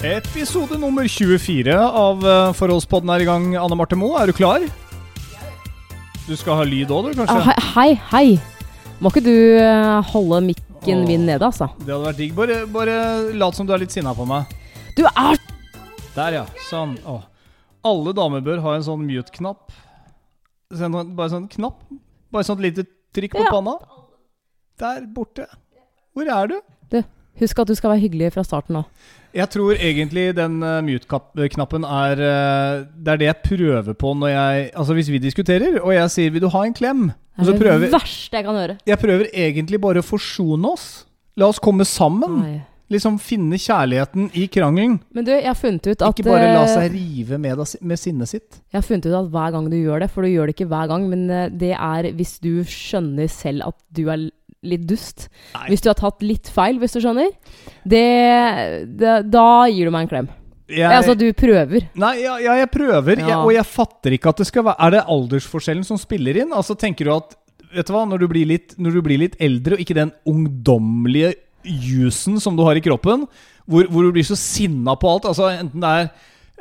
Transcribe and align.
Episode 0.00 0.78
nummer 0.80 1.04
24 1.08 1.74
av 1.76 2.22
eh, 2.24 2.52
Forholdspodden 2.56 3.10
er 3.12 3.20
i 3.24 3.26
gang. 3.28 3.50
Anne 3.60 3.76
Marte 3.76 3.98
Moe, 4.00 4.16
er 4.16 4.30
du 4.30 4.32
klar? 4.36 4.62
Du 6.24 6.32
skal 6.40 6.56
ha 6.56 6.64
lyd 6.64 6.92
òg, 6.94 7.10
du, 7.10 7.20
Ah, 7.20 7.26
kanskje? 7.28 7.56
Hei, 7.74 7.90
hei, 7.90 7.90
hei. 8.12 8.94
Må 9.00 9.12
ikke 9.12 9.22
du 9.26 9.34
eh, 9.60 9.98
holde 10.12 10.40
mikken 10.46 11.04
min 11.08 11.26
nede, 11.28 11.44
altså? 11.44 11.68
Det 11.82 11.92
hadde 11.92 12.06
vært 12.06 12.20
digg. 12.22 12.32
Bare, 12.38 12.58
bare 12.72 12.96
lat 13.36 13.58
som 13.58 13.68
du 13.68 13.74
er 13.76 13.82
litt 13.84 13.92
sinna 13.92 14.14
på 14.16 14.24
meg. 14.28 14.48
Du 14.96 15.04
er 15.10 15.36
Der, 16.16 16.40
ja. 16.40 16.46
Sånn. 16.70 16.96
Åh. 17.04 17.20
Alle 17.86 18.16
damer 18.16 18.42
bør 18.44 18.64
ha 18.64 18.78
en 18.78 18.84
sånn 18.88 19.04
mute-knapp. 19.04 19.68
Bare 20.72 21.04
bare 21.16 21.32
sånn 21.32 21.48
knapp. 21.52 21.84
Bare 22.32 22.46
sånn 22.48 22.60
lite 22.64 22.86
trykk 23.16 23.36
på 23.36 23.44
Ja. 23.44 23.52
panna. 23.52 23.76
Der 24.80 25.04
borte. 25.12 25.44
Hvor 26.16 26.24
er 26.40 26.46
du? 26.48 26.60
du? 26.88 27.02
Husk 27.40 27.62
at 27.62 27.70
du 27.70 27.74
skal 27.78 27.94
være 27.94 28.04
hyggelig 28.04 28.32
fra 28.34 28.44
starten 28.44 28.82
av. 28.82 28.88
Jeg 29.34 29.46
tror 29.52 29.78
egentlig 29.78 30.24
den 30.34 30.58
uh, 30.66 30.80
mute-knappen 30.82 31.84
er 31.86 32.18
uh, 32.18 32.86
Det 32.90 33.12
er 33.12 33.20
det 33.20 33.28
jeg 33.28 33.42
prøver 33.44 33.94
på 33.94 34.10
når 34.18 34.32
jeg 34.32 34.64
Altså 34.74 34.96
hvis 34.98 35.10
vi 35.12 35.20
diskuterer, 35.22 35.78
og 35.78 35.94
jeg 35.94 36.10
sier 36.10 36.30
'vil 36.30 36.42
du 36.42 36.48
ha 36.50 36.64
en 36.66 36.74
klem', 36.74 37.12
Det 37.38 37.54
er 37.54 37.58
prøver 37.58 37.86
det 37.86 37.92
verste 37.92 38.36
jeg 38.36 38.44
kan 38.44 38.54
høre. 38.54 38.76
Jeg 38.86 38.98
prøver 38.98 39.26
egentlig 39.32 39.80
bare 39.80 40.02
å 40.02 40.02
forsone 40.02 40.66
oss. 40.68 41.06
La 41.36 41.46
oss 41.46 41.58
komme 41.62 41.84
sammen. 41.84 42.42
Nei. 42.42 42.58
Liksom 42.90 43.20
finne 43.22 43.54
kjærligheten 43.54 44.32
i 44.34 44.48
krangelen. 44.50 44.96
Men 45.14 45.24
du, 45.24 45.30
jeg 45.30 45.46
har 45.46 45.54
funnet 45.54 45.86
ut 45.86 46.02
at 46.02 46.18
Ikke 46.18 46.26
bare 46.26 46.48
la 46.50 46.64
eh, 46.64 46.72
seg 46.72 46.90
rive 46.90 47.38
med, 47.38 47.62
med 47.86 48.00
sinnet 48.00 48.28
sitt. 48.28 48.58
Jeg 48.66 48.80
har 48.80 48.82
funnet 48.82 49.06
ut 49.06 49.14
at 49.14 49.30
hver 49.30 49.52
gang 49.54 49.68
du 49.70 49.76
gjør 49.78 50.02
det, 50.02 50.10
for 50.10 50.26
du 50.26 50.32
gjør 50.32 50.50
det 50.50 50.56
ikke 50.56 50.66
hver 50.72 50.90
gang, 50.90 51.06
men 51.12 51.30
eh, 51.30 51.52
det 51.54 51.70
er 51.76 52.10
hvis 52.18 52.40
du 52.42 52.64
skjønner 52.66 53.30
selv 53.30 53.68
at 53.70 53.78
du 53.94 54.08
er 54.10 54.26
litt 54.66 54.84
dust. 54.88 55.28
Nei. 55.54 55.70
Hvis 55.70 55.84
du 55.84 55.88
har 55.90 55.98
tatt 55.98 56.22
litt 56.24 56.50
feil, 56.52 56.78
hvis 56.80 56.96
du 56.96 57.00
skjønner. 57.00 57.32
Det, 57.88 58.04
det 59.00 59.16
Da 59.32 59.46
gir 59.72 59.88
du 59.88 59.94
meg 59.94 60.06
en 60.06 60.12
klem. 60.12 60.30
Jeg, 60.70 60.86
Altså, 60.94 61.16
du 61.18 61.26
prøver. 61.34 61.88
Nei, 61.98 62.14
ja, 62.22 62.36
ja, 62.38 62.54
jeg 62.60 62.70
prøver, 62.70 63.18
jeg, 63.24 63.36
og 63.36 63.50
jeg 63.56 63.66
fatter 63.66 64.14
ikke 64.14 64.30
at 64.30 64.42
det 64.42 64.46
skal 64.46 64.68
være 64.68 64.86
Er 64.86 64.92
det 64.94 65.00
aldersforskjellen 65.16 65.86
som 65.86 65.98
spiller 65.98 66.38
inn? 66.44 66.52
Altså, 66.54 66.76
tenker 66.78 67.08
du 67.08 67.14
at 67.16 67.34
Vet 67.70 67.86
du 67.86 67.94
hva, 67.94 68.02
når 68.06 68.18
du 68.18 68.26
blir 68.30 68.48
litt, 68.50 68.72
når 68.82 68.96
du 68.96 69.00
blir 69.06 69.20
litt 69.22 69.36
eldre, 69.38 69.76
og 69.76 69.82
ikke 69.82 69.94
den 69.94 70.08
ungdommelige 70.26 71.36
jusen 71.62 72.40
som 72.42 72.56
du 72.58 72.64
har 72.66 72.74
i 72.74 72.82
kroppen, 72.82 73.28
hvor, 73.62 73.86
hvor 73.86 74.06
du 74.06 74.10
blir 74.16 74.26
så 74.26 74.34
sinna 74.38 74.96
på 74.98 75.06
alt 75.10 75.28
Altså, 75.30 75.52
enten 75.54 75.84
det 75.84 75.92
er 76.00 76.08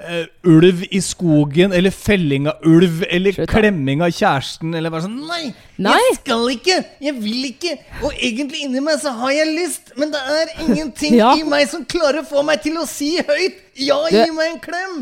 eh, 0.08 0.26
ulv 0.48 0.84
i 0.92 1.02
skogen, 1.04 1.74
eller 1.76 1.92
felling 1.94 2.48
av 2.52 2.64
ulv, 2.68 3.04
eller 3.10 3.36
Slutt, 3.36 3.50
klemming 3.52 4.02
av 4.06 4.12
kjæresten, 4.16 4.74
eller 4.76 4.94
bare 4.94 5.06
sånn 5.08 5.20
Nei! 5.28 5.52
Nei. 5.78 5.94
Jeg 5.98 6.18
skal 6.22 6.48
ikke! 6.56 6.80
Jeg 7.04 7.16
vil 7.20 7.50
ikke! 7.52 7.76
Og 8.04 8.14
egentlig 8.16 8.64
inni 8.66 8.82
meg 8.86 9.00
så 9.04 9.14
har 9.20 9.36
jeg 9.36 9.54
lyst, 9.58 9.94
men 10.00 10.12
det 10.16 10.24
er 10.40 10.54
ingenting 10.68 11.16
Ja. 11.22 11.34
i 11.36 11.44
meg 11.48 11.68
som 11.72 11.86
klarer 11.90 12.24
å 12.24 12.28
få 12.30 12.44
meg 12.48 12.62
til 12.66 12.78
å 12.80 12.88
si 12.90 13.16
høyt 13.20 13.60
Ja, 13.80 14.02
gi 14.12 14.28
meg 14.36 14.54
en 14.56 14.62
klem! 14.64 15.00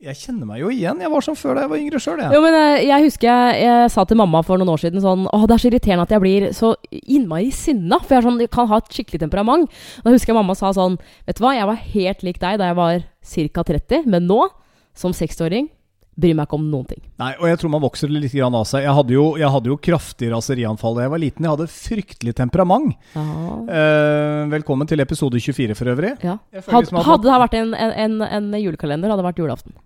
Jeg 0.00 0.16
kjenner 0.16 0.48
meg 0.48 0.62
jo 0.62 0.70
igjen. 0.72 1.00
Jeg 1.04 1.12
var 1.12 1.24
sånn 1.24 1.36
før 1.36 1.58
da 1.58 1.64
jeg 1.66 1.70
var 1.74 1.80
yngre 1.82 1.98
sjøl, 2.00 2.20
jeg. 2.22 2.32
Jo, 2.32 2.40
men 2.40 2.54
eh, 2.56 2.84
jeg 2.88 3.04
husker 3.04 3.28
jeg, 3.28 3.64
jeg 3.66 3.90
sa 3.92 4.04
til 4.08 4.16
mamma 4.16 4.40
for 4.46 4.60
noen 4.60 4.70
år 4.72 4.80
siden 4.80 5.02
sånn 5.04 5.26
Åh, 5.28 5.42
det 5.44 5.56
er 5.56 5.60
så 5.60 5.68
irriterende 5.68 6.06
at 6.06 6.14
jeg 6.14 6.22
blir 6.24 6.46
så 6.56 6.70
innmari 7.00 7.50
sinna. 7.52 7.98
For 8.00 8.16
jeg, 8.16 8.24
sånn, 8.24 8.38
jeg 8.40 8.52
kan 8.54 8.70
ha 8.70 8.78
et 8.80 8.88
skikkelig 8.96 9.20
temperament. 9.26 9.82
Da 10.00 10.14
husker 10.14 10.32
jeg 10.32 10.38
mamma 10.38 10.56
sa 10.56 10.72
sånn 10.76 10.96
Vet 11.28 11.36
du 11.36 11.44
hva, 11.44 11.52
jeg 11.58 11.68
var 11.68 11.84
helt 11.92 12.24
lik 12.24 12.40
deg 12.40 12.62
da 12.62 12.70
jeg 12.70 12.78
var 12.80 13.04
ca. 13.04 13.66
30, 13.74 14.08
men 14.08 14.24
nå, 14.30 14.40
som 14.96 15.12
60-åring, 15.12 15.68
bryr 16.20 16.34
meg 16.36 16.46
ikke 16.48 16.56
om 16.58 16.64
noen 16.70 16.86
ting. 16.90 17.00
Nei, 17.20 17.30
og 17.38 17.46
jeg 17.48 17.58
tror 17.60 17.70
man 17.72 17.80
vokser 17.84 18.10
litt 18.12 18.32
grann 18.34 18.54
av 18.58 18.64
seg. 18.68 18.82
Jeg 18.84 18.92
hadde 18.96 19.14
jo, 19.14 19.24
jeg 19.40 19.48
hadde 19.54 19.70
jo 19.70 19.76
kraftig 19.80 20.30
raserianfall 20.32 20.96
da 20.98 21.04
jeg 21.06 21.12
var 21.14 21.22
liten. 21.22 21.46
Jeg 21.46 21.54
hadde 21.54 21.68
fryktelig 21.72 22.34
temperament. 22.36 22.96
Eh, 23.16 24.42
velkommen 24.52 24.88
til 24.90 25.00
episode 25.00 25.40
24 25.40 25.76
for 25.78 25.92
øvrig. 25.94 26.16
ja. 26.24 26.38
Had, 26.52 26.84
liksom 26.84 27.00
hadde 27.06 27.28
det 27.30 27.38
vært 27.44 27.54
en, 27.60 27.74
en, 27.74 27.92
en, 28.04 28.20
en 28.28 28.60
julekalender, 28.60 29.10
hadde 29.12 29.22
det 29.22 29.28
vært 29.30 29.42
julaften. 29.44 29.76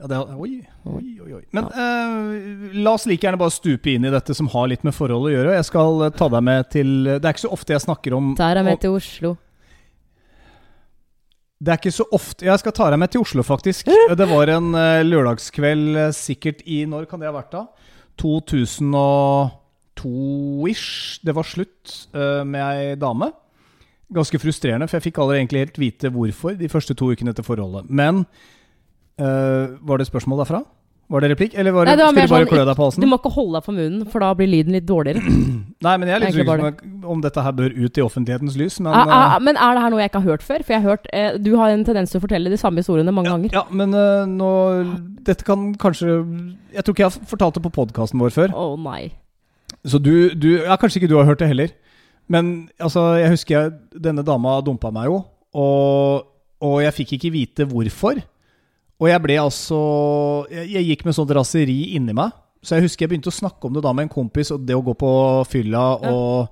Ja, 0.00 0.06
det, 0.08 0.16
oi, 0.32 0.52
oi, 0.88 1.06
oi, 1.20 1.32
oi. 1.36 1.42
Men 1.52 1.66
eh, 1.76 2.78
la 2.80 2.94
oss 2.96 3.04
like 3.08 3.26
gjerne 3.26 3.40
bare 3.40 3.52
stupe 3.52 3.92
inn 3.92 4.06
i 4.08 4.12
dette 4.14 4.32
som 4.36 4.48
har 4.52 4.68
litt 4.72 4.84
med 4.86 4.96
forhold 4.96 5.28
å 5.28 5.32
gjøre. 5.34 5.56
Jeg 5.58 5.66
skal 5.68 6.06
eh, 6.06 6.12
ta 6.16 6.28
deg 6.32 6.44
med 6.46 6.70
til 6.72 6.92
Det 7.10 7.20
er 7.20 7.34
ikke 7.34 7.44
så 7.46 7.52
ofte 7.52 7.74
jeg 7.76 7.84
snakker 7.84 8.16
om 8.16 8.30
Der 8.38 8.60
er 8.62 8.70
om- 8.72 8.80
til 8.80 8.96
Oslo. 8.96 9.34
Det 11.60 11.74
er 11.74 11.76
ikke 11.76 11.92
så 11.92 12.06
ofte 12.16 12.46
Jeg 12.48 12.56
skal 12.62 12.72
ta 12.72 12.86
deg 12.92 13.00
med 13.02 13.10
til 13.12 13.20
Oslo, 13.20 13.42
faktisk. 13.44 13.90
Det 14.16 14.28
var 14.30 14.48
en 14.54 14.70
eh, 14.78 15.02
lørdagskveld 15.04 15.98
eh, 16.06 16.12
sikkert 16.16 16.62
i 16.64 16.86
Når 16.88 17.04
kan 17.10 17.20
det 17.20 17.28
ha 17.28 17.34
vært, 17.36 17.52
da? 17.52 17.66
2002-ish. 18.20 21.20
Det 21.24 21.32
var 21.36 21.44
slutt 21.48 22.08
eh, 22.16 22.42
med 22.48 22.62
ei 22.64 22.96
dame. 23.00 23.28
Ganske 24.10 24.40
frustrerende, 24.42 24.88
for 24.88 24.96
jeg 24.98 25.06
fikk 25.10 25.18
aldri 25.22 25.36
egentlig 25.38 25.62
helt 25.66 25.80
vite 25.80 26.08
hvorfor 26.12 26.52
de 26.58 26.72
første 26.72 26.94
to 26.98 27.04
ukene 27.12 27.30
etter 27.34 27.46
forholdet. 27.46 27.84
Men 27.92 28.14
eh, 29.20 29.66
var 29.84 29.96
det 30.00 30.08
spørsmål 30.08 30.38
derfra? 30.42 30.60
Var 31.10 31.24
det 31.24 31.28
replikk? 31.32 31.54
Eller 31.58 31.74
var 31.74 31.88
det, 31.88 31.90
Nei, 31.90 31.98
det 31.98 32.04
var 32.06 32.12
skulle 32.12 32.26
du 32.26 32.30
bare 32.30 32.44
sånn, 32.44 32.50
klø 32.52 32.64
deg 32.68 32.76
på 32.78 32.86
halsen? 32.86 33.02
Du 33.02 33.08
må 33.10 33.16
ikke 33.18 33.30
holde 33.34 33.56
deg 33.56 33.64
for 33.66 33.74
munnen, 33.74 34.02
for 34.12 34.22
da 34.22 34.28
blir 34.38 34.50
lyden 34.50 34.76
litt 34.76 34.84
dårligere. 34.86 35.22
Nei, 35.86 35.94
men 35.98 36.10
jeg 36.10 36.14
er 36.14 36.22
litt 36.22 36.36
usikker 36.36 36.60
på 36.76 37.10
om 37.14 37.24
dette 37.24 37.42
her 37.42 37.56
bør 37.58 37.74
ut 37.74 37.98
i 37.98 38.04
offentlighetens 38.04 38.58
lys. 38.60 38.76
Men, 38.78 38.92
Ah, 38.94 39.10
ah, 39.10 39.34
eh, 39.34 39.42
men 39.48 39.58
er 39.58 39.74
det 39.74 39.82
her 39.82 39.90
noe 39.94 40.02
jeg 40.04 40.12
ikke 40.12 40.22
har 40.22 40.36
hørt 40.36 40.46
før? 40.46 40.62
For 40.62 40.76
jeg 40.76 40.84
har 40.84 40.94
hørt 40.94 41.10
eh, 41.10 41.38
Du 41.42 41.50
har 41.58 41.74
en 41.74 41.82
tendens 41.88 42.14
til 42.14 42.20
å 42.20 42.22
fortelle 42.22 42.52
de 42.52 42.60
samme 42.60 42.78
historiene 42.84 43.14
mange 43.16 43.32
ganger. 43.32 43.56
Ja, 43.56 43.64
men 43.74 43.96
uh, 43.96 44.22
nå 44.28 44.50
Dette 45.26 45.46
kan 45.46 45.72
kanskje 45.80 46.14
Jeg 46.76 46.84
tror 46.86 46.94
ikke 46.94 47.06
jeg 47.06 47.10
har 47.10 47.30
fortalt 47.34 47.58
det 47.58 47.64
på 47.66 47.74
podkasten 47.80 48.22
vår 48.22 48.34
før. 48.36 48.54
Å 48.54 48.68
nei. 48.78 49.10
Så 49.82 49.98
du, 49.98 50.30
du 50.38 50.50
Ja, 50.60 50.78
kanskje 50.78 51.02
ikke 51.02 51.10
du 51.10 51.18
har 51.18 51.26
hørt 51.26 51.42
det 51.42 51.50
heller. 51.50 51.74
Men 52.30 52.68
altså, 52.78 53.16
jeg 53.18 53.32
husker 53.34 53.56
jeg, 53.56 53.72
denne 54.06 54.22
dama 54.22 54.60
dumpa 54.62 54.92
meg 54.94 55.08
jo, 55.10 55.24
og, 55.58 56.28
og 56.62 56.76
jeg 56.84 56.94
fikk 57.00 57.16
ikke 57.18 57.32
vite 57.34 57.66
hvorfor. 57.66 58.20
Og 59.00 59.08
jeg 59.08 59.22
ble 59.24 59.36
altså 59.40 59.78
jeg, 60.52 60.66
jeg 60.74 60.88
gikk 60.90 61.04
med 61.08 61.16
sånt 61.16 61.30
raseri 61.36 61.78
inni 61.96 62.12
meg. 62.16 62.32
Så 62.62 62.76
jeg 62.76 62.84
husker 62.84 63.06
jeg 63.06 63.14
begynte 63.14 63.32
å 63.32 63.38
snakke 63.38 63.64
om 63.64 63.72
det 63.72 63.82
da 63.86 63.92
med 63.96 64.04
en 64.08 64.12
kompis, 64.12 64.50
og 64.52 64.66
det 64.68 64.76
å 64.76 64.82
gå 64.84 64.92
på 65.00 65.10
fylla 65.48 65.84
Ja. 66.02 66.10
og 66.12 66.48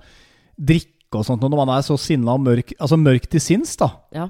drikke 0.58 1.20
og 1.20 1.24
sånt 1.28 1.40
når 1.44 1.56
man 1.60 1.68
er 1.76 1.82
så 1.84 1.96
sinna 2.00 2.34
og 2.34 2.40
mørk 2.44 2.72
Altså 2.80 2.96
mørk 3.00 3.28
til 3.28 3.40
sinns, 3.40 3.76
da. 3.76 3.90
Ja. 4.12 4.28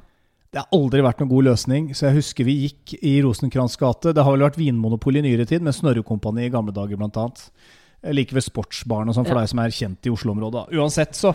Det 0.50 0.62
har 0.62 0.68
aldri 0.72 1.02
vært 1.04 1.18
noen 1.20 1.28
god 1.30 1.44
løsning, 1.44 1.90
så 1.94 2.08
jeg 2.08 2.16
husker 2.22 2.44
vi 2.48 2.54
gikk 2.66 2.94
i 3.04 3.18
Rosenkrantz 3.22 3.76
gate. 3.76 4.14
Det 4.16 4.24
har 4.24 4.32
vel 4.32 4.46
vært 4.46 4.56
vinmonopol 4.56 5.18
i 5.20 5.22
nyere 5.22 5.44
tid, 5.46 5.60
med 5.62 5.74
Snorre 5.76 6.02
Kompani 6.02 6.46
i 6.46 6.50
gamle 6.50 6.72
dager, 6.72 6.96
blant 6.96 7.18
annet. 7.20 7.42
Like 8.16 8.32
ved 8.32 8.42
Sportsbaren 8.46 9.10
og 9.10 9.14
sånn, 9.14 9.26
for 9.26 9.34
Ja. 9.36 9.40
deg 9.42 9.48
som 9.50 9.58
er 9.60 9.68
kjent 9.74 10.06
i 10.06 10.10
Oslo-området. 10.14 10.70
Uansett, 10.72 11.12
så 11.14 11.34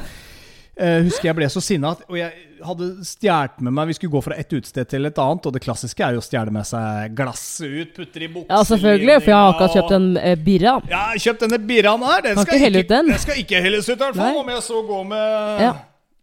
eh, 0.78 1.04
husker 1.06 1.30
jeg 1.30 1.38
ble 1.38 1.50
så 1.52 1.62
sinna, 1.64 1.92
at- 1.92 2.04
og 2.10 2.18
jeg 2.18 2.32
hadde 2.64 2.90
stjålet 3.06 3.62
med 3.62 3.74
meg 3.74 3.88
Vi 3.88 3.94
skulle 3.98 4.14
gå 4.14 4.24
fra 4.24 4.38
et 4.40 4.50
utested 4.54 4.90
til 4.90 5.06
et 5.06 5.18
annet, 5.20 5.46
og 5.46 5.54
det 5.54 5.62
klassiske 5.62 6.04
er 6.06 6.14
jo 6.18 6.24
å 6.24 6.26
stjele 6.26 6.52
med 6.52 6.66
seg 6.66 7.16
glasset 7.18 7.70
ut, 7.70 7.96
putte 7.96 8.22
i 8.24 8.28
buksa 8.28 8.50
ja, 8.50 8.64
selvfølgelig. 8.72 9.16
For 9.22 9.34
jeg 9.34 9.40
har 9.40 9.54
akkurat 9.54 9.78
kjøpt 9.78 9.96
en 10.00 10.12
eh, 10.18 10.36
birra. 10.36 10.76
Ja, 10.90 11.06
kjøpt 11.16 11.48
denne 11.48 11.60
birraen 11.60 12.06
her. 12.08 12.22
Den 12.22 12.44
skal 12.44 12.68
ikke 12.70 12.88
den. 12.90 13.10
Den 13.14 13.26
skal 13.26 13.42
ikke 13.42 13.64
helles 13.64 13.90
ut, 13.90 13.98
i 13.98 14.04
hvert 14.04 14.22
fall. 14.22 14.38
Om 14.44 14.54
jeg 14.56 14.64
så 14.70 14.86
går 14.88 15.10
med 15.10 15.66
Ja. 15.68 15.74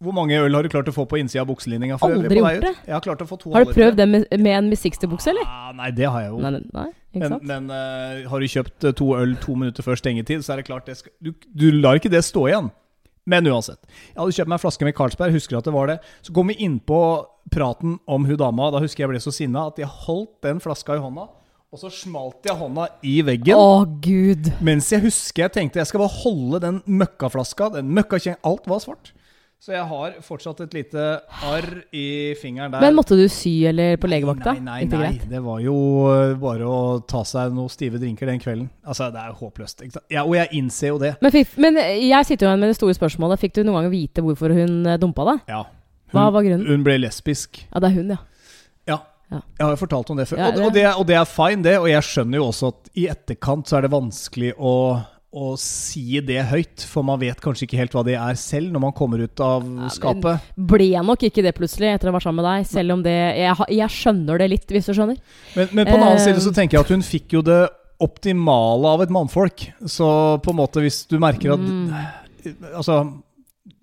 Hvor 0.00 0.14
mange 0.16 0.32
øl 0.40 0.54
har 0.56 0.64
du 0.64 0.70
klart 0.72 0.88
å 0.88 0.94
få 0.96 1.04
på 1.04 1.18
innsida 1.20 1.42
av 1.42 1.50
bukselinninga? 1.50 1.98
Aldri 2.00 2.38
gjort 2.40 2.62
det. 2.64 2.72
Jeg 2.86 2.94
har 2.94 3.02
klart 3.04 3.20
å 3.20 3.26
få 3.28 3.36
to 3.36 3.50
Har 3.52 3.66
du 3.68 3.72
prøvd 3.76 3.98
det 3.98 4.06
med, 4.08 4.22
med 4.32 4.54
en 4.56 4.70
Miss 4.72 4.80
60-bukse, 4.80 5.28
eller? 5.34 5.44
Ah, 5.44 5.74
nei, 5.76 5.90
det 5.92 6.08
har 6.08 6.22
jeg 6.24 6.30
jo. 6.30 6.38
Nei, 6.40 6.52
nei, 6.54 6.62
nei, 6.72 6.86
ikke 7.12 7.28
men 7.28 7.50
men 7.50 7.66
uh, 7.68 8.30
har 8.32 8.40
du 8.40 8.48
kjøpt 8.48 8.86
eh, 8.88 8.94
to 8.96 9.10
øl 9.18 9.34
to 9.42 9.58
minutter 9.60 9.84
før 9.84 10.00
stengetid, 10.00 10.40
så 10.46 10.54
er 10.54 10.62
det 10.62 10.70
klart 10.70 10.88
det 10.88 10.96
skal, 11.02 11.12
du, 11.20 11.34
du 11.52 11.66
lar 11.82 12.00
ikke 12.00 12.12
det 12.12 12.22
stå 12.24 12.46
igjen. 12.48 12.70
Men 13.28 13.46
uansett. 13.50 13.82
Jeg 14.12 14.18
hadde 14.18 14.36
kjøpt 14.36 14.50
meg 14.50 14.56
en 14.58 14.62
flaske 14.62 14.86
med 14.88 14.96
Carlsberg, 14.96 15.34
husker 15.36 15.58
at 15.58 15.68
det 15.68 15.74
var 15.74 15.90
det. 15.90 15.98
Så 16.24 16.32
kom 16.36 16.50
vi 16.50 16.56
innpå 16.64 17.00
praten 17.52 17.98
om 18.08 18.24
hun 18.26 18.38
dama. 18.40 18.70
Da 18.72 18.80
husker 18.82 19.04
jeg 19.04 19.12
ble 19.12 19.20
så 19.22 19.32
sinna 19.34 19.66
at 19.70 19.78
jeg 19.80 19.90
holdt 20.06 20.40
den 20.46 20.62
flaska 20.62 20.96
i 20.96 21.02
hånda, 21.02 21.28
og 21.70 21.78
så 21.78 21.90
smalt 21.94 22.48
jeg 22.48 22.58
hånda 22.58 22.88
i 23.06 23.20
veggen. 23.26 23.54
Å, 23.60 23.84
gud. 24.02 24.50
Mens 24.64 24.88
jeg 24.90 25.04
husker 25.04 25.46
jeg 25.46 25.54
tenkte 25.58 25.82
jeg 25.82 25.90
skal 25.92 26.02
bare 26.02 26.16
holde 26.24 26.62
den 26.64 26.80
møkkaflaska. 26.88 27.70
Den 27.76 27.92
møkkakjeng, 27.94 28.40
Alt 28.46 28.66
var 28.70 28.82
svart. 28.82 29.12
Så 29.60 29.74
jeg 29.74 29.84
har 29.84 30.14
fortsatt 30.24 30.62
et 30.64 30.72
lite 30.72 31.02
arr 31.44 31.66
i 31.92 32.32
fingeren 32.40 32.72
der. 32.72 32.80
Men 32.80 32.94
måtte 32.96 33.12
du 33.18 33.26
sy 33.28 33.66
eller 33.68 33.98
på 34.00 34.08
legevakta? 34.08 34.54
Nei, 34.56 34.86
nei, 34.86 34.86
nei. 34.88 35.10
nei. 35.18 35.28
Det 35.28 35.42
var 35.44 35.58
jo 35.60 35.74
eh, 36.08 36.32
bare 36.40 36.64
å 36.64 36.78
ta 37.04 37.20
seg 37.28 37.52
noen 37.52 37.68
stive 37.68 38.00
drinker 38.00 38.30
den 38.30 38.40
kvelden. 38.40 38.70
Altså, 38.88 39.10
Det 39.12 39.20
er 39.20 39.34
jo 39.34 39.36
håpløst. 39.42 39.84
Ja, 40.08 40.24
og 40.24 40.32
jeg 40.38 40.48
innser 40.56 40.94
jo 40.94 41.02
det. 41.02 41.12
Men, 41.20 41.34
fikk, 41.34 41.52
men 41.60 41.76
jeg 41.76 42.30
sitter 42.30 42.46
jo 42.48 42.54
igjen 42.54 42.64
med 42.64 42.72
det 42.72 42.78
store 42.78 42.96
spørsmålet. 42.96 43.42
Fikk 43.44 43.58
du 43.58 43.62
noen 43.66 43.82
gang 43.82 43.92
vite 43.92 44.24
hvorfor 44.24 44.56
hun 44.56 44.80
eh, 44.88 44.96
dumpa 45.02 45.28
deg? 45.28 45.44
Ja. 45.52 45.60
Hva 46.16 46.26
var 46.32 46.48
grunnen? 46.48 46.64
hun 46.66 46.88
ble 46.88 46.96
lesbisk. 47.04 47.60
Ja, 47.68 47.84
det 47.84 47.92
er 47.92 47.98
hun, 48.00 48.16
ja. 48.16 48.20
Ja. 48.88 48.98
Ja. 49.30 49.44
Jeg 49.60 49.66
har 49.66 49.76
jo 49.76 49.82
fortalt 49.84 50.08
om 50.10 50.18
det 50.18 50.30
før. 50.32 50.40
Ja, 50.40 50.50
og, 50.54 50.64
og, 50.70 50.74
det, 50.74 50.88
og 50.96 51.04
det 51.06 51.20
er 51.20 51.28
fine, 51.28 51.62
det. 51.68 51.76
Og 51.84 51.92
jeg 51.92 52.08
skjønner 52.08 52.40
jo 52.40 52.48
også 52.48 52.72
at 52.72 52.90
i 52.96 53.10
etterkant 53.12 53.68
så 53.68 53.76
er 53.78 53.86
det 53.86 53.92
vanskelig 53.92 54.56
å, 54.56 54.72
å 55.30 55.52
si 55.60 56.18
det 56.26 56.40
høyt. 56.50 56.82
For 56.90 57.06
man 57.06 57.20
vet 57.22 57.38
kanskje 57.42 57.66
ikke 57.68 57.78
helt 57.78 57.92
hva 57.94 58.02
det 58.06 58.16
er 58.18 58.34
selv, 58.40 58.72
når 58.74 58.82
man 58.88 58.94
kommer 58.96 59.22
ut 59.22 59.42
av 59.44 59.66
skapet. 59.94 60.48
Ble 60.56 60.90
nok 61.06 61.22
ikke 61.28 61.44
det 61.46 61.54
plutselig 61.58 61.92
etter 61.94 62.10
å 62.10 62.12
ha 62.12 62.18
vært 62.18 62.26
sammen 62.26 62.42
med 62.42 62.48
deg. 62.50 62.66
Selv 62.70 62.96
om 62.96 63.04
det 63.06 63.14
Jeg, 63.38 63.54
jeg 63.78 63.94
skjønner 64.00 64.42
det 64.42 64.50
litt, 64.56 64.66
hvis 64.74 64.90
du 64.90 64.94
skjønner. 64.96 65.20
Men, 65.54 65.68
men 65.72 65.86
på 65.86 65.94
den 65.94 66.02
annen 66.02 66.18
Eh, 66.18 66.24
side 66.26 66.42
så 66.42 66.52
tenker 66.56 66.78
jeg 66.78 66.86
at 66.88 66.94
hun 66.96 67.06
fikk 67.06 67.38
jo 67.38 67.44
det 67.46 67.60
optimale 68.00 68.88
av 68.96 69.02
et 69.04 69.10
mannfolk. 69.12 69.68
Så 69.86 70.06
på 70.42 70.54
en 70.54 70.60
måte, 70.62 70.82
hvis 70.82 71.04
du 71.10 71.18
merker 71.22 71.54
at 71.56 71.60
Mm. 71.60 71.90
Altså 72.74 73.02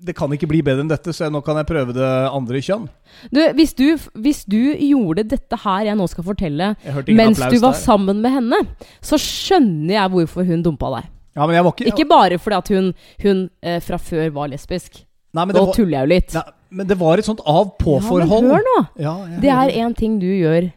det 0.01 0.13
kan 0.17 0.31
ikke 0.33 0.47
bli 0.49 0.59
bedre 0.65 0.81
enn 0.83 0.89
dette, 0.89 1.13
så 1.13 1.27
nå 1.31 1.39
kan 1.45 1.57
jeg 1.59 1.67
prøve 1.69 1.93
det 1.95 2.07
andre 2.29 2.59
kjønn. 2.61 2.87
Du, 3.33 3.39
hvis 3.57 3.73
du, 3.77 3.85
hvis 4.17 4.43
du 4.49 4.73
gjorde 4.73 5.23
dette 5.29 5.57
her 5.63 5.87
jeg 5.89 5.97
nå 5.97 6.05
skal 6.09 6.25
fortelle, 6.27 6.75
Jeg 6.85 7.15
mens 7.17 7.37
du 7.37 7.57
var 7.61 7.73
der. 7.73 7.79
sammen 7.81 8.21
med 8.21 8.33
henne, 8.33 8.59
så 9.01 9.17
skjønner 9.21 9.93
jeg 9.95 10.11
hvorfor 10.13 10.45
hun 10.49 10.61
dumpa 10.65 10.91
deg. 10.97 11.09
Ja, 11.37 11.45
men 11.45 11.53
jeg 11.55 11.63
var 11.67 11.73
ikke, 11.75 11.87
Ikke 11.93 12.07
bare 12.09 12.39
fordi 12.41 12.57
at 12.57 12.69
hun, 12.73 12.91
hun 13.21 13.43
eh, 13.61 13.79
fra 13.85 13.99
før 14.01 14.31
var 14.33 14.49
lesbisk. 14.49 15.03
Nei, 15.37 15.45
Nå 15.45 15.53
var, 15.67 15.73
tuller 15.75 15.99
jeg 15.99 16.07
jo 16.07 16.13
litt. 16.15 16.33
nei, 16.33 16.43
men 16.79 16.87
det 16.89 16.97
var 16.97 17.21
et 17.21 17.27
sånt 17.27 17.43
av-på-forhold. 17.45 18.29
hør 18.49 18.63
nå! 18.65 18.77
Ja, 18.97 19.13
Det 19.39 19.51
er 19.53 19.75
én 19.83 19.93
ting 19.95 20.17
du 20.19 20.25
gjør 20.27 20.71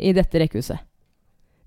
i 0.00 0.12
dette 0.16 0.40
rekkehuset. 0.40 0.80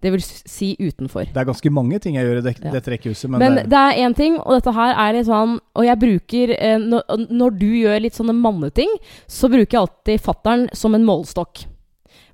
Det 0.04 0.12
vil 0.12 0.20
si 0.26 0.74
utenfor. 0.82 1.30
Det 1.32 1.38
er 1.40 1.46
ganske 1.48 1.72
mange 1.72 1.98
ting 2.04 2.18
jeg 2.18 2.26
gjør 2.28 2.42
i 2.42 2.56
Ja. 2.66 2.72
dette 2.74 2.92
rekkehuset, 2.92 3.30
men, 3.30 3.40
Men 3.40 3.70
det 3.70 3.78
er 3.80 4.02
én 4.04 4.16
ting, 4.16 4.36
og 4.38 4.58
dette 4.58 4.74
her 4.76 4.96
er 5.00 5.14
litt 5.14 5.28
sånn 5.30 5.60
Og 5.76 5.86
jeg 5.86 6.00
bruker 6.02 6.52
eh, 6.60 6.78
når, 6.78 7.04
når 7.32 7.50
du 7.62 7.70
gjør 7.72 8.02
litt 8.02 8.14
sånne 8.18 8.36
manneting, 8.36 8.90
så 9.32 9.48
bruker 9.48 9.78
jeg 9.78 9.80
alltid 9.86 10.20
fattern 10.26 10.68
som 10.76 10.94
en 10.96 11.06
målestokk. 11.06 11.64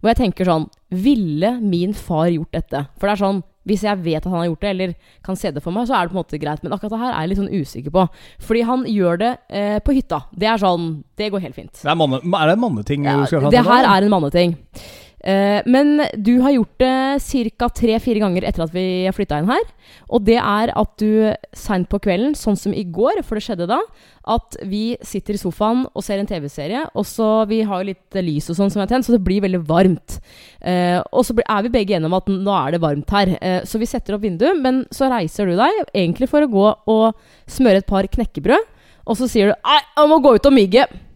Hvor 0.01 0.09
jeg 0.15 0.17
tenker 0.17 0.45
sånn 0.49 0.65
Ville 0.89 1.59
min 1.61 1.93
far 1.93 2.29
gjort 2.33 2.51
dette? 2.55 2.87
For 2.97 3.05
det 3.05 3.19
er 3.19 3.25
sånn 3.25 3.43
Hvis 3.69 3.85
jeg 3.85 4.01
vet 4.05 4.19
at 4.23 4.29
han 4.29 4.39
har 4.41 4.49
gjort 4.49 4.63
det, 4.65 4.71
eller 4.75 4.95
kan 5.25 5.37
se 5.39 5.51
det 5.55 5.63
for 5.63 5.75
meg, 5.75 5.87
så 5.89 5.95
er 5.97 6.07
det 6.07 6.13
på 6.13 6.17
en 6.17 6.23
måte 6.23 6.41
greit. 6.41 6.63
Men 6.65 6.75
akkurat 6.75 6.95
det 6.95 7.01
her 7.03 7.11
er 7.13 7.19
jeg 7.23 7.31
litt 7.33 7.41
sånn 7.43 7.53
usikker 7.59 7.95
på. 7.95 8.05
Fordi 8.49 8.63
han 8.69 8.87
gjør 8.89 9.21
det 9.21 9.33
eh, 9.49 9.77
på 9.85 9.95
hytta. 9.97 10.23
Det 10.33 10.49
er 10.49 10.61
sånn 10.61 10.89
Det 11.19 11.29
går 11.33 11.45
helt 11.47 11.57
fint. 11.57 11.73
det 11.75 11.89
er, 11.91 11.99
manne, 11.99 12.19
er 12.23 12.49
det 12.49 12.55
en 12.57 12.63
manneting 12.63 13.05
Ja, 13.05 13.19
det 13.53 13.63
her 13.69 13.85
er 13.85 14.07
en 14.07 14.13
manneting. 14.13 14.57
Eh, 15.19 15.59
men 15.67 15.99
du 16.15 16.39
har 16.39 16.53
gjort 16.55 16.79
det 16.79 17.51
ca. 17.59 17.67
tre-fire 17.75 18.21
ganger 18.23 18.45
etter 18.47 18.63
at 18.63 18.73
vi 18.73 19.05
har 19.05 19.15
flytta 19.15 19.41
inn 19.41 19.49
her. 19.51 19.65
Og 20.07 20.23
det 20.27 20.37
er 20.39 20.71
at 20.71 20.93
du 21.01 21.33
seint 21.55 21.89
på 21.91 21.99
kvelden, 21.99 22.35
sånn 22.37 22.57
som 22.59 22.75
i 22.75 22.85
går, 22.85 23.21
for 23.27 23.35
det 23.35 23.43
skjedde 23.45 23.67
da, 23.69 23.81
at 24.29 24.59
vi 24.69 24.93
sitter 25.05 25.35
i 25.35 25.41
sofaen 25.41 25.85
og 25.89 26.05
ser 26.05 26.21
en 26.21 26.29
TV-serie, 26.29 26.85
og 26.93 27.05
så 27.07 27.29
Vi 27.49 27.61
har 27.65 27.81
jo 27.81 27.89
litt 27.89 28.17
lys 28.19 28.49
og 28.51 28.57
sånn 28.57 28.71
som 28.71 28.81
er 28.83 28.89
tent, 28.89 29.05
så 29.05 29.15
det 29.15 29.23
blir 29.23 29.41
veldig 29.41 29.61
varmt. 29.67 30.19
Eh, 30.61 30.99
og 31.11 31.23
så 31.25 31.33
er 31.39 31.63
vi 31.65 31.71
begge 31.73 31.95
enige 31.95 32.09
om 32.09 32.17
at 32.17 32.27
nå 32.29 32.53
er 32.53 32.75
det 32.75 32.81
varmt 32.83 33.09
her. 33.09 33.31
Eh, 33.41 33.61
så 33.65 33.79
vi 33.79 33.87
setter 33.89 34.15
opp 34.15 34.21
vinduet, 34.21 34.59
men 34.59 34.83
så 34.93 35.09
reiser 35.09 35.49
du 35.49 35.55
deg 35.57 35.83
egentlig 35.93 36.29
for 36.29 36.45
å 36.45 36.51
gå 36.51 36.67
og 36.91 37.15
smøre 37.49 37.81
et 37.81 37.89
par 37.89 38.05
knekkebrød, 38.05 38.67
og 39.07 39.17
så 39.17 39.27
sier 39.27 39.49
du 39.49 39.53
'Nei, 39.55 39.79
jeg 39.97 40.09
må 40.09 40.21
gå 40.21 40.35
ut 40.35 40.45
og 40.45 40.53
migge'. 40.53 41.08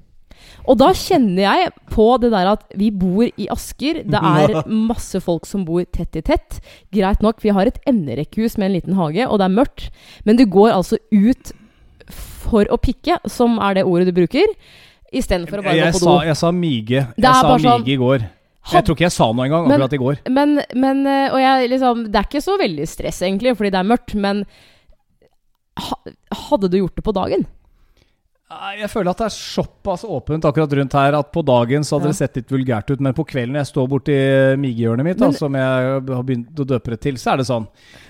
Og 0.69 0.77
da 0.79 0.91
kjenner 0.95 1.43
jeg 1.43 1.71
på 1.91 2.05
det 2.23 2.29
der 2.33 2.51
at 2.53 2.63
vi 2.79 2.87
bor 2.95 3.25
i 3.27 3.47
Asker. 3.51 4.01
Det 4.07 4.19
er 4.33 4.61
masse 4.69 5.19
folk 5.23 5.47
som 5.49 5.65
bor 5.67 5.83
tett 5.95 6.15
i 6.19 6.23
tett. 6.25 6.61
Greit 6.93 7.23
nok, 7.25 7.41
vi 7.43 7.51
har 7.55 7.67
et 7.69 7.81
enderekkehus 7.89 8.55
med 8.57 8.69
en 8.69 8.77
liten 8.77 8.97
hage, 8.99 9.27
og 9.27 9.41
det 9.41 9.49
er 9.49 9.57
mørkt. 9.57 9.89
Men 10.27 10.39
du 10.39 10.45
går 10.47 10.71
altså 10.75 10.99
ut 11.11 11.51
for 12.13 12.67
å 12.71 12.77
pikke, 12.79 13.19
som 13.31 13.57
er 13.63 13.79
det 13.79 13.85
ordet 13.87 14.09
du 14.11 14.15
bruker, 14.15 14.51
istedenfor 15.13 15.61
å 15.61 15.65
bare 15.65 15.77
jeg, 15.77 15.93
gå 15.93 15.99
på 15.99 16.05
sa, 16.05 16.13
do. 16.13 16.27
jeg 16.29 16.39
sa 16.39 16.51
mige. 16.55 17.03
Det 17.15 17.27
Jeg 17.27 17.43
sa 17.43 17.57
sånn- 17.57 17.83
mige 17.83 17.93
i 17.93 17.99
går. 18.01 18.25
Jeg 18.71 18.85
tror 18.87 18.95
ikke 18.95 19.03
jeg 19.03 19.11
sa 19.11 19.25
noe 19.35 19.43
engang 19.43 19.65
akkurat 19.67 19.93
i 19.93 19.99
går. 19.99 20.19
Men, 20.31 20.53
men 20.79 21.01
eh, 21.05 21.33
Og 21.35 21.39
jeg 21.41 21.69
liksom 21.73 22.05
Det 22.07 22.15
er 22.15 22.27
ikke 22.29 22.41
så 22.45 22.53
veldig 22.61 22.85
stress, 22.87 23.19
egentlig, 23.27 23.57
fordi 23.59 23.73
det 23.75 23.79
er 23.81 23.89
mørkt, 23.89 24.13
men 24.15 24.45
hadde 26.47 26.69
du 26.71 26.77
gjort 26.79 26.95
det 26.95 27.03
på 27.03 27.13
dagen? 27.15 27.43
Jeg 28.51 28.89
føler 28.91 29.09
at 29.13 29.21
det 29.21 29.25
er 29.25 29.33
såpass 29.33 30.03
åpent 30.05 30.45
akkurat 30.45 30.73
rundt 30.77 30.95
her 30.97 31.15
at 31.17 31.29
på 31.33 31.41
dagen 31.47 31.85
så 31.87 31.97
hadde 31.97 32.11
det 32.11 32.17
sett 32.19 32.35
litt 32.37 32.51
vulgært 32.53 32.91
ut, 32.91 33.01
men 33.01 33.15
på 33.17 33.25
kvelden 33.25 33.57
jeg 33.57 33.69
står 33.69 33.87
borti 33.89 34.17
migehjørnet 34.61 35.07
mitt, 35.07 35.17
da, 35.21 35.31
som 35.33 35.55
jeg 35.57 35.93
har 35.95 36.25
begynt 36.27 36.59
å 36.61 36.67
døpe 36.67 36.93
det 36.93 36.99
til, 37.07 37.17
så 37.21 37.33
er 37.33 37.41
det 37.41 37.47
sånn. 37.49 37.65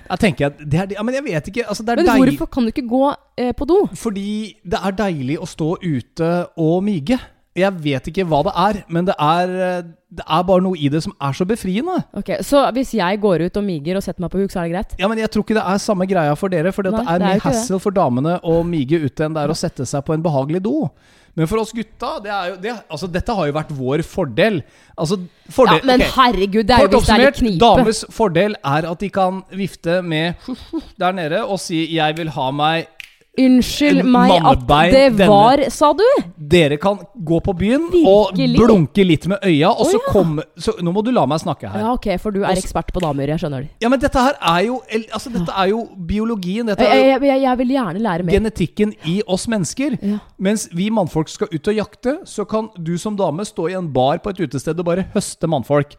Jeg 0.09 0.23
tenker 0.25 0.49
at 0.49 0.59
det 0.59 0.81
er, 0.81 0.95
Ja, 0.97 1.05
men 1.05 1.15
jeg 1.15 1.25
vet 1.29 1.47
ikke. 1.53 1.67
Altså, 1.69 1.85
Men 1.87 2.09
hvorfor 2.09 2.49
kan 2.51 2.65
du 2.67 2.73
ikke 2.73 2.87
gå 2.89 3.03
eh, 3.39 3.53
på 3.55 3.67
do? 3.69 3.77
Fordi 3.95 4.27
det 4.67 4.81
er 4.83 4.97
deilig 4.99 5.39
å 5.39 5.47
stå 5.47 5.69
ute 5.79 6.31
og 6.59 6.83
mige. 6.83 7.19
Jeg 7.55 7.69
vet 7.83 8.07
ikke 8.09 8.23
hva 8.25 8.39
det 8.47 8.51
er, 8.57 8.77
men 8.89 9.05
det 9.05 9.13
er, 9.21 9.51
eh, 9.61 9.81
det 10.09 10.23
er 10.25 10.45
bare 10.47 10.63
noe 10.65 10.77
i 10.77 10.87
det 10.89 11.03
som 11.05 11.13
er 11.21 11.35
så 11.37 11.45
befriende. 11.45 11.99
Ok, 12.17 12.31
Så 12.41 12.63
hvis 12.73 12.93
jeg 12.97 13.19
går 13.21 13.45
ut 13.45 13.57
og 13.57 13.63
miger 13.63 13.99
og 13.99 14.03
setter 14.05 14.21
meg 14.25 14.31
på 14.33 14.41
huk, 14.41 14.49
så 14.49 14.63
er 14.63 14.69
det 14.69 14.73
greit? 14.73 14.95
Ja, 14.97 15.07
men 15.07 15.17
Jeg 15.21 15.29
tror 15.29 15.45
ikke 15.45 15.59
det 15.59 15.65
er 15.65 15.77
samme 15.77 16.07
greia 16.09 16.33
for 16.35 16.49
dere. 16.49 16.71
For 16.73 16.81
det 16.81 16.93
er 16.93 16.97
det 16.97 17.27
er 17.29 17.33
det. 17.35 17.41
hassle 17.45 17.79
for 17.79 17.91
damene 17.91 18.39
å 18.41 18.63
mige 18.65 18.97
ute 19.05 19.25
enn 19.25 19.35
det 19.37 19.43
er 19.43 19.53
å 19.53 19.57
sette 19.57 19.85
seg 19.85 20.01
på 20.05 20.15
en 20.15 20.23
behagelig 20.23 20.63
do. 20.65 20.89
Men 21.35 21.47
for 21.49 21.57
oss 21.57 21.71
gutta 21.73 22.19
det 22.21 22.29
jo, 22.29 22.55
det, 22.61 22.73
altså, 22.89 23.07
Dette 23.09 23.33
har 23.33 23.47
jo 23.49 23.53
vært 23.53 23.71
vår 23.73 24.03
fordel. 24.05 24.61
Altså, 24.97 25.17
fordel 25.49 25.79
Ja, 25.81 25.85
men 25.85 26.01
okay. 26.01 26.11
herregud, 26.17 26.65
det 26.69 26.75
er 26.75 26.83
jo 26.85 26.89
hvis 26.93 27.07
det 27.07 27.13
er 27.13 27.23
litt 27.23 27.29
oppsummert, 27.29 27.39
knipe. 27.41 27.59
dames 27.83 28.03
fordel 28.13 28.55
er 28.63 28.89
at 28.91 28.99
de 28.99 29.09
kan 29.09 29.43
vifte 29.53 30.01
med 30.01 30.33
der 31.01 31.11
nede 31.11 31.45
og 31.45 31.59
si 31.59 31.85
'jeg 31.95 32.17
vil 32.17 32.29
ha 32.29 32.51
meg' 32.51 32.85
Unnskyld 33.33 34.03
meg 34.05 34.29
meg 34.29 34.43
at 34.45 34.59
det 34.93 34.99
denne- 35.17 35.27
var, 35.27 35.57
sa 35.73 35.87
du? 35.97 36.03
Dere 36.37 36.77
kan 36.77 36.99
gå 37.17 37.39
på 37.41 37.55
byen 37.57 37.87
Virkelig? 37.89 38.05
og 38.05 38.67
blunke 38.67 39.03
litt 39.03 39.25
med 39.27 39.39
øya, 39.41 39.71
og 39.71 39.87
så 39.89 39.97
ja. 39.97 40.11
komme 40.13 40.43
så, 40.55 40.75
Nå 40.83 40.93
må 40.93 41.01
du 41.03 41.09
la 41.11 41.25
meg 41.25 41.39
snakke 41.41 41.67
her. 41.67 41.79
Ja, 41.79 41.93
ok, 41.93 42.19
for 42.21 42.29
du 42.31 42.43
er 42.43 42.53
ekspert 42.53 42.93
på 42.93 43.01
damer, 43.01 43.25
jeg 43.33 43.39
skjønner 43.41 43.65
det. 43.65 43.71
Ja, 43.81 43.89
men 43.89 43.99
dette 43.99 44.21
her 44.21 44.37
er 44.39 44.67
jo 44.67 44.81
Altså, 45.11 45.31
dette 45.33 45.49
er 45.49 45.65
jo 45.71 45.87
biologien. 45.97 46.67
Dette 46.67 46.85
er 46.85 46.93
jo 46.93 47.09
jeg, 47.09 47.21
jeg, 47.23 47.41
jeg 47.41 47.57
vil 47.57 47.67
gjerne 47.73 47.99
lære 48.05 48.23
mer. 48.23 48.33
genetikken 48.37 48.93
i 49.09 49.21
oss 49.27 49.47
mennesker. 49.47 49.97
Ja. 50.03 50.19
Mens 50.37 50.69
vi 50.71 50.89
mannfolk 50.93 51.27
skal 51.29 51.47
ut 51.51 51.67
og 51.67 51.73
jakte, 51.75 52.19
så 52.25 52.45
kan 52.45 52.69
du 52.77 52.97
som 52.97 53.17
dame 53.17 53.45
stå 53.45 53.69
i 53.69 53.73
en 53.73 53.91
bar 53.91 54.19
på 54.21 54.29
et 54.29 54.39
utested 54.45 54.77
og 54.77 54.85
bare 54.85 55.07
høste 55.15 55.47
mannfolk. 55.49 55.95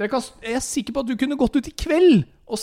Jeg 0.00 0.54
er 0.56 0.62
sikker 0.64 0.94
på 0.94 1.02
at 1.02 1.10
du 1.10 1.16
kunne 1.20 1.36
gått 1.36 1.58
ut 1.58 1.66
i 1.68 1.74
kveld 1.76 2.22
og 2.52 2.58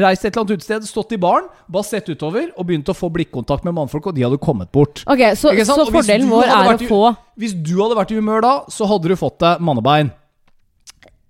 reist 0.00 0.24
et 0.24 0.34
eller 0.34 0.42
annet 0.42 0.58
utested, 0.58 0.86
stått 0.88 1.12
i 1.16 1.18
baren, 1.20 1.46
bare 1.70 1.86
sett 1.86 2.08
utover 2.12 2.50
og 2.56 2.66
begynt 2.68 2.88
å 2.92 2.96
få 2.96 3.08
blikkontakt 3.12 3.64
med 3.64 3.76
mannfolk, 3.76 4.10
og 4.10 4.16
de 4.16 4.24
hadde 4.26 4.40
kommet 4.42 4.68
bort. 4.74 5.00
Ok, 5.08 5.22
Så, 5.38 5.52
så 5.64 5.86
fordelen 5.88 6.28
vår 6.28 6.48
er 6.50 6.72
å 6.74 6.78
få 6.90 7.02
Hvis 7.40 7.54
du 7.56 7.76
hadde 7.80 7.96
vært 7.96 8.12
i 8.12 8.18
humør 8.18 8.44
da, 8.44 8.54
så 8.72 8.88
hadde 8.90 9.12
du 9.12 9.16
fått 9.16 9.38
deg 9.40 9.62
mannebein. 9.64 10.12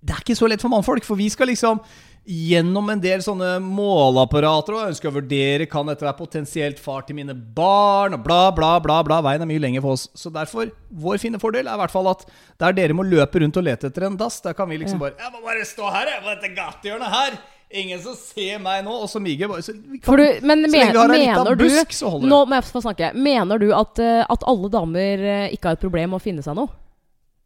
Det 0.01 0.15
er 0.15 0.23
ikke 0.23 0.35
så 0.39 0.49
lett 0.49 0.63
for 0.63 0.73
mannfolk, 0.73 1.05
for 1.07 1.19
vi 1.19 1.29
skal 1.31 1.51
liksom 1.51 1.79
gjennom 2.27 2.89
en 2.93 2.99
del 3.01 3.21
sånne 3.25 3.55
måleapparater 3.65 4.75
og 4.77 4.89
ønsker 4.91 5.09
å 5.09 5.15
vurdere 5.15 5.65
kan 5.69 5.87
dette 5.89 6.05
være 6.05 6.19
potensielt 6.19 6.79
far 6.81 7.01
til 7.07 7.17
mine 7.17 7.33
barn, 7.33 8.13
og 8.17 8.21
bla, 8.25 8.43
bla, 8.55 8.75
bla. 8.83 8.99
bla. 9.03 9.21
Veien 9.25 9.41
er 9.41 9.49
mye 9.49 9.63
lenger 9.63 9.81
for 9.85 9.97
oss. 9.97 10.07
Så 10.17 10.29
derfor, 10.33 10.69
vår 10.91 11.17
fine 11.23 11.39
fordel 11.41 11.65
er 11.67 11.73
i 11.73 11.81
hvert 11.81 11.93
fall 11.95 12.11
at 12.11 12.25
der 12.61 12.77
dere 12.77 12.93
må 12.97 13.03
løpe 13.07 13.41
rundt 13.41 13.57
og 13.57 13.65
lete 13.65 13.89
etter 13.89 14.05
en 14.07 14.19
dass, 14.19 14.37
der 14.45 14.53
kan 14.57 14.69
vi 14.69 14.77
liksom 14.83 15.01
bare 15.01 15.17
Jeg 15.17 15.33
må 15.33 15.41
bare 15.45 15.65
stå 15.65 15.89
her, 15.95 16.13
jeg, 16.13 16.21
på 16.21 16.35
dette 16.35 16.53
gatehjørnet 16.59 17.15
her. 17.17 17.41
Ingen 17.71 18.01
som 18.03 18.15
ser 18.19 18.57
meg 18.59 18.81
nå. 18.83 18.91
Og 19.05 19.07
så 19.07 19.21
miger 19.23 19.47
bare 19.47 19.63
så, 19.63 19.71
vi 19.73 19.97
kan- 19.97 20.05
for 20.11 20.17
du, 20.19 20.45
Men 20.45 20.65
Så 20.65 20.71
lenge 20.75 20.91
vi 20.91 20.97
har 20.97 21.09
en 21.09 21.19
liten 21.21 21.57
du 21.57 21.63
busk, 21.63 21.93
så 21.95 22.09
holder 22.11 22.27
det. 22.27 22.29
Nå 22.35 22.39
må 22.45 22.57
jeg 22.59 22.63
få 22.67 22.81
snakke. 22.83 23.13
Mener 23.15 23.57
du 23.59 23.71
at, 23.73 23.99
eh, 23.99 24.25
at 24.29 24.43
alle 24.45 24.69
damer 24.69 25.23
eh, 25.23 25.49
ikke 25.55 25.69
har 25.71 25.79
et 25.79 25.85
problem 25.87 26.09
med 26.11 26.19
å 26.19 26.23
finne 26.23 26.43
seg 26.43 26.55
noe? 26.55 26.67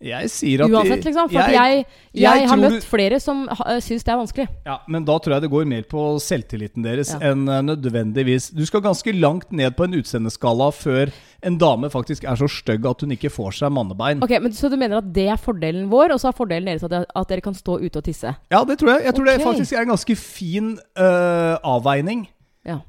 Jeg 0.04 0.28
sier 0.28 0.60
at 0.66 0.74
Uansett, 0.74 1.06
liksom. 1.08 1.30
For 1.32 1.40
at 1.40 1.54
jeg, 1.56 1.84
jeg, 2.12 2.24
jeg 2.25 2.48
har 2.50 2.60
møtt 2.60 2.74
møtt 2.75 2.88
flere 2.88 3.20
som 3.24 3.46
uh, 3.48 3.78
syns 3.84 4.04
det 4.04 4.12
er 4.12 4.20
vanskelig. 4.20 4.46
Ja, 4.68 4.78
Men 4.92 5.06
da 5.08 5.16
tror 5.24 5.38
jeg 5.38 5.46
det 5.46 5.52
går 5.54 5.68
mer 5.70 5.86
på 5.88 6.04
selvtilliten 6.24 6.84
deres 6.86 7.14
Ja. 7.16 7.20
enn 7.32 7.46
eh, 7.48 7.62
nødvendigvis 7.64 8.50
Du 8.56 8.64
skal 8.68 8.82
ganske 8.84 9.14
langt 9.16 9.52
ned 9.56 9.75
på 9.78 9.86
en 9.86 9.96
utseendeskala 9.96 10.72
før 10.75 11.14
en 11.46 11.60
dame 11.62 11.90
faktisk 11.94 12.25
er 12.28 12.36
så 12.40 12.48
stygg 12.50 12.86
at 12.90 13.04
hun 13.06 13.14
ikke 13.16 13.30
får 13.30 13.60
seg 13.60 13.72
mannebein. 13.72 14.24
Ok, 14.25 14.34
men 14.42 14.56
Så 14.58 14.70
du 14.72 14.75
mener 14.82 14.98
at 15.00 15.12
det 15.14 15.28
er 15.30 15.40
fordelen 15.40 15.88
vår, 15.92 16.16
og 16.16 16.20
så 16.20 16.32
er 16.32 16.38
fordelen 16.38 16.68
deres 16.68 16.84
at, 16.84 17.06
at 17.06 17.30
dere 17.30 17.46
kan 17.46 17.56
stå 17.56 17.78
ute 17.80 18.02
og 18.02 18.04
tisse? 18.04 18.34
Ja, 18.52 18.64
det 18.66 18.80
tror 18.82 18.96
jeg. 18.96 19.06
Jeg 19.06 19.16
tror 19.16 19.30
okay. 19.30 19.38
det 19.38 19.46
faktisk 19.46 19.74
er 19.78 19.86
en 19.86 19.94
ganske 19.94 20.16
fin 20.18 20.74
uh, 20.98 21.56
avveining. 21.62 22.25
Ja. 22.66 22.82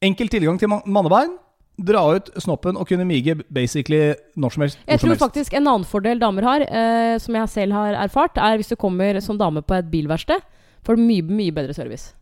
Enkel 0.00 0.30
tilgang 0.30 0.58
til 0.60 0.70
man 0.70 0.86
mannebein. 0.86 1.36
Dra 1.78 2.02
ut 2.16 2.30
snoppen 2.42 2.76
og 2.76 2.88
kunne 2.90 3.06
mige 3.06 3.36
basically 3.54 4.14
når 4.34 4.54
som 4.54 4.64
helst. 4.64 4.78
Jeg 4.88 4.98
tror 5.00 5.14
helst. 5.14 5.22
faktisk 5.22 5.54
en 5.54 5.66
annen 5.66 5.86
fordel 5.86 6.18
damer 6.18 6.42
har, 6.42 6.64
eh, 6.66 7.18
som 7.22 7.38
jeg 7.38 7.48
selv 7.48 7.76
har 7.76 7.94
erfart, 7.94 8.36
er 8.36 8.58
hvis 8.58 8.72
du 8.72 8.76
kommer 8.76 9.20
som 9.22 9.38
dame 9.38 9.62
på 9.62 9.78
et 9.78 9.90
bilverksted, 9.90 10.42
får 10.82 10.98
du 10.98 11.02
mye, 11.02 11.22
mye 11.22 11.54
bedre 11.54 11.74
service. 11.74 12.14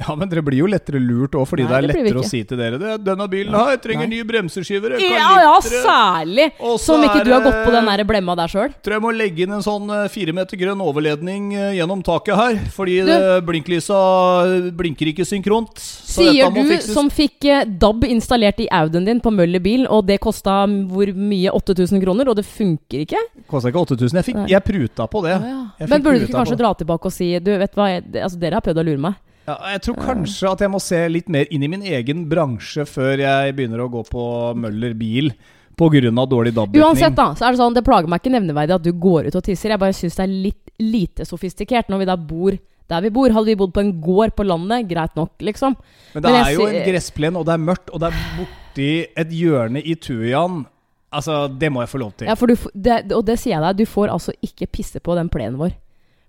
Ja, 0.00 0.14
men 0.18 0.28
dere 0.28 0.42
blir 0.42 0.58
jo 0.58 0.66
lettere 0.66 0.98
lurt 0.98 1.36
òg, 1.38 1.44
fordi 1.46 1.62
Nei, 1.62 1.68
det 1.70 1.76
er 1.76 1.82
det 1.86 1.90
lettere 1.92 2.22
å 2.22 2.26
si 2.26 2.40
til 2.48 2.58
dere 2.58 2.78
det. 2.80 2.94
'Denne 3.04 3.26
bilen 3.30 3.54
her 3.54 3.76
trenger 3.78 4.08
Nei. 4.08 4.16
nye 4.16 4.24
bremseskiver'. 4.26 4.96
Ja, 4.98 5.28
ja, 5.44 5.52
særlig! 5.62 6.48
Som 6.82 7.04
ikke 7.06 7.22
du 7.24 7.30
har 7.30 7.44
gått 7.44 7.60
på 7.66 7.70
den 7.70 7.86
der 7.86 8.02
blemma 8.08 8.34
der 8.36 8.50
sjøl. 8.50 8.72
Tror 8.82 8.96
jeg 8.96 9.02
må 9.04 9.12
legge 9.14 9.44
inn 9.46 9.52
en 9.52 9.62
sånn 9.62 9.86
eh, 9.94 10.08
fire 10.10 10.34
meter 10.34 10.58
grønn 10.58 10.80
overledning 10.82 11.52
eh, 11.54 11.76
gjennom 11.78 12.02
taket 12.02 12.34
her. 12.34 12.58
Fordi 12.74 12.96
Du- 13.06 13.40
blinklysa 13.46 14.72
blinker 14.74 15.12
ikke 15.12 15.26
synkront. 15.28 15.76
Så 15.78 16.22
Sier 16.26 16.50
du 16.50 16.62
fikses. 16.64 16.92
som 16.92 17.08
fikk 17.10 17.44
eh, 17.44 17.64
DAB 17.64 18.04
installert 18.10 18.58
i 18.60 18.68
Audien 18.72 19.04
din 19.06 19.20
på 19.20 19.30
Møller 19.32 19.62
bil, 19.62 19.86
og 19.86 20.06
det 20.06 20.18
kosta 20.20 20.66
hvor 20.66 21.06
mye? 21.14 21.50
8000 21.52 22.02
kroner, 22.02 22.28
og 22.28 22.36
det 22.36 22.44
funker 22.48 23.04
ikke? 23.06 23.20
Kosta 23.46 23.70
ikke 23.70 23.84
8000. 23.86 24.18
Jeg, 24.18 24.24
fikk, 24.24 24.48
jeg 24.50 24.64
pruta 24.66 25.06
på 25.06 25.22
det. 25.22 25.36
Ja, 25.38 25.58
ja. 25.78 25.86
Men 25.86 26.02
burde 26.02 26.18
du 26.18 26.26
ikke 26.26 26.40
kanskje 26.42 26.58
dra 26.58 26.72
tilbake 26.74 27.06
og 27.06 27.12
si 27.14 27.38
Du, 27.38 27.50
vet 27.58 27.74
hva, 27.74 27.86
jeg, 27.94 28.04
altså, 28.22 28.38
dere 28.40 28.58
har 28.58 28.64
prøvd 28.64 28.82
å 28.82 28.84
lure 28.90 28.98
meg. 28.98 29.14
Ja, 29.52 29.72
jeg 29.74 29.82
tror 29.86 29.98
kanskje 30.00 30.52
at 30.52 30.62
jeg 30.64 30.72
må 30.72 30.80
se 30.82 31.00
litt 31.12 31.28
mer 31.32 31.50
inn 31.52 31.64
i 31.66 31.70
min 31.70 31.84
egen 31.84 32.24
bransje 32.30 32.86
før 32.88 33.20
jeg 33.20 33.56
begynner 33.58 33.84
å 33.84 33.90
gå 33.92 34.04
på 34.08 34.24
Møller 34.58 34.96
bil 34.98 35.32
pga. 35.76 36.26
dårlig 36.26 36.54
DAB-dekning. 36.54 36.84
Uansett, 36.84 37.16
da, 37.16 37.32
så 37.36 37.46
er 37.46 37.54
det 37.54 37.60
sånn, 37.60 37.76
det 37.76 37.84
plager 37.84 38.08
meg 38.10 38.22
ikke 38.22 38.34
nevneverdig 38.34 38.76
at 38.76 38.84
du 38.84 38.92
går 38.92 39.28
ut 39.28 39.38
og 39.38 39.44
tisser. 39.44 39.74
Jeg 39.74 39.82
bare 39.82 39.96
syns 39.96 40.18
det 40.18 40.24
er 40.24 40.36
litt 40.48 40.72
lite 40.82 41.26
sofistikert 41.28 41.90
når 41.92 42.02
vi 42.02 42.08
da 42.08 42.16
bor 42.16 42.56
der 42.90 43.04
vi 43.04 43.12
bor. 43.14 43.32
Hadde 43.32 43.52
vi 43.52 43.58
bodd 43.58 43.72
på 43.74 43.84
en 43.84 43.94
gård 44.02 44.34
på 44.36 44.46
landet, 44.46 44.88
greit 44.90 45.16
nok, 45.16 45.34
liksom. 45.40 45.76
Men 46.14 46.24
det 46.24 46.32
Men 46.32 46.44
er 46.44 46.52
jo 46.52 46.66
en 46.66 46.82
gressplen, 46.88 47.38
og 47.38 47.46
det 47.48 47.54
er 47.54 47.64
mørkt, 47.68 47.92
og 47.92 48.02
det 48.02 48.10
er 48.10 48.20
borti 48.38 48.90
et 49.16 49.32
hjørne 49.32 49.82
i 49.82 49.94
Tujan. 49.94 50.66
Altså, 51.12 51.46
det 51.48 51.68
må 51.72 51.82
jeg 51.82 51.92
få 51.92 52.00
lov 52.00 52.12
til. 52.16 52.28
Ja, 52.28 52.34
du, 52.34 52.56
det, 52.74 53.12
og 53.12 53.24
det 53.28 53.38
sier 53.40 53.58
jeg 53.58 53.64
deg, 53.64 53.82
du 53.82 53.88
får 53.88 54.12
altså 54.12 54.32
ikke 54.40 54.70
pisse 54.72 55.00
på 55.00 55.16
den 55.18 55.28
plenen 55.32 55.58
vår. 55.60 55.74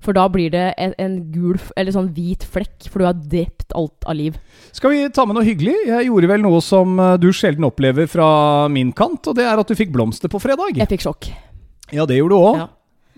For 0.04 0.16
da 0.16 0.26
blir 0.32 0.52
det 0.54 0.66
en, 0.82 0.94
en 1.00 1.16
gul, 1.32 1.58
eller 1.80 1.96
sånn 1.96 2.12
hvit 2.16 2.44
flekk, 2.44 2.90
for 2.92 3.00
du 3.00 3.08
har 3.08 3.16
drept 3.16 3.72
alt 3.78 4.08
av 4.10 4.18
liv. 4.20 4.38
Skal 4.76 4.92
vi 4.94 5.04
ta 5.16 5.26
med 5.28 5.38
noe 5.38 5.48
hyggelig? 5.48 5.76
Jeg 5.88 6.10
gjorde 6.10 6.32
vel 6.34 6.44
noe 6.44 6.60
som 6.66 7.00
eh, 7.00 7.16
du 7.24 7.30
sjelden 7.36 7.68
opplever 7.70 8.10
fra 8.12 8.28
min 8.72 8.92
kant, 8.96 9.32
og 9.32 9.40
det 9.40 9.48
er 9.48 9.60
at 9.62 9.72
du 9.72 9.78
fikk 9.80 9.94
blomster 9.96 10.32
på 10.32 10.42
fredag. 10.44 10.76
Jeg 10.76 10.92
fikk 10.92 11.08
sjokk. 11.08 11.32
Ja, 11.94 12.08
det 12.10 12.20
gjorde 12.20 12.36
du 12.36 12.42
òg. 12.42 12.62
Ja. 12.66 12.70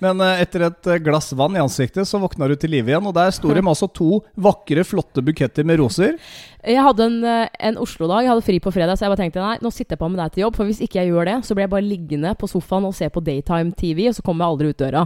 Men 0.04 0.20
eh, 0.20 0.42
etter 0.44 0.66
et 0.68 0.90
eh, 0.92 1.00
glass 1.04 1.32
vann 1.38 1.56
i 1.56 1.62
ansiktet, 1.62 2.08
så 2.08 2.20
våkna 2.20 2.50
du 2.52 2.56
til 2.60 2.74
live 2.74 2.92
igjen. 2.92 3.06
Og 3.08 3.16
der 3.16 3.32
sto 3.36 3.54
det 3.54 3.64
altså 3.76 3.88
to 3.88 4.20
vakre, 4.36 4.84
flotte 4.88 5.24
buketter 5.24 5.68
med 5.68 5.80
roser. 5.80 6.18
Jeg 6.66 6.82
hadde 6.82 7.06
en, 7.06 7.18
eh, 7.30 7.48
en 7.70 7.80
Oslo-dag, 7.80 8.26
jeg 8.26 8.34
hadde 8.34 8.46
fri 8.46 8.58
på 8.64 8.74
fredag, 8.76 8.98
så 8.98 9.06
jeg 9.06 9.14
bare 9.14 9.22
tenkte 9.24 9.44
nei, 9.44 9.56
nå 9.64 9.72
sitter 9.72 9.96
jeg 9.96 10.02
på 10.02 10.10
med 10.12 10.20
deg 10.20 10.34
til 10.34 10.46
jobb. 10.46 10.60
For 10.60 10.68
hvis 10.68 10.82
ikke 10.84 11.00
jeg 11.00 11.14
gjør 11.14 11.30
det, 11.30 11.38
så 11.48 11.56
blir 11.56 11.68
jeg 11.68 11.74
bare 11.76 11.88
liggende 11.88 12.34
på 12.42 12.50
sofaen 12.52 12.90
og 12.90 12.96
se 12.98 13.08
på 13.14 13.24
Daytime 13.24 13.76
TV, 13.78 14.10
og 14.10 14.18
så 14.18 14.26
kommer 14.26 14.46
jeg 14.46 14.56
aldri 14.56 14.72
ut 14.74 14.82
døra. 14.84 15.06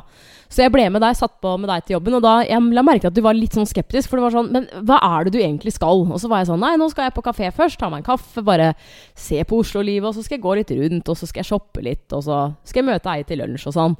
Så 0.50 0.64
jeg 0.64 0.74
ble 0.74 0.88
med 0.90 1.04
deg, 1.06 1.18
satt 1.20 1.36
på 1.44 1.54
med 1.62 1.70
deg 1.70 1.86
til 1.86 2.00
jobben, 2.00 2.18
og 2.18 2.24
da 2.26 2.36
jeg 2.48 2.72
la 2.74 2.86
merke 2.86 3.06
til 3.06 3.12
at 3.12 3.20
du 3.20 3.22
var 3.26 3.38
litt 3.38 3.58
sånn 3.58 3.70
skeptisk. 3.70 4.10
For 4.10 4.18
det 4.18 4.26
var 4.26 4.34
sånn 4.34 4.50
Men 4.56 4.66
hva 4.88 4.98
er 5.06 5.28
det 5.28 5.36
du 5.36 5.42
egentlig 5.44 5.76
skal? 5.76 6.08
Og 6.08 6.18
så 6.22 6.32
var 6.32 6.42
jeg 6.42 6.50
sånn 6.50 6.64
Nei, 6.64 6.74
nå 6.80 6.90
skal 6.90 7.08
jeg 7.08 7.16
på 7.16 7.26
kafé 7.28 7.52
først, 7.54 7.78
ta 7.78 7.92
meg 7.92 8.02
en 8.02 8.10
kaffe, 8.10 8.42
bare 8.46 8.72
se 9.14 9.44
på 9.46 9.62
Oslo-livet, 9.62 10.10
og 10.10 10.18
så 10.18 10.26
skal 10.26 10.40
jeg 10.40 10.46
gå 10.48 10.56
litt 10.58 10.74
rundt, 10.80 11.12
og 11.12 11.20
så 11.20 11.30
skal 11.30 11.44
jeg 11.44 11.52
shoppe 11.52 11.86
litt, 11.86 12.08
og 12.16 12.26
så 12.26 12.40
skal 12.66 12.82
jeg 12.82 12.90
møte 12.90 13.14
ei 13.14 13.28
til 13.28 13.44
lunsj 13.44 13.70
og 13.70 13.78
sånn. 13.78 14.00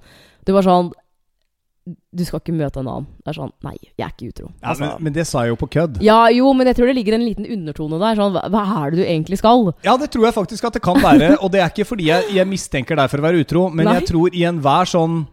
Du 0.50 0.56
var 0.58 0.66
sånn 0.66 0.90
Du 2.14 2.22
skal 2.26 2.42
ikke 2.42 2.54
møte 2.54 2.82
en 2.84 2.90
annen. 2.90 3.06
Det 3.24 3.32
er 3.32 3.38
sånn 3.40 3.52
Nei, 3.66 3.76
jeg 3.98 4.04
er 4.06 4.12
ikke 4.12 4.28
utro. 4.30 4.50
Ja, 4.62 4.74
Altså- 4.74 4.84
men, 4.86 5.04
men 5.08 5.14
det 5.16 5.26
sa 5.26 5.42
jeg 5.46 5.54
jo 5.56 5.60
på 5.62 5.70
kødd. 5.74 6.02
ja, 6.06 6.20
jo, 6.34 6.52
men 6.54 6.68
jeg 6.70 6.76
tror 6.78 6.90
det 6.92 6.96
ligger 7.00 7.16
en 7.18 7.26
liten 7.26 7.46
undertone 7.50 7.98
der. 8.02 8.20
Sånn, 8.20 8.34
hva, 8.36 8.44
hva 8.52 8.64
er 8.86 8.92
det 8.92 9.00
du 9.00 9.06
egentlig 9.08 9.40
skal? 9.42 9.72
Ja, 9.86 9.96
det 9.98 10.12
tror 10.14 10.26
jeg 10.28 10.36
faktisk 10.36 10.66
at 10.70 10.74
det 10.78 10.82
kan 10.86 11.00
være. 11.02 11.32
Og 11.44 11.50
det 11.54 11.62
er 11.64 11.70
ikke 11.72 11.88
fordi 11.90 12.10
jeg, 12.12 12.30
jeg 12.36 12.46
mistenker 12.50 12.96
deg 13.00 13.10
for 13.10 13.22
å 13.22 13.26
være 13.30 13.42
utro, 13.46 13.70
men 13.74 13.86
Nei. 13.90 13.96
jeg 14.00 14.10
tror 14.12 14.30
i 14.36 14.44
enhver 14.50 14.86
sånn 14.90 15.28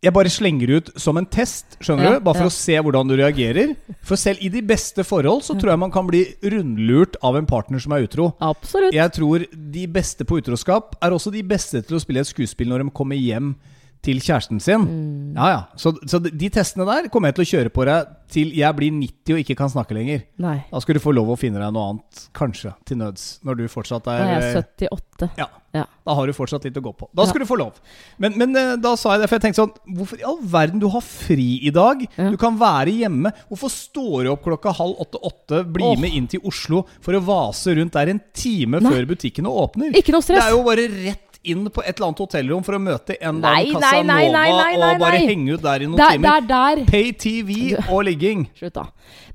Jeg 0.00 0.12
bare 0.14 0.30
slenger 0.30 0.70
ut 0.78 0.90
som 0.94 1.16
en 1.18 1.26
test, 1.26 1.74
skjønner 1.82 2.04
Ja, 2.04 2.10
du? 2.18 2.20
Bare 2.22 2.38
for 2.38 2.46
ja. 2.46 2.50
å 2.52 2.54
se 2.54 2.76
hvordan 2.78 3.08
du 3.10 3.16
reagerer. 3.18 3.72
For 4.06 4.14
selv 4.14 4.38
i 4.46 4.48
de 4.54 4.60
beste 4.62 5.02
forhold 5.02 5.42
så 5.42 5.56
tror 5.58 5.72
jeg 5.72 5.78
man 5.82 5.90
kan 5.90 6.06
bli 6.06 6.20
rundlurt 6.42 7.16
av 7.20 7.34
en 7.34 7.46
partner 7.50 7.82
som 7.82 7.92
er 7.96 8.06
utro. 8.06 8.28
Absolutt. 8.40 8.94
Jeg 8.94 9.10
tror 9.16 9.42
de 9.50 9.86
beste 9.90 10.22
på 10.24 10.38
utroskap 10.38 10.94
er 11.02 11.10
også 11.10 11.32
de 11.34 11.42
beste 11.42 11.82
til 11.82 11.98
å 11.98 12.00
spille 12.02 12.22
et 12.22 12.30
skuespill 12.30 12.70
når 12.70 12.84
de 12.86 12.94
kommer 12.94 13.18
hjem 13.18 13.56
til 14.04 14.20
kjæresten 14.22 14.60
sin. 14.62 14.84
Mm. 14.86 15.36
Ja, 15.36 15.48
ja. 15.52 15.60
Så, 15.76 15.94
så 16.06 16.20
de 16.22 16.50
testene 16.52 16.86
der 16.88 17.10
kommer 17.12 17.32
jeg 17.32 17.38
til 17.38 17.46
å 17.46 17.50
kjøre 17.52 17.74
på 17.74 17.86
deg 17.88 18.14
til 18.32 18.52
jeg 18.56 18.76
blir 18.76 18.92
90 18.92 19.34
og 19.34 19.42
ikke 19.42 19.56
kan 19.58 19.70
snakke 19.72 19.96
lenger. 19.96 20.26
Nei. 20.42 20.58
Da 20.70 20.82
skal 20.84 20.98
du 20.98 21.02
få 21.02 21.14
lov 21.16 21.32
å 21.32 21.38
finne 21.40 21.62
deg 21.62 21.72
noe 21.74 21.94
annet, 21.94 22.26
kanskje, 22.36 22.74
til 22.88 23.00
nøds. 23.00 23.30
Når 23.46 23.62
du 23.62 23.64
fortsatt 23.72 24.04
Da 24.04 24.18
er 24.18 24.34
er 24.36 24.46
jeg 24.48 24.66
78. 24.90 25.32
Ja. 25.40 25.48
Ja. 25.76 25.84
Da 26.06 26.14
har 26.16 26.28
du 26.28 26.32
fortsatt 26.32 26.64
litt 26.64 26.76
å 26.80 26.82
gå 26.82 26.94
på. 26.96 27.10
Da 27.16 27.26
skal 27.28 27.42
du 27.42 27.48
få 27.48 27.58
lov. 27.60 27.76
Men, 28.22 28.36
men 28.40 28.56
eh, 28.56 28.70
da 28.80 28.94
sa 28.96 29.14
jeg 29.14 29.22
det, 29.22 29.28
for 29.28 29.36
jeg 29.36 29.44
tenkte 29.44 29.60
sånn 29.60 29.98
Hvorfor 29.98 30.20
i 30.20 30.24
all 30.26 30.38
verden 30.40 30.80
du 30.80 30.86
har 30.94 31.04
fri 31.04 31.48
i 31.68 31.72
dag? 31.74 32.00
Du 32.16 32.38
kan 32.40 32.56
være 32.60 32.94
hjemme. 33.02 33.32
Hvorfor 33.50 33.72
står 33.72 34.24
du 34.24 34.32
opp 34.32 34.46
klokka 34.46 34.72
halv 34.78 35.02
åtte-åtte, 35.04 35.62
blir 35.68 35.92
oh. 35.92 36.00
med 36.00 36.16
inn 36.16 36.28
til 36.30 36.44
Oslo 36.48 36.86
for 37.04 37.16
å 37.16 37.22
vase 37.24 37.76
rundt 37.76 37.96
der 37.98 38.14
en 38.14 38.22
time 38.32 38.80
Nei. 38.80 38.94
før 38.94 39.10
butikkene 39.12 39.52
åpner? 39.64 39.92
Ikke 40.00 40.16
noe 40.16 40.24
stress. 40.24 40.40
Det 40.40 40.48
er 40.48 40.56
jo 40.56 40.64
bare 40.66 40.88
rett 40.94 41.27
inn 41.46 41.68
på 41.70 41.82
et 41.84 41.94
eller 41.94 42.08
annet 42.08 42.20
hotellrom 42.24 42.64
for 42.66 42.76
å 42.76 42.80
møte 42.82 43.14
en 43.20 43.38
eller 43.38 43.54
annen 43.54 43.78
Casanova 43.78 44.88
og 44.98 45.02
bare 45.04 45.20
henge 45.22 45.54
ut 45.54 45.62
der 45.62 45.84
i 45.84 45.88
noen 45.88 46.00
Det 46.00 46.06
er, 46.06 46.16
timer. 46.18 46.46
Der, 46.48 46.80
der 46.82 46.90
Pay 46.90 47.12
TV 47.14 47.50
og 47.86 48.02
ligging. 48.08 48.48
Slutt, 48.58 48.74
da. 48.74 48.88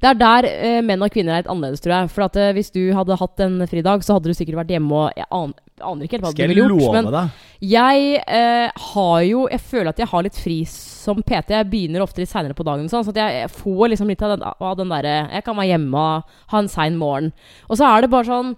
Det 0.03 0.09
er 0.11 0.19
der 0.19 0.47
uh, 0.51 0.79
menn 0.83 1.05
og 1.05 1.13
kvinner 1.13 1.37
er 1.37 1.43
litt 1.43 1.51
annerledes, 1.51 1.81
tror 1.83 1.95
jeg. 1.95 2.11
For 2.13 2.25
at 2.27 2.39
uh, 2.39 2.49
hvis 2.57 2.73
du 2.75 2.81
hadde 2.97 3.17
hatt 3.21 3.43
en 3.45 3.63
fridag, 3.71 4.03
så 4.03 4.17
hadde 4.17 4.29
du 4.29 4.37
sikkert 4.37 4.59
vært 4.63 4.75
hjemme 4.75 4.99
og 4.99 5.17
Jeg 5.17 5.29
an, 5.31 5.55
aner 5.79 6.05
ikke 6.05 6.17
helt 6.17 6.27
hva 6.27 6.33
du 6.33 6.35
Skal 6.35 6.45
jeg 6.45 6.53
ville 6.53 6.67
gjort. 6.67 6.99
love 6.99 7.15
deg? 7.15 7.41
jeg 7.63 8.17
eh, 8.27 8.83
har 8.91 9.19
jo 9.23 9.45
Jeg 9.47 9.61
føler 9.63 9.89
at 9.93 9.99
jeg 10.01 10.09
har 10.11 10.23
litt 10.25 10.37
fri 10.39 10.57
som 10.67 11.21
PT. 11.23 11.55
Jeg 11.55 11.69
begynner 11.71 12.03
ofte 12.03 12.19
litt 12.19 12.31
seinere 12.31 12.57
på 12.57 12.65
dagen, 12.67 12.89
sånn, 12.91 13.05
så 13.07 13.15
jeg 13.15 13.49
får 13.55 13.93
liksom 13.93 14.11
litt 14.11 14.23
av 14.25 14.35
den, 14.35 14.43
av 14.51 14.77
den 14.79 14.91
derre 14.91 15.15
Jeg 15.31 15.45
kan 15.47 15.57
være 15.57 15.71
hjemme 15.71 16.03
og 16.03 16.35
ha 16.51 16.59
en 16.59 16.71
sein 16.71 16.99
morgen. 16.99 17.31
Og 17.69 17.79
så 17.79 17.87
er 17.87 18.03
det 18.03 18.11
bare 18.11 18.27
sånn 18.27 18.53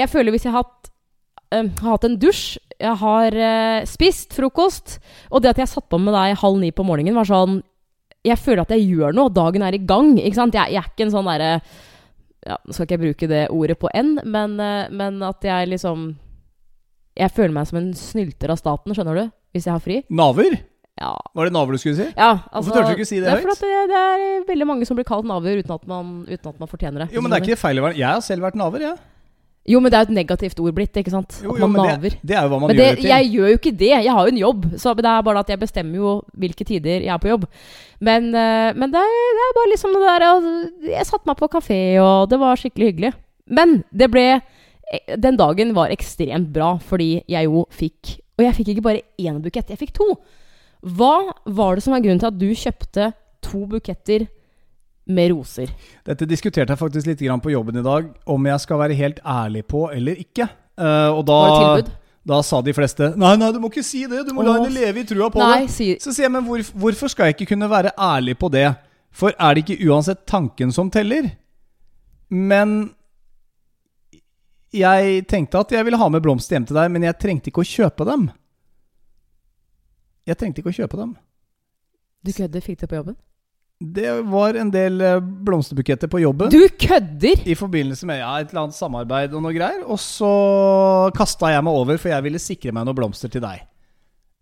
Jeg 0.00 0.10
føler 0.10 0.34
hvis 0.34 0.48
jeg 0.48 0.54
har 0.54 0.66
hatt, 0.66 0.91
har 1.52 1.90
hatt 1.94 2.06
en 2.08 2.18
dusj, 2.20 2.56
jeg 2.82 2.98
har 2.98 3.36
uh, 3.36 3.84
spist 3.88 4.34
frokost, 4.34 4.96
og 5.30 5.42
det 5.42 5.52
at 5.52 5.62
jeg 5.62 5.70
satt 5.70 5.88
på 5.90 6.00
med 6.02 6.14
deg 6.16 6.40
halv 6.40 6.58
ni 6.62 6.72
på 6.74 6.86
morgenen, 6.86 7.14
var 7.18 7.28
sånn 7.28 7.60
Jeg 8.22 8.38
føler 8.38 8.62
at 8.62 8.74
jeg 8.74 8.86
gjør 8.86 9.14
noe, 9.18 9.32
dagen 9.34 9.64
er 9.66 9.74
i 9.74 9.82
gang. 9.82 10.14
Ikke 10.18 10.38
sant? 10.38 10.54
Jeg, 10.54 10.74
jeg 10.74 10.82
er 10.82 10.90
ikke 10.90 11.06
en 11.08 11.14
sånn 11.14 11.30
derre 11.30 11.52
ja, 12.42 12.58
Nå 12.58 12.74
skal 12.74 12.86
ikke 12.86 12.96
jeg 12.96 13.04
bruke 13.04 13.30
det 13.30 13.44
ordet 13.54 13.78
på 13.78 13.90
N, 13.94 14.16
men, 14.24 14.58
uh, 14.58 14.90
men 14.90 15.22
at 15.26 15.46
jeg 15.46 15.70
liksom 15.74 16.12
Jeg 17.18 17.34
føler 17.34 17.54
meg 17.54 17.70
som 17.70 17.80
en 17.82 17.94
snylter 17.98 18.54
av 18.54 18.60
staten, 18.60 18.94
skjønner 18.94 19.18
du? 19.20 19.32
Hvis 19.52 19.66
jeg 19.68 19.74
har 19.74 19.82
fri. 19.84 19.98
Naver? 20.08 20.54
Ja. 21.00 21.12
Var 21.36 21.48
det 21.48 21.52
naver 21.54 21.74
du 21.74 21.80
skulle 21.80 21.96
si? 21.96 22.06
ja 22.16 22.30
altså, 22.52 22.68
Hvorfor 22.68 22.82
turte 22.82 22.92
du 22.92 23.00
ikke 23.00 23.08
si 23.08 23.18
det 23.20 23.28
det 23.28 23.38
høyt? 23.40 23.62
det, 23.64 23.78
det 23.90 24.00
er 24.00 24.44
veldig 24.48 24.66
mange 24.68 24.86
som 24.88 24.96
blir 24.98 25.06
kalt 25.08 25.26
naver 25.28 25.62
uten 25.62 25.72
at 25.74 25.86
man, 25.88 26.12
uten 26.28 26.50
at 26.52 26.60
man 26.60 26.70
fortjener 26.70 27.04
det. 27.04 27.14
Jo, 27.16 27.22
men 27.24 27.32
det 27.32 27.38
er 27.38 27.46
ikke 27.46 27.62
feil 27.62 27.80
å 27.80 27.86
være 27.86 27.98
Jeg 27.98 28.08
har 28.08 28.22
selv 28.24 28.44
vært 28.46 28.58
naver, 28.60 28.84
jeg. 28.86 29.00
Jo, 29.68 29.78
men 29.78 29.92
det 29.92 29.94
er 29.94 30.02
jo 30.02 30.10
et 30.10 30.16
negativt 30.16 30.58
ord 30.58 30.74
blitt, 30.74 30.96
ikke 30.98 31.12
sant? 31.12 31.36
Jo, 31.44 31.52
at 31.54 31.60
man 31.70 31.86
naver. 31.86 32.16
det, 32.16 32.26
det 32.26 32.34
er 32.34 32.46
jo 32.46 32.50
hva 32.50 32.58
man 32.58 32.72
Men 32.72 32.78
det, 32.80 32.86
gjør 32.86 32.96
det 32.96 33.02
til. 33.04 33.10
jeg 33.12 33.28
gjør 33.30 33.50
jo 33.52 33.58
ikke 33.60 33.72
det. 33.78 33.90
Jeg 33.92 34.14
har 34.16 34.26
jo 34.26 34.32
en 34.32 34.40
jobb. 34.40 34.64
Så 34.82 34.94
det 34.98 35.06
er 35.06 35.22
bare 35.28 35.42
at 35.44 35.52
jeg 35.52 35.60
bestemmer 35.60 36.00
jo 36.00 36.14
hvilke 36.42 36.66
tider 36.66 37.04
jeg 37.06 37.12
er 37.14 37.20
på 37.22 37.30
jobb. 37.30 37.46
Men, 38.02 38.26
eh, 38.34 38.72
men 38.74 38.90
det, 38.90 39.04
er, 39.06 39.20
det 39.38 39.44
er 39.46 39.54
bare 39.60 39.70
liksom 39.70 39.94
det 39.94 40.02
der 40.08 40.26
Jeg 40.96 41.06
satte 41.06 41.30
meg 41.30 41.38
på 41.38 41.50
kafé, 41.52 41.78
og 42.02 42.26
det 42.32 42.40
var 42.42 42.58
skikkelig 42.58 42.90
hyggelig. 42.90 43.12
Men 43.46 43.78
det 43.94 44.10
ble 44.10 44.26
eh, 44.34 45.16
Den 45.22 45.38
dagen 45.38 45.74
var 45.78 45.94
ekstremt 45.94 46.50
bra, 46.54 46.74
fordi 46.82 47.22
jeg 47.30 47.46
jo 47.46 47.62
fikk 47.70 48.16
Og 48.38 48.46
jeg 48.48 48.58
fikk 48.58 48.74
ikke 48.74 48.86
bare 48.90 49.06
én 49.22 49.38
bukett, 49.44 49.70
jeg 49.70 49.78
fikk 49.78 49.94
to. 49.94 50.16
Hva 50.82 51.30
var 51.46 51.78
det 51.78 51.86
som 51.86 51.94
var 51.94 52.02
grunnen 52.02 52.18
til 52.18 52.32
at 52.32 52.40
du 52.40 52.48
kjøpte 52.50 53.12
to 53.46 53.62
buketter 53.70 54.26
med 55.06 55.32
roser? 55.32 55.72
Dette 56.06 56.26
diskuterte 56.30 56.72
jeg 56.74 56.78
faktisk 56.80 57.08
litt 57.10 57.22
grann 57.24 57.42
på 57.42 57.50
jobben 57.52 57.80
i 57.80 57.84
dag, 57.86 58.06
om 58.30 58.46
jeg 58.46 58.62
skal 58.62 58.78
være 58.84 58.94
helt 58.98 59.18
ærlig 59.26 59.64
på 59.70 59.86
eller 59.90 60.20
ikke. 60.22 60.46
Eh, 60.78 61.10
og 61.10 61.24
da, 61.28 61.82
da 62.28 62.38
sa 62.46 62.62
de 62.64 62.72
fleste 62.72 63.10
Nei, 63.20 63.34
nei, 63.36 63.50
du 63.52 63.58
må 63.60 63.68
ikke 63.68 63.84
si 63.84 64.04
det! 64.08 64.22
Du 64.28 64.32
må 64.32 64.44
la 64.46 64.54
Åh. 64.54 64.62
henne 64.62 64.72
leve 64.72 65.02
i 65.02 65.04
trua 65.08 65.28
på 65.34 65.42
Nei, 65.42 65.66
det. 65.66 65.74
si 65.74 65.90
Så 66.00 66.14
sier 66.14 66.28
jeg, 66.28 66.32
men 66.32 66.46
hvor, 66.46 66.62
hvorfor 66.84 67.12
skal 67.12 67.28
jeg 67.28 67.36
ikke 67.36 67.50
kunne 67.52 67.68
være 67.70 67.92
ærlig 67.98 68.38
på 68.40 68.48
det? 68.54 68.68
For 69.12 69.34
er 69.36 69.54
det 69.58 69.66
ikke 69.66 69.90
uansett 69.90 70.22
tanken 70.30 70.72
som 70.72 70.88
teller? 70.90 71.28
Men 72.32 72.92
jeg 74.72 75.26
tenkte 75.28 75.60
at 75.60 75.74
jeg 75.74 75.84
ville 75.84 75.98
ha 76.00 76.08
med 76.08 76.22
blomster 76.24 76.56
hjem 76.56 76.64
til 76.70 76.78
deg, 76.78 76.88
men 76.94 77.04
jeg 77.04 77.18
trengte 77.20 77.52
ikke 77.52 77.60
å 77.60 77.68
kjøpe 77.68 78.06
dem. 78.08 78.30
Jeg 80.24 80.38
trengte 80.40 80.62
ikke 80.62 80.72
å 80.72 80.78
kjøpe 80.78 80.96
dem. 80.96 81.12
Du 82.24 82.30
kødder? 82.32 82.64
Fikk 82.64 82.80
det 82.80 82.88
på 82.88 82.96
jobben? 82.96 83.18
Det 83.94 84.08
var 84.30 84.54
en 84.60 84.70
del 84.72 85.00
eh, 85.00 85.18
blomsterbuketter 85.20 86.08
på 86.12 86.20
jobben. 86.22 86.50
Du 86.52 86.60
kødder! 86.78 87.42
I 87.48 87.56
forbindelse 87.58 88.06
med 88.08 88.20
ja, 88.22 88.30
et 88.40 88.52
eller 88.52 88.66
annet 88.68 88.76
samarbeid 88.78 89.34
og 89.34 89.42
noe 89.44 89.54
greier. 89.56 89.82
Og 89.90 89.98
så 90.02 90.30
kasta 91.16 91.50
jeg 91.54 91.64
meg 91.66 91.80
over, 91.82 91.98
for 92.00 92.12
jeg 92.14 92.26
ville 92.28 92.40
sikre 92.42 92.72
meg 92.76 92.86
noen 92.88 92.98
blomster 92.98 93.32
til 93.32 93.42
deg. 93.44 93.64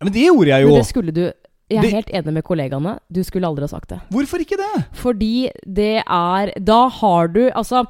Ja, 0.00 0.06
men 0.09 0.14
det 0.16 0.26
gjorde 0.28 0.52
jeg 0.54 0.66
jo! 0.66 0.73
Men 0.75 0.80
det 0.82 0.90
skulle 0.90 1.12
du 1.16 1.25
Jeg 1.70 1.78
er 1.78 1.82
Det- 1.82 1.92
helt 1.94 2.09
enig 2.11 2.32
med 2.35 2.42
kollegaene. 2.44 2.99
Du 3.12 3.23
skulle 3.23 3.47
aldri 3.47 3.62
ha 3.62 3.68
sagt 3.70 3.88
det. 3.92 4.00
Hvorfor 4.11 4.42
ikke 4.42 4.56
det? 4.59 4.85
Fordi 4.92 5.50
det 5.66 6.02
er 6.02 6.52
Da 6.59 6.88
har 6.88 7.28
du 7.28 7.44
Altså, 7.54 7.85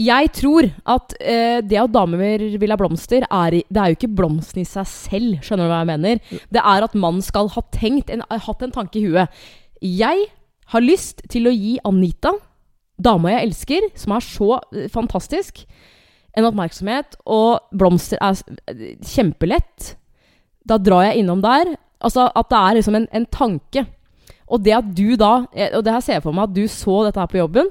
jeg 0.00 0.30
tror 0.32 0.70
at 0.88 1.12
eh, 1.20 1.60
det 1.60 1.76
at 1.76 1.92
damer 1.92 2.38
vil 2.58 2.70
ha 2.72 2.76
blomster, 2.80 3.26
er, 3.30 3.50
det 3.68 3.76
er 3.76 3.90
jo 3.92 3.96
ikke 3.98 4.14
blomsten 4.16 4.62
i 4.62 4.64
seg 4.64 4.86
selv. 4.88 5.34
Skjønner 5.44 5.68
du 5.68 5.72
hva 5.74 5.82
jeg 5.82 5.90
mener? 5.90 6.22
Det 6.50 6.62
er 6.64 6.82
at 6.86 6.94
man 6.94 7.20
skal 7.20 7.48
ha 7.52 7.60
tenkt 7.70 8.08
en, 8.10 8.22
hatt 8.30 8.62
en 8.64 8.72
tanke 8.72 8.96
i 8.98 9.04
huet. 9.04 9.28
Jeg 9.82 10.30
har 10.72 10.84
lyst 10.84 11.22
til 11.32 11.48
å 11.48 11.54
gi 11.54 11.76
Anita, 11.88 12.32
dama 13.02 13.32
jeg 13.34 13.48
elsker, 13.48 13.88
som 13.98 14.14
er 14.16 14.24
så 14.24 14.50
eh, 14.72 14.88
fantastisk, 14.92 15.64
en 16.36 16.48
oppmerksomhet, 16.48 17.18
og 17.28 17.74
blomster 17.76 18.20
er 18.22 18.38
eh, 18.70 18.94
kjempelett. 19.04 19.94
Da 20.68 20.78
drar 20.80 21.10
jeg 21.10 21.22
innom 21.22 21.42
der. 21.44 21.74
Altså 22.02 22.28
at 22.34 22.48
det 22.50 22.60
er 22.60 22.78
liksom 22.78 22.96
en, 22.98 23.08
en 23.12 23.28
tanke. 23.30 23.84
Og 24.52 24.62
det 24.64 24.74
at 24.76 24.88
du 24.96 25.14
da 25.16 25.44
eh, 25.54 25.70
Og 25.76 25.84
det 25.86 25.92
her 25.94 26.02
ser 26.04 26.18
jeg 26.18 26.24
for 26.24 26.36
meg 26.36 26.50
at 26.50 26.56
du 26.56 26.64
så 26.68 26.98
dette 27.06 27.20
her 27.22 27.30
på 27.30 27.40
jobben, 27.40 27.70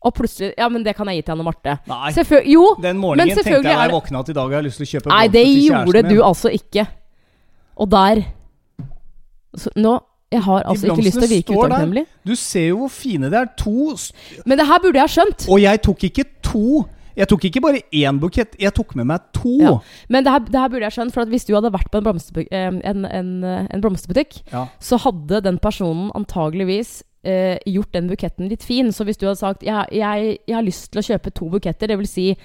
og 0.00 0.14
plutselig 0.16 0.54
Ja, 0.56 0.68
men 0.72 0.84
det 0.84 0.94
kan 0.96 1.08
jeg 1.10 1.20
gi 1.20 1.24
til 1.26 1.36
Anne 1.36 1.44
Marte. 1.44 1.76
Nei. 1.90 2.12
Selvføl 2.16 2.46
jo! 2.48 2.66
Den 2.80 3.00
morgenen 3.00 3.34
tenkte 3.36 3.52
jeg 3.52 3.64
da 3.66 3.74
jeg 3.84 3.92
våkna 3.92 4.22
at 4.24 4.30
i 4.32 4.36
dag 4.36 4.46
har 4.48 4.60
jeg 4.60 4.68
lyst 4.70 4.80
til 4.80 4.86
å 4.86 4.92
kjøpe 4.94 5.08
blomster 5.10 5.10
til 5.10 5.12
kjæresten. 5.12 5.18
Nei, 5.18 5.32
det 5.34 5.66
gjorde 5.66 6.02
du 6.08 6.22
altså 6.24 6.52
ikke. 6.56 6.86
Og 7.80 7.90
der 7.92 8.22
så, 9.60 9.72
Nå 9.76 9.98
Jeg 10.30 10.42
har 10.46 10.62
altså 10.62 10.92
ikke 10.92 11.02
lyst 11.02 11.18
til 11.18 11.26
å 11.26 11.30
virke 11.32 11.58
utakknemlig. 11.58 12.06
Du 12.26 12.34
ser 12.38 12.68
jo 12.68 12.84
hvor 12.84 12.92
fine 12.94 13.30
det 13.32 13.38
er. 13.40 13.50
To 13.64 13.96
Men 14.46 14.60
det 14.60 14.66
her 14.68 14.78
burde 14.82 15.00
jeg 15.00 15.08
ha 15.08 15.12
skjønt. 15.16 15.46
Og 15.50 15.62
jeg 15.62 15.82
tok 15.82 16.04
ikke 16.10 16.24
to. 16.46 16.84
Jeg 17.18 17.28
tok 17.28 17.44
ikke 17.48 17.60
bare 17.64 17.82
én 17.92 18.20
bukett, 18.22 18.54
jeg 18.60 18.72
tok 18.76 18.94
med 18.96 19.08
meg 19.10 19.26
to. 19.36 19.56
Ja. 19.60 19.74
Men 20.08 20.24
det 20.24 20.32
her, 20.32 20.44
det 20.46 20.60
her 20.62 20.70
burde 20.72 20.86
jeg 20.86 20.94
skjønt, 20.96 21.12
for 21.12 21.28
hvis 21.28 21.44
du 21.48 21.54
hadde 21.56 21.72
vært 21.74 21.90
på 21.90 22.00
en, 22.00 22.20
eh, 22.46 22.78
en, 22.92 23.04
en, 23.04 23.30
eh, 23.44 23.66
en 23.74 23.82
blomsterbutikk, 23.82 24.40
Ja. 24.52 24.68
så 24.80 24.96
hadde 25.02 25.42
den 25.44 25.58
personen 25.58 26.10
antageligvis 26.14 27.02
eh, 27.24 27.58
gjort 27.66 27.92
den 27.92 28.08
buketten 28.08 28.48
litt 28.48 28.62
fin. 28.64 28.92
Så 28.92 29.04
hvis 29.04 29.18
du 29.18 29.26
hadde 29.26 29.40
sagt 29.42 29.62
jeg, 29.66 29.86
jeg, 29.92 30.38
jeg 30.46 30.56
har 30.56 30.64
lyst 30.64 30.92
til 30.92 31.02
å 31.02 31.06
kjøpe 31.10 31.34
to 31.34 31.50
buketter, 31.50 31.90
det 31.90 31.98
vil 31.98 32.08
si 32.08 32.36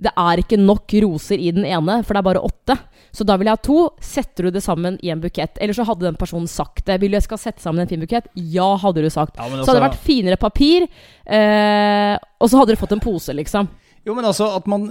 det 0.00 0.12
er 0.16 0.40
ikke 0.40 0.56
nok 0.60 0.94
roser 1.04 1.40
i 1.40 1.50
den 1.52 1.66
ene, 1.68 1.98
for 2.06 2.16
det 2.16 2.22
er 2.22 2.28
bare 2.30 2.42
åtte. 2.46 2.76
Så 3.12 3.26
da 3.26 3.36
vil 3.36 3.50
jeg 3.50 3.58
ha 3.58 3.62
to. 3.66 3.80
Setter 4.00 4.46
du 4.46 4.54
det 4.54 4.62
sammen 4.64 4.96
i 5.04 5.10
en 5.12 5.20
bukett? 5.20 5.58
Eller 5.60 5.76
så 5.76 5.84
hadde 5.84 6.06
den 6.06 6.16
personen 6.20 6.48
sagt 6.48 6.86
det. 6.88 7.00
Vil 7.02 7.12
du 7.12 7.18
jeg 7.18 7.26
skal 7.26 7.40
sette 7.42 7.60
sammen 7.60 7.84
en 7.84 7.90
fin 7.90 8.00
bukett? 8.00 8.30
Ja, 8.34 8.70
hadde 8.80 9.04
du 9.04 9.10
sagt. 9.12 9.36
Ja, 9.36 9.44
også... 9.44 9.66
Så 9.66 9.74
hadde 9.74 9.82
det 9.82 9.84
altså- 9.84 9.86
vært 9.88 10.06
finere 10.06 10.40
papir, 10.40 10.88
eh, 11.26 12.16
og 12.40 12.48
så 12.48 12.60
hadde 12.62 12.76
du 12.76 12.80
fått 12.80 12.96
en 12.96 13.04
pose, 13.04 13.36
liksom. 13.36 13.68
Jo, 14.06 14.14
men 14.16 14.24
altså 14.24 14.46
at 14.56 14.66
man 14.70 14.86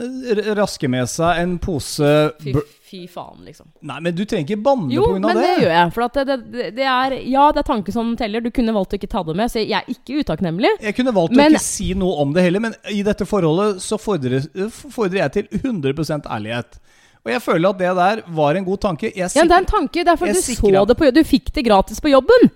rasker 0.57 0.89
med 0.91 1.09
seg 1.09 1.39
en 1.41 1.55
pose 1.61 2.09
Fy, 2.43 2.51
fy 2.85 2.99
faen, 3.09 3.39
liksom. 3.47 3.65
Nei, 3.89 3.97
men 4.05 4.13
du 4.13 4.21
trenger 4.21 4.45
ikke 4.45 4.61
banne 4.67 4.85
pga. 4.91 4.99
på 5.01 5.07
grunn 5.15 5.25
men 5.25 5.39
det. 5.39 5.45
det. 5.47 5.63
gjør 5.63 5.73
jeg. 5.73 5.93
For 5.95 6.13
det, 6.19 6.25
det, 6.53 6.67
det 6.77 6.85
er 6.85 7.15
Ja, 7.25 7.47
det 7.55 7.63
er 7.63 7.67
tanken 7.71 7.95
som 7.95 8.11
teller. 8.19 8.45
Du 8.45 8.51
kunne 8.53 8.75
valgt 8.75 8.93
å 8.93 8.99
ikke 8.99 9.09
ta 9.09 9.23
det 9.25 9.35
med, 9.39 9.49
så 9.49 9.63
jeg 9.63 9.73
er 9.79 9.89
ikke 9.89 10.21
utakknemlig. 10.21 10.75
Jeg 10.85 10.95
kunne 10.99 11.15
valgt 11.15 11.33
Men- 11.35 11.49
å 11.49 11.57
ikke 11.57 11.65
si 11.65 11.89
noe 11.97 12.21
om 12.21 12.33
det 12.37 12.45
heller, 12.45 12.65
men 12.67 12.77
i 12.93 13.01
dette 13.03 13.25
forholdet 13.25 13.81
så 13.81 13.97
fordrer, 13.97 14.45
fordrer 14.69 15.23
jeg 15.25 15.31
til 15.39 15.61
100% 15.63 16.29
ærlighet. 16.29 16.77
Og 17.25 17.33
jeg 17.33 17.41
føler 17.43 17.69
at 17.73 17.81
det 17.81 17.95
der 17.97 18.21
var 18.31 18.55
en 18.55 18.63
god 18.65 18.79
tanke. 18.85 19.09
Jeg 19.09 19.29
Ja, 19.35 19.43
det 19.43 19.51
er 19.51 19.63
en 19.65 19.65
tanke. 19.73 20.05
Det 20.05 20.07
er 20.07 20.15
fordi 20.21 20.37
du 20.37 20.41
sikrer- 20.45 20.79
så 20.79 20.87
det 20.87 20.97
på. 20.97 21.09
Du 21.13 21.23
fikk 21.23 21.51
det 21.51 21.65
gratis 21.65 21.99
på 21.99 22.13
jobben. 22.13 22.51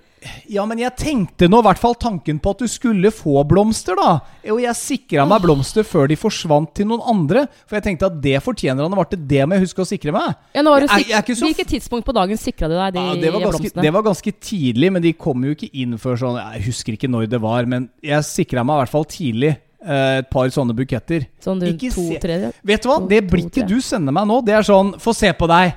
Ja, 0.50 0.64
men 0.70 0.80
jeg 0.82 0.96
tenkte 1.00 1.48
nå 1.52 1.60
i 1.62 1.66
hvert 1.68 1.80
fall 1.82 1.96
tanken 2.00 2.40
på 2.44 2.54
at 2.54 2.64
du 2.64 2.68
skulle 2.72 3.12
få 3.14 3.42
blomster, 3.50 3.98
da. 4.00 4.20
Og 4.52 4.62
jeg 4.64 4.76
sikra 4.80 5.26
meg 5.30 5.42
blomster 5.44 5.86
før 5.88 6.08
de 6.12 6.18
forsvant 6.20 6.72
til 6.78 6.88
noen 6.90 7.04
andre. 7.14 7.46
For 7.68 7.78
jeg 7.80 7.86
tenkte 7.90 8.10
at 8.12 8.20
det 8.24 8.38
fortjener 8.44 8.84
han. 8.86 8.94
og 8.94 9.04
ble 9.10 9.20
det 9.28 9.44
må 9.48 9.58
jeg 9.58 9.66
huske 9.68 9.84
å 9.84 9.88
sikre 9.90 10.14
meg. 10.16 10.36
Ja, 10.56 10.62
nå 10.66 10.74
var 10.74 10.86
Jeg 10.88 11.08
jeg 11.10 11.18
er 11.20 11.36
så 11.36 11.48
Hvilket 11.48 11.68
tidspunkt 11.74 12.06
på 12.08 12.16
dagen 12.16 12.38
sikra 12.38 12.68
du 12.72 12.76
deg 12.76 12.94
de 12.96 13.04
Ja, 13.04 13.16
det, 13.20 13.34
var 13.34 13.42
ganske, 13.46 13.60
blomstene? 13.60 13.82
det 13.84 13.94
var 13.94 14.08
ganske 14.08 14.32
tidlig, 14.40 14.92
men 14.92 15.02
de 15.02 15.14
kom 15.14 15.44
jo 15.44 15.52
ikke 15.58 15.70
inn 15.74 15.98
før 16.02 16.18
sånn 16.20 16.40
Jeg 16.40 16.66
husker 16.70 16.94
ikke 16.98 17.10
når 17.12 17.28
det 17.32 17.42
var, 17.44 17.66
men 17.70 17.90
jeg 18.04 18.24
sikra 18.24 18.64
meg 18.64 18.76
i 18.76 18.84
hvert 18.84 18.94
fall 18.94 19.06
tidlig 19.06 19.52
eh, 19.54 20.18
et 20.24 20.30
par 20.32 20.48
sånne 20.54 20.76
buketter. 20.78 21.28
sånn 21.44 21.62
rundt 21.62 21.84
to-tre? 21.96 22.52
Vet 22.64 22.84
du 22.84 22.90
hva? 22.90 23.00
To- 23.00 23.08
Det 23.12 23.22
blikket 23.28 23.68
to, 23.68 23.70
du 23.76 23.82
sender 23.82 24.16
meg 24.16 24.28
nå, 24.30 24.42
det 24.46 24.54
er 24.56 24.64
sånn 24.68 24.94
Få 25.00 25.14
se 25.16 25.32
på 25.36 25.48
deg. 25.52 25.74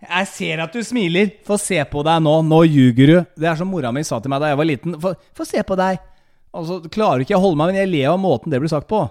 Jeg 0.00 0.26
ser 0.32 0.60
at 0.64 0.72
du 0.72 0.80
smiler. 0.82 1.30
Få 1.44 1.58
se 1.60 1.76
på 1.84 2.02
deg 2.06 2.22
nå. 2.24 2.38
Nå 2.48 2.62
ljuger 2.64 3.06
du. 3.06 3.16
Det 3.36 3.48
er 3.50 3.56
som 3.60 3.68
mora 3.68 3.92
mi 3.92 4.02
sa 4.06 4.18
til 4.20 4.30
meg 4.32 4.40
da 4.40 4.48
jeg 4.54 4.56
var 4.56 4.64
liten. 4.70 4.94
Få, 5.00 5.14
få 5.36 5.44
se 5.46 5.62
på 5.62 5.76
deg. 5.76 5.98
Altså, 6.56 6.80
klarer 6.90 7.20
ikke 7.22 7.34
jeg 7.36 7.38
å 7.38 7.44
holde 7.44 7.60
meg, 7.60 7.66
men 7.74 7.82
jeg 7.82 7.90
ler 7.92 8.08
av 8.14 8.18
måten 8.18 8.50
det 8.50 8.58
blir 8.62 8.72
sagt 8.72 8.88
på. 8.90 9.04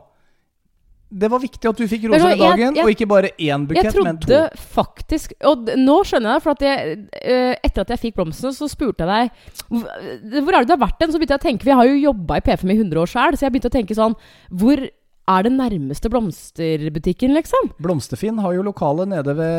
Det 1.09 1.25
var 1.31 1.39
viktig 1.41 1.65
at 1.65 1.77
du 1.79 1.87
fikk 1.89 2.03
rosa 2.11 2.27
i 2.29 2.37
dagen, 2.37 2.59
jeg- 2.59 2.75
jeg- 2.75 2.83
og 2.85 2.89
ikke 2.93 3.07
bare 3.09 3.29
én 3.39 3.63
bukett, 3.65 3.83
Jeg 3.93 4.03
men 4.03 4.17
to. 4.19 4.27
trodde 4.27 4.49
faktisk 4.53 5.31
Og 5.41 5.65
nå 5.65 5.95
skjønner 6.05 6.29
jeg 6.29 6.35
det, 6.37 6.43
for 6.43 6.51
at 6.51 6.59
jeg, 6.61 6.99
eh, 7.23 7.55
etter 7.63 7.81
at 7.81 7.87
jeg 7.89 7.99
fikk 7.99 8.15
blomstene, 8.15 8.53
så 8.53 8.69
spurte 8.69 8.99
jeg 8.99 9.07
deg 9.09 9.31
"Hvor 9.71 10.43
hvor 10.43 10.53
er 10.53 10.59
det 10.65 10.67
du 10.67 10.75
har 10.77 10.85
vært 10.87 10.99
hen? 11.01 11.09
Så 11.11 11.17
begynte 11.17 11.33
jeg 11.33 11.39
å 11.39 11.47
tenke 11.49 11.63
For 11.63 11.69
jeg 11.69 11.75
har 11.77 11.85
jo 11.87 12.13
jobba 12.13 12.37
i 12.37 12.41
P5 12.41 12.69
i 12.69 12.77
100 12.77 12.93
år 13.01 13.07
sjøl, 13.09 13.33
så 13.33 13.39
jeg 13.41 13.51
begynte 13.53 13.71
å 13.71 13.77
tenke 13.79 13.95
sånn 13.95 14.15
Hvor 14.53 14.89
er 15.29 15.45
det 15.45 15.53
nærmeste 15.53 16.09
blomsterbutikken, 16.11 17.33
liksom? 17.37 17.71
Blomsterfinn 17.81 18.39
har 18.41 18.55
jo 18.57 18.65
lokale 18.65 19.05
nede 19.09 19.35
ved 19.37 19.55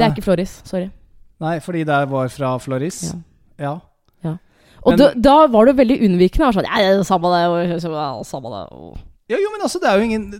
Det 0.00 0.06
er 0.08 0.12
ikke 0.14 0.26
Floris. 0.26 0.58
Sorry. 0.66 0.90
Nei, 1.44 1.58
fordi 1.62 1.84
det 1.86 1.98
var 2.10 2.30
fra 2.32 2.56
Floris. 2.62 3.14
Ja. 3.58 3.78
Og 4.84 4.92
Men- 4.92 4.98
da, 4.98 5.06
da 5.16 5.46
var 5.48 5.64
du 5.64 5.72
veldig 5.72 5.96
unnvikende. 6.04 6.52
Sånn, 6.52 6.66
ja, 6.68 6.92
er 6.92 7.02
samme 7.08 7.30
det, 7.32 7.44
og, 7.48 8.26
samme 8.28 8.50
det. 8.52 9.00
Ja, 9.32 9.38
jo, 9.40 9.50
men 9.54 9.62
altså, 9.64 9.80
det 9.80 9.88
er 9.88 9.96
jo 9.96 10.04
ingen 10.04 10.30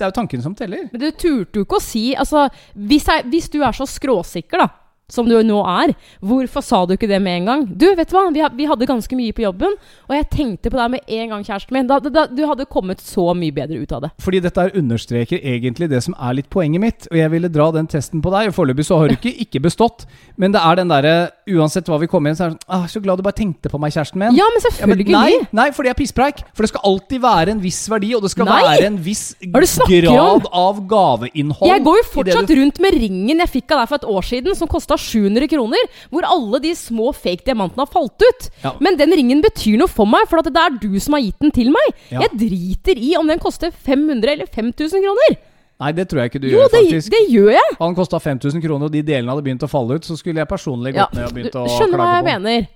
Det 0.00 0.06
er 0.06 0.08
jo 0.08 0.16
tanken 0.16 0.40
som 0.40 0.54
teller. 0.56 0.88
Men 0.90 1.00
du 1.02 1.10
turte 1.12 1.60
jo 1.60 1.66
ikke 1.66 1.76
å 1.76 1.82
si 1.84 2.14
altså, 2.16 2.46
hvis, 2.74 3.04
jeg, 3.04 3.24
hvis 3.28 3.50
du 3.52 3.58
er 3.60 3.72
så 3.76 3.84
skråsikker, 3.84 4.62
da, 4.62 4.68
som 5.12 5.28
du 5.28 5.36
nå 5.46 5.60
er, 5.66 5.94
hvorfor 6.24 6.64
sa 6.64 6.82
du 6.86 6.94
ikke 6.96 7.08
det 7.10 7.20
med 7.22 7.42
en 7.42 7.50
gang? 7.50 7.64
Du, 7.68 7.86
vet 7.98 8.10
du 8.10 8.16
hva, 8.16 8.26
vi, 8.34 8.44
vi 8.60 8.68
hadde 8.70 8.88
ganske 8.88 9.18
mye 9.18 9.34
på 9.36 9.44
jobben, 9.44 9.76
og 10.08 10.14
jeg 10.16 10.28
tenkte 10.32 10.72
på 10.72 10.80
deg 10.80 10.94
med 10.96 11.14
en 11.20 11.34
gang, 11.34 11.44
kjæresten 11.46 11.76
min. 11.76 11.88
Da, 11.90 11.98
da, 12.04 12.26
du 12.30 12.44
hadde 12.48 12.68
kommet 12.70 13.02
så 13.04 13.30
mye 13.36 13.54
bedre 13.54 13.80
ut 13.82 13.94
av 13.96 14.06
det. 14.06 14.12
Fordi 14.22 14.42
dette 14.44 14.68
understreker 14.78 15.42
egentlig 15.42 15.90
det 15.90 16.02
som 16.06 16.16
er 16.18 16.38
litt 16.40 16.50
poenget 16.52 16.84
mitt. 16.84 17.10
Og 17.10 17.18
jeg 17.18 17.32
ville 17.34 17.50
dra 17.52 17.70
den 17.74 17.88
testen 17.90 18.22
på 18.24 18.32
deg. 18.34 18.52
Foreløpig 18.56 18.86
så 18.86 19.00
har 19.00 19.10
du 19.10 19.18
ikke 19.18 19.34
ikke 19.46 19.62
bestått. 19.64 20.06
Men 20.40 20.54
det 20.54 20.62
er 20.62 20.80
den 20.80 20.90
derre 20.90 21.14
Uansett 21.50 21.88
hva 21.90 21.96
vi 21.98 22.06
kommer 22.06 22.30
igjen, 22.30 22.38
så 22.38 22.44
er 22.46 22.52
det 22.52 22.60
sånn 22.60 22.76
ah, 22.76 22.84
Så 22.86 23.00
glad 23.02 23.18
du 23.18 23.24
bare 23.26 23.34
tenkte 23.34 23.70
på 23.72 23.78
meg, 23.82 23.90
kjæresten 23.94 24.20
min. 24.20 24.36
Ja, 24.38 24.46
men 24.46 24.60
Ja, 24.60 24.60
men 24.60 24.62
selvfølgelig. 24.66 25.14
nei, 25.14 25.48
nei, 25.56 25.68
for 25.74 25.86
det 25.86 25.92
er 25.94 25.98
pisspreik. 25.98 26.42
For 26.54 26.62
det 26.62 26.70
skal 26.70 26.84
alltid 26.86 27.22
være 27.24 27.54
en 27.56 27.62
viss 27.62 27.80
verdi, 27.90 28.12
og 28.14 28.22
det 28.24 28.30
skal 28.34 28.48
Nei! 28.48 28.60
være 28.66 28.86
en 28.90 28.98
viss 29.02 29.24
grad 29.40 30.10
grad 30.20 30.46
av 30.52 30.80
gaveinnhold. 30.90 31.70
Jeg 31.70 31.84
går 31.86 31.98
jo 32.00 32.06
fortsatt 32.14 32.52
rundt 32.60 32.80
med 32.82 32.98
ringen 33.00 33.42
jeg 33.42 33.52
fikk 33.56 33.74
av 33.74 33.82
deg 33.82 33.90
for 33.90 34.00
et 34.00 34.08
år 34.14 34.28
siden, 34.30 34.56
som 34.58 34.70
kosta 34.70 34.98
700 35.00 35.48
kroner, 35.50 35.90
hvor 36.12 36.26
alle 36.28 36.60
de 36.64 36.72
små 36.78 37.10
fake 37.16 37.46
diamantene 37.48 37.84
har 37.86 37.92
falt 37.92 38.24
ut. 38.24 38.48
Ja. 38.64 38.74
Men 38.84 38.98
den 39.00 39.14
ringen 39.16 39.42
betyr 39.44 39.78
noe 39.80 39.90
for 39.90 40.08
meg, 40.10 40.26
for 40.30 40.42
at 40.42 40.50
det 40.52 40.62
er 40.62 40.78
du 40.82 40.98
som 41.02 41.16
har 41.16 41.24
gitt 41.24 41.40
den 41.42 41.54
til 41.56 41.72
meg. 41.74 41.94
Ja. 42.12 42.24
Jeg 42.26 42.36
driter 42.44 43.00
i 43.00 43.14
om 43.18 43.30
den 43.30 43.40
koster 43.42 43.72
500 43.74 44.36
eller 44.36 44.50
5000 44.50 45.06
kroner. 45.06 45.38
Nei, 45.80 45.92
det 45.96 46.10
tror 46.10 46.20
jeg 46.20 46.30
ikke 46.34 46.40
du 46.42 46.50
Jo, 46.50 46.58
gjør, 46.58 46.72
det, 46.74 46.80
faktisk. 46.84 47.14
det 47.14 47.20
gjør 47.32 47.54
jeg. 47.54 47.76
Han 47.78 47.94
kosta 47.96 48.18
5000 48.20 48.60
kroner, 48.60 48.90
og 48.90 48.92
de 48.92 49.00
delene 49.00 49.32
hadde 49.32 49.44
begynt 49.46 49.64
å 49.64 49.70
falle 49.70 49.96
ut. 49.96 50.04
Så 50.04 50.18
skulle 50.20 50.42
jeg 50.42 50.50
personlig 50.50 50.92
Ja, 50.92 51.06
gått 51.06 51.16
ned 51.16 51.30
og 51.30 51.38
begynt 51.38 51.56
å 51.56 51.64
skjønner 51.72 51.96
hva 52.02 52.08
klage 52.10 52.18
jeg 52.20 52.42
mener. 52.44 52.66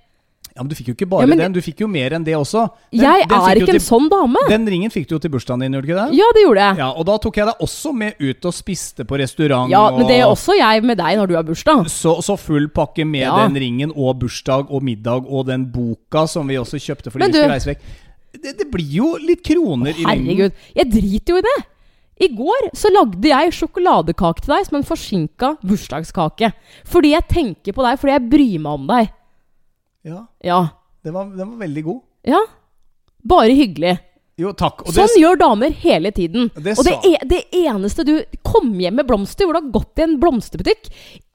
Ja, 0.55 0.63
Men 0.63 0.69
du 0.71 0.75
fikk 0.77 0.87
jo 0.87 0.93
ikke 0.95 1.07
bare 1.11 1.21
Ja, 1.25 1.27
men- 1.27 1.37
den, 1.37 1.51
du 1.51 1.59
fikk 1.59 1.81
jo 1.83 1.87
mer 1.91 2.13
enn 2.15 2.23
det 2.23 2.31
også. 2.33 2.61
Den, 2.91 3.01
Jeg 3.03 3.27
den 3.27 3.37
er 3.41 3.55
ikke 3.59 3.65
til, 3.65 3.75
en 3.75 3.83
sånn 3.83 4.05
dame. 4.09 4.37
Den 4.47 4.65
ringen 4.71 4.89
fikk 4.89 5.07
du 5.09 5.15
jo 5.15 5.19
til 5.19 5.29
bursdagen 5.33 5.59
din, 5.59 5.73
gjorde 5.73 5.85
du 5.85 5.91
ikke 5.91 6.05
det? 6.07 6.15
Ja, 6.15 6.29
det 6.33 6.43
gjorde 6.45 6.61
jeg. 6.63 6.77
Ja, 6.79 6.87
og 6.95 7.05
da 7.09 7.17
tok 7.17 7.35
jeg 7.35 7.45
deg 7.49 7.59
også 7.59 7.91
med 7.93 8.13
ut 8.21 8.45
og 8.45 8.53
spiste 8.55 9.03
på 9.03 9.19
restaurant. 9.19 9.69
Ja, 9.69 9.81
men 9.91 10.07
det 10.07 10.15
er 10.21 10.25
også 10.31 10.55
jeg 10.55 10.83
med 10.87 10.97
deg 10.97 11.17
når 11.19 11.27
du 11.27 11.35
har 11.35 11.43
bursdag. 11.43 11.89
så, 11.91 12.21
så 12.23 12.37
full 12.39 12.69
pakke 12.69 13.05
med 13.05 13.21
Ja. 13.27 13.47
den 13.47 13.55
ringen 13.59 13.91
og 13.95 14.17
bursdag 14.19 14.71
og 14.71 14.81
middag 14.81 15.25
og 15.27 15.45
den 15.47 15.65
boka 15.65 16.25
som 16.25 16.47
vi 16.47 16.55
også 16.55 16.79
kjøpte 16.79 17.11
fordi 17.11 17.19
Men 17.19 17.31
vi 17.31 17.37
skulle 17.41 17.53
reise 17.53 17.69
vekk. 17.73 17.81
Det, 18.41 18.57
det 18.57 18.71
blir 18.71 18.91
jo 18.91 19.17
litt 19.17 19.43
kroner 19.43 19.91
i 19.91 20.03
ringen. 20.05 20.25
Herregud. 20.37 20.51
Jeg 20.75 20.89
driter 20.91 21.33
jo 21.33 21.37
i 21.37 21.41
det. 21.41 21.57
I 22.21 22.27
går 22.31 22.69
så 22.73 22.87
lagde 22.95 23.27
jeg 23.27 23.51
sjokoladekake 23.51 24.39
til 24.45 24.53
deg 24.55 24.65
som 24.67 24.77
en 24.79 24.83
forsinka 24.87 25.57
bursdagskake. 25.67 26.53
Fordi 26.87 27.11
jeg 27.11 27.27
tenker 27.27 27.73
på 27.75 27.83
deg, 27.83 27.99
fordi 27.99 28.13
jeg 28.15 28.29
bryr 28.29 28.59
meg 28.63 28.71
om 28.79 28.87
deg. 28.87 29.09
Ja, 30.05 30.25
Ja. 30.45 30.59
den 31.03 31.13
var, 31.15 31.25
den 31.33 31.49
var 31.55 31.57
veldig 31.65 31.83
god. 31.83 32.01
Ja. 32.29 32.41
Bare 33.25 33.55
hyggelig. 33.57 33.97
Jo, 34.37 34.51
takk. 34.51 34.81
Og 34.83 34.91
Sånn 34.93 35.07
det, 35.07 35.21
gjør 35.21 35.37
damer 35.39 35.71
hele 35.79 36.11
tiden. 36.11 36.49
Det 36.53 36.73
og 36.77 36.83
det, 36.85 36.93
sa- 36.93 37.07
e 37.07 37.17
det 37.23 37.43
eneste 37.55 38.03
du 38.05 38.17
Kom 38.43 38.73
hjem 38.79 38.97
med 38.99 39.07
blomster 39.07 39.47
hvor 39.47 39.55
du 39.55 39.61
har 39.61 39.71
gått 39.71 40.01
i 40.01 40.03
en 40.03 40.17
blomsterbutikk 40.19 40.89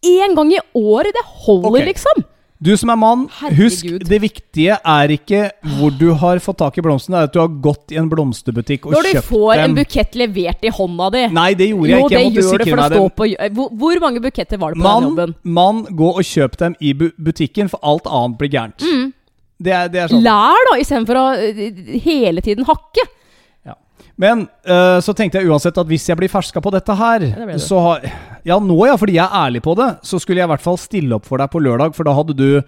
én 0.04 0.34
gang 0.36 0.52
i 0.52 0.60
året, 0.76 1.12
det 1.16 1.24
holder, 1.46 1.70
okay. 1.70 1.86
liksom. 1.88 2.22
Du 2.60 2.74
som 2.76 2.90
er 2.92 2.98
mann, 3.00 3.22
husk 3.56 3.86
det 4.04 4.18
viktige 4.20 4.74
er 4.76 5.12
ikke 5.14 5.46
hvor 5.78 5.94
du 5.96 6.10
har 6.20 6.40
fått 6.44 6.58
tak 6.60 6.76
i 6.76 6.82
blomstene, 6.84 7.16
det 7.16 7.22
er 7.22 7.30
at 7.30 7.36
du 7.36 7.40
har 7.40 7.54
gått 7.64 7.94
i 7.94 7.96
en 7.96 8.10
blomsterbutikk 8.12 8.84
og 8.84 8.92
kjøpt 8.92 9.06
dem. 9.06 9.14
Når 9.16 9.22
du 9.24 9.28
får 9.30 9.52
dem. 9.54 9.62
en 9.64 9.76
bukett 9.78 10.18
levert 10.20 10.66
i 10.68 10.72
hånda 10.76 11.06
di. 11.14 11.22
Nei, 11.38 11.46
det 11.56 11.70
gjorde 11.70 11.88
jeg 11.88 12.04
ikke. 12.04 12.10
det 12.10 12.18
Jeg 12.18 12.26
måtte 12.26 12.36
det, 12.36 12.44
sikre 12.50 12.66
for 12.66 12.74
det 12.74 12.82
meg 12.82 12.92
står 12.92 13.14
på 13.16 13.28
hvor, 13.56 13.70
hvor 13.80 14.02
mange 14.04 14.22
buketter 14.26 14.60
var 14.60 14.76
det 14.76 14.82
på 14.82 14.92
den 14.92 15.08
jobben? 15.08 15.32
mann, 15.60 15.80
gå 16.02 16.10
og 16.10 16.28
kjøp 16.32 16.58
dem 16.60 16.76
i 16.84 16.92
bu 17.00 17.06
butikken, 17.16 17.70
for 17.72 17.80
alt 17.80 18.10
annet 18.10 18.36
blir 18.42 18.52
gærent. 18.52 18.84
Mm. 18.84 19.08
Det, 19.60 19.72
er, 19.72 19.88
det 19.92 20.02
er 20.02 20.12
sånn. 20.12 20.24
Lær, 20.24 20.66
da, 20.68 20.76
istedenfor 20.84 21.20
å 21.20 21.24
øh, 21.40 21.80
hele 22.04 22.44
tiden 22.44 22.68
hakke. 22.68 23.06
Ja. 23.68 23.78
Men 24.20 24.44
uh, 24.68 25.00
så 25.04 25.16
tenkte 25.16 25.40
jeg 25.40 25.48
uansett 25.48 25.80
at 25.80 25.88
hvis 25.88 26.10
jeg 26.12 26.20
blir 26.20 26.32
ferska 26.32 26.60
på 26.60 26.72
dette 26.76 26.96
her, 27.00 27.24
det 27.24 27.60
så 27.64 27.80
har 27.88 28.04
Ja, 28.44 28.58
nå 28.58 28.76
ja, 28.86 28.96
fordi 28.96 29.14
jeg 29.18 29.24
er 29.26 29.36
ærlig 29.46 29.62
på 29.62 29.74
det, 29.76 29.88
så 30.06 30.20
skulle 30.20 30.40
jeg 30.40 30.48
i 30.48 30.52
hvert 30.54 30.64
fall 30.64 30.78
stille 30.80 31.14
opp 31.18 31.26
for 31.28 31.38
deg 31.42 31.50
på 31.52 31.60
lørdag, 31.62 31.94
for 31.94 32.04
da 32.08 32.14
hadde 32.16 32.34
du 32.36 32.62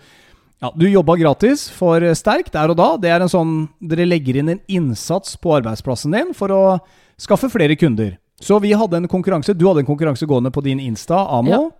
ja, 0.63 0.71
Du 0.79 0.87
jobba 0.87 1.17
gratis 1.19 1.69
for 1.75 2.01
Sterk 2.15 2.53
der 2.55 2.71
og 2.71 2.77
da. 2.79 2.97
Det 2.97 3.11
er 3.11 3.21
en 3.25 3.29
sånn 3.33 3.55
Dere 3.83 4.05
legger 4.07 4.37
inn 4.39 4.49
en 4.53 4.61
innsats 4.71 5.37
på 5.37 5.57
arbeidsplassen 5.59 6.13
din 6.15 6.33
for 6.39 6.49
å 6.55 6.61
skaffe 7.19 7.51
flere 7.51 7.75
kunder. 7.77 8.17
Så 8.41 8.61
vi 8.63 8.71
hadde 8.73 8.97
en 9.01 9.09
konkurranse 9.11 9.55
Du 9.59 9.67
hadde 9.67 9.83
en 9.83 9.87
konkurranse 9.89 10.27
gående 10.27 10.53
på 10.55 10.63
din 10.63 10.79
Insta, 10.79 11.19
Amo, 11.35 11.51
Ja. 11.51 11.71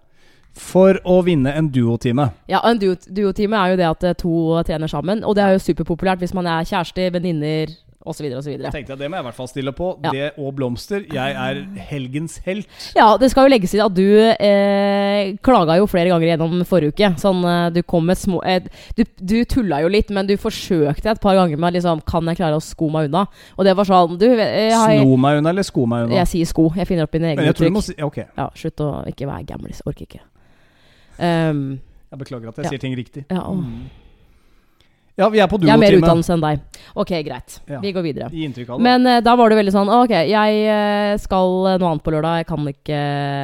for 0.53 0.99
å 1.07 1.23
vinne 1.25 1.55
en 1.57 1.69
duotime. 1.71 2.31
Ja, 2.49 2.61
En 2.65 2.79
duo- 2.79 2.97
duotime 3.07 3.55
er 3.57 3.71
jo 3.71 3.77
det 3.77 3.87
at 4.05 4.19
to 4.19 4.63
trener 4.65 4.89
sammen, 4.89 5.23
og 5.25 5.35
det 5.37 5.45
er 5.45 5.53
jo 5.55 5.63
superpopulært 5.73 6.19
hvis 6.19 6.35
man 6.35 6.47
er 6.47 6.65
kjærester, 6.65 7.11
venninner 7.13 7.69
osv. 8.05 8.27
osv. 8.39 8.57
Tenkte 8.73 8.93
jeg 8.95 8.99
Det 8.99 9.09
må 9.11 9.17
jeg 9.19 9.25
i 9.25 9.27
hvert 9.29 9.37
fall 9.39 9.49
stille 9.51 9.73
på. 9.77 9.89
Ja. 10.05 10.11
Det 10.13 10.29
og 10.39 10.55
blomster. 10.59 11.05
Jeg 11.13 11.37
er 11.39 11.61
helgens 11.91 12.39
helt. 12.47 12.67
Ja, 12.97 13.17
det 13.21 13.31
skal 13.33 13.47
jo 13.47 13.53
legges 13.55 13.71
til 13.75 13.83
at 13.85 13.95
du 13.95 14.05
eh, 14.33 15.37
klaga 15.45 15.77
jo 15.79 15.87
flere 15.91 16.11
ganger 16.13 16.33
gjennom 16.33 16.65
forrige 16.69 16.93
uke. 16.97 17.13
Sånn, 17.23 17.43
eh, 17.47 17.69
du 17.77 17.83
kom 17.87 18.07
med 18.09 18.19
små 18.19 18.43
eh, 18.49 18.65
du, 18.99 19.05
du 19.21 19.37
tulla 19.49 19.83
jo 19.85 19.91
litt, 19.93 20.11
men 20.15 20.27
du 20.29 20.35
forsøkte 20.41 21.15
et 21.15 21.23
par 21.23 21.39
ganger 21.39 21.61
med 21.61 21.77
liksom 21.79 22.03
Kan 22.09 22.27
jeg 22.31 22.41
klare 22.41 22.59
å 22.59 22.65
sko 22.65 22.91
meg 22.93 23.09
unna? 23.11 23.27
Og 23.57 23.65
det 23.67 23.77
var 23.79 23.89
sånn 23.89 24.19
Du, 24.21 24.27
eh, 24.33 24.71
jeg, 24.73 25.01
Sno 25.03 25.17
meg 25.21 25.39
unna 25.41 25.51
eller 25.55 25.67
sko 25.67 25.87
meg 25.87 26.07
unna? 26.09 26.19
jeg 26.23 26.31
sier 26.35 26.51
sko. 26.51 26.69
Jeg 26.77 26.89
finner 26.91 27.07
opp 27.09 27.15
mine 27.17 27.33
egne 27.33 27.47
jeg 27.49 27.55
uttrykk. 27.57 27.81
si 27.83 27.97
okay. 28.03 28.27
Ok, 28.27 28.37
Ja, 28.39 28.51
slutt 28.59 28.81
å 28.85 28.91
ikke 29.09 29.27
være 29.31 29.47
gamlis. 29.55 29.83
Orker 29.87 30.07
ikke. 30.09 30.23
Um, 31.23 31.81
jeg 32.11 32.19
beklager 32.19 32.49
at 32.49 32.57
jeg 32.57 32.65
Ja. 32.65 32.71
sier 32.75 32.79
ting 32.83 32.97
riktig. 32.97 33.25
ja, 33.31 33.41
å. 33.47 33.57
Ja, 35.21 35.29
vi 35.29 35.43
er 35.43 35.51
på 35.51 35.59
Jeg 35.61 35.73
har 35.73 35.81
mer 35.81 35.99
utdannelse 35.99 36.33
enn 36.37 36.43
deg. 36.45 36.63
Ok, 36.97 37.13
greit. 37.27 37.59
Ja. 37.69 37.83
Vi 37.83 37.93
går 37.93 38.07
videre. 38.07 38.31
Gi 38.33 38.47
inntrykk 38.49 38.73
av 38.73 38.81
det. 38.81 38.87
Men 38.87 39.09
uh, 39.09 39.19
da 39.25 39.37
var 39.39 39.53
det 39.53 39.59
veldig 39.61 39.75
sånn 39.75 39.93
Ok, 39.93 40.15
jeg 40.31 40.65
eh, 40.73 41.13
skal 41.21 41.53
noe 41.77 41.91
annet 41.91 42.05
på 42.05 42.15
lørdag. 42.15 42.43
Jeg 42.43 42.49
kan 42.49 42.73
ikke 42.73 42.99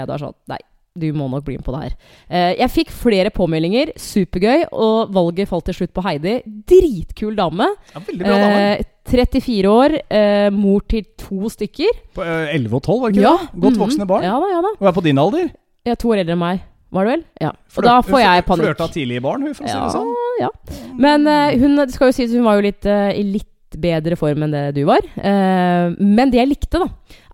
Da 0.09 0.16
er 0.16 0.24
sånn 0.24 0.37
Nei. 0.48 0.61
du 0.98 1.12
må 1.14 1.28
nok 1.31 1.44
bli 1.46 1.59
med 1.59 1.66
på 1.66 1.74
det 1.76 1.83
her. 1.85 1.96
Uh, 2.26 2.52
jeg 2.59 2.74
fikk 2.74 2.94
flere 3.04 3.33
påmeldinger. 3.35 3.92
Supergøy. 4.00 4.68
Og 4.72 5.12
valget 5.14 5.50
falt 5.52 5.68
til 5.68 5.76
slutt 5.83 5.92
på 5.96 6.04
Heidi. 6.09 6.38
Dritkul 6.72 7.37
dame. 7.38 7.68
Ja, 7.92 8.02
veldig 8.09 8.24
bra 8.24 8.40
dame. 8.46 8.64
Eh, 8.78 8.94
34 9.09 9.68
år, 9.72 9.94
eh, 10.12 10.48
mor 10.52 10.83
til 10.88 11.04
to 11.16 11.48
stykker. 11.52 12.00
På 12.16 12.24
eh, 12.24 12.54
11 12.57 12.76
og 12.76 12.83
12, 12.83 13.00
var 13.00 13.12
det 13.12 13.16
ikke 13.16 13.28
Ja, 13.28 13.37
det? 13.37 13.61
Godt 13.61 13.76
mhm. 13.76 13.85
voksne 13.85 14.09
barn. 14.09 14.24
Ja 14.24 14.40
da, 14.40 14.50
ja 14.52 14.64
da. 14.64 14.74
Og 14.78 14.88
er 14.88 14.96
på 14.96 15.04
din 15.04 15.18
alder. 15.18 15.48
Jeg 15.85 15.96
er 15.96 16.00
to 16.00 16.11
år 16.12 16.24
eldre 16.24 16.37
enn 16.37 16.42
meg. 16.42 16.66
Var 16.90 17.05
det 17.05 17.12
vel? 17.12 17.22
Ja. 17.44 17.51
Og 17.77 17.85
da 17.85 17.98
får 18.07 18.20
jeg 18.22 18.44
panikk. 18.46 18.64
Flørta 18.64 18.87
tidlig 18.94 19.18
i 19.18 19.24
barn, 19.24 19.42
hun, 19.44 19.55
for 19.55 19.66
å 19.66 19.68
si 19.68 19.77
det 19.77 19.92
sånn. 19.92 20.12
ja. 20.40 20.48
Men 20.96 21.27
uh, 21.29 21.51
hun 21.61 21.77
det 21.83 21.90
skal 21.92 22.09
jo 22.09 22.16
sies 22.16 22.33
hun 22.33 22.46
var 22.48 22.57
jo 22.61 22.64
litt, 22.68 22.88
uh, 22.88 23.11
i 23.12 23.27
litt 23.29 23.77
bedre 23.79 24.16
form 24.16 24.46
enn 24.46 24.55
det 24.57 24.64
du 24.79 24.83
var. 24.88 25.05
Uh, 25.20 25.92
men 26.01 26.33
det 26.33 26.40
jeg 26.40 26.48
likte, 26.55 26.81
da, 26.81 26.88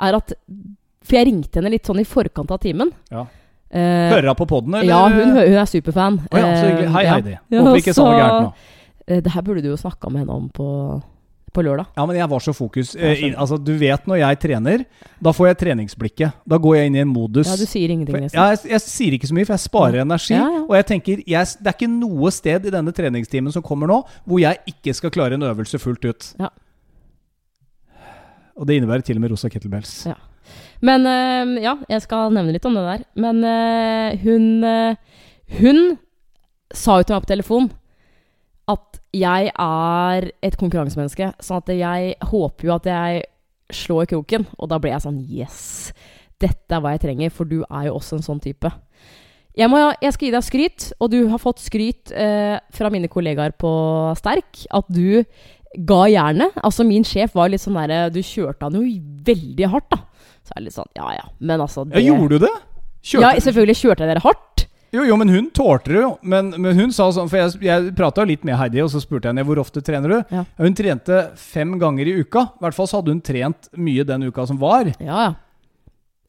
er 0.09 0.19
at 0.19 0.35
For 1.05 1.19
jeg 1.21 1.29
ringte 1.29 1.61
henne 1.61 1.71
litt 1.71 1.87
sånn 1.87 2.01
i 2.03 2.07
forkant 2.09 2.51
av 2.51 2.59
timen. 2.65 2.91
Ja. 3.13 3.27
Eh, 3.75 4.11
Hører 4.13 4.31
hun 4.31 4.37
på 4.39 4.47
poden, 4.49 4.75
eller? 4.79 4.87
ja, 4.89 5.01
hun, 5.11 5.35
hun 5.35 5.57
er 5.59 5.67
superfan. 5.67 6.17
Oh, 6.31 6.39
ja, 6.39 6.51
så 6.57 6.69
hyggelig. 6.71 6.91
Hei. 6.95 7.03
Heidi. 7.11 7.33
Ja, 7.51 7.63
Håper 7.67 7.81
ikke 7.83 7.95
så, 7.97 8.05
noe 8.07 8.13
så- 8.15 8.21
gærent 8.23 8.45
nå. 8.47 8.53
Eh, 9.05 9.21
det 9.21 9.33
her 9.35 9.43
burde 9.45 9.63
du 9.65 9.69
jo 9.69 9.77
snakka 9.77 10.11
med 10.15 10.23
henne 10.23 10.37
om 10.39 10.47
på, 10.55 10.69
på 11.55 11.63
lørdag. 11.65 11.87
Ja, 11.97 12.05
men 12.11 12.19
jeg 12.19 12.29
var 12.31 12.43
så 12.43 12.55
fokus. 12.57 12.93
Eh, 12.99 13.23
altså, 13.33 13.57
du 13.63 13.73
vet 13.79 14.09
når 14.11 14.21
jeg 14.21 14.41
trener, 14.43 14.85
da 15.23 15.33
får 15.35 15.49
jeg 15.53 15.59
treningsblikket. 15.63 16.41
Da 16.51 16.59
går 16.61 16.77
jeg 16.77 16.91
inn 16.91 16.99
i 16.99 17.03
en 17.05 17.13
modus. 17.13 17.47
Ja, 17.49 17.57
du 17.61 17.71
sier 17.71 17.95
ingenting, 17.95 18.19
nesten. 18.27 18.41
ja, 18.41 18.51
jeg, 18.55 18.75
jeg 18.75 18.85
sier 18.85 19.17
ikke 19.17 19.31
så 19.31 19.39
mye, 19.39 19.47
for 19.49 19.57
jeg 19.57 19.65
sparer 19.65 20.03
energi. 20.03 20.35
Ja, 20.35 20.49
ja. 20.59 20.65
Og 20.67 20.75
jeg 20.79 20.89
tenker, 20.91 21.23
jeg, 21.23 21.55
det 21.61 21.71
er 21.73 21.79
ikke 21.79 21.91
noe 21.95 22.35
sted 22.35 22.69
i 22.69 22.75
denne 22.75 22.95
treningstimen 22.97 23.55
som 23.55 23.65
kommer 23.65 23.91
nå, 23.91 24.01
hvor 24.27 24.43
jeg 24.43 24.61
ikke 24.75 24.95
skal 24.99 25.15
klare 25.15 25.39
en 25.39 25.47
øvelse 25.47 25.81
fullt 25.83 26.07
ut. 26.11 26.31
Ja. 26.43 26.51
Og 28.55 28.69
det 28.69 28.77
innebærer 28.79 29.03
til 29.07 29.19
og 29.19 29.25
med 29.25 29.35
rosa 29.35 29.51
kettlebells. 29.51 29.95
Ja. 30.11 30.19
Men 30.85 31.07
øh, 31.09 31.55
ja, 31.63 31.75
jeg 31.89 32.03
skal 32.05 32.35
nevne 32.35 32.53
litt 32.55 32.67
om 32.69 32.77
det 32.77 32.85
der. 32.87 33.07
Men 33.19 33.41
øh, 33.45 34.19
hun 34.25 34.65
øh, 34.65 34.97
Hun 35.61 35.81
sa 36.75 36.97
jo 36.99 37.07
til 37.07 37.15
meg 37.15 37.25
på 37.25 37.31
telefon 37.31 37.67
at 38.71 39.01
jeg 39.15 39.51
er 39.53 40.29
et 40.45 40.57
konkurransemenneske. 40.61 41.31
Sånn 41.45 41.61
at 41.63 41.73
jeg 41.75 42.15
håper 42.31 42.69
jo 42.69 42.75
at 42.77 42.89
jeg 42.89 43.25
slår 43.75 44.09
kroken. 44.15 44.47
Og 44.59 44.71
da 44.73 44.81
ble 44.81 44.95
jeg 44.95 45.05
sånn 45.05 45.21
Yes! 45.29 45.93
Dette 46.43 46.77
er 46.77 46.83
hva 46.83 46.95
jeg 46.95 47.05
trenger, 47.05 47.33
for 47.33 47.49
du 47.49 47.61
er 47.63 47.89
jo 47.89 47.99
også 47.99 48.19
en 48.19 48.27
sånn 48.27 48.43
type. 48.43 48.71
Jeg, 49.55 49.71
må, 49.71 49.79
jeg 50.03 50.15
skal 50.17 50.27
gi 50.27 50.33
deg 50.35 50.45
skryt, 50.45 50.87
og 50.99 51.13
du 51.13 51.21
har 51.31 51.41
fått 51.41 51.63
skryt 51.63 52.11
eh, 52.11 52.57
fra 52.75 52.91
mine 52.91 53.09
kollegaer 53.13 53.55
på 53.55 53.71
Sterk. 54.19 54.65
At 54.75 54.89
du 54.91 55.23
ga 55.75 56.01
jernet. 56.11 56.57
Altså, 56.63 56.87
min 56.87 57.07
sjef 57.07 57.37
var 57.39 57.51
litt 57.51 57.63
sånn 57.63 57.79
derre 57.79 58.09
Du 58.15 58.21
kjørte 58.23 58.69
han 58.69 58.77
jo 58.79 58.85
veldig 59.27 59.71
hardt, 59.73 59.91
da. 59.95 60.03
Så 60.45 60.55
er 60.55 60.61
det 60.61 60.69
litt 60.69 60.77
sånn 60.77 60.91
Ja 60.99 61.09
ja, 61.17 61.25
men 61.41 61.63
altså 61.65 61.87
Ja, 61.89 62.03
gjorde 62.05 62.37
du 62.37 62.45
det? 62.45 62.53
Ja, 63.15 63.31
selvfølgelig 63.41 63.79
kjørte 63.81 64.05
jeg 64.05 64.15
dere 64.15 64.25
hardt. 64.25 64.67
Jo, 64.95 65.05
jo, 65.09 65.17
men 65.19 65.31
hun 65.33 65.49
tålte 65.55 65.91
det 65.91 66.03
jo. 66.03 66.11
Men, 66.23 66.53
men 66.55 66.79
hun 66.79 66.93
sa 66.95 67.09
sånn 67.15 67.31
For 67.31 67.41
jeg, 67.41 67.57
jeg 67.67 67.95
prata 67.99 68.25
litt 68.29 68.45
med 68.47 68.59
Heidi, 68.61 68.83
og 68.85 68.93
så 68.93 69.03
spurte 69.03 69.27
jeg 69.27 69.35
henne 69.35 69.47
hvor 69.49 69.59
ofte 69.63 69.83
trener 69.85 70.13
du. 70.13 70.35
Ja. 70.35 70.45
Hun 70.61 70.77
trente 70.79 71.21
fem 71.41 71.75
ganger 71.81 72.11
i 72.11 72.19
uka. 72.23 72.47
I 72.55 72.67
hvert 72.67 72.79
fall 72.79 72.91
så 72.91 73.01
hadde 73.01 73.15
hun 73.17 73.25
trent 73.25 73.71
mye 73.75 74.07
den 74.07 74.29
uka 74.31 74.47
som 74.47 74.61
var. 74.63 74.93
Ja, 75.03 75.33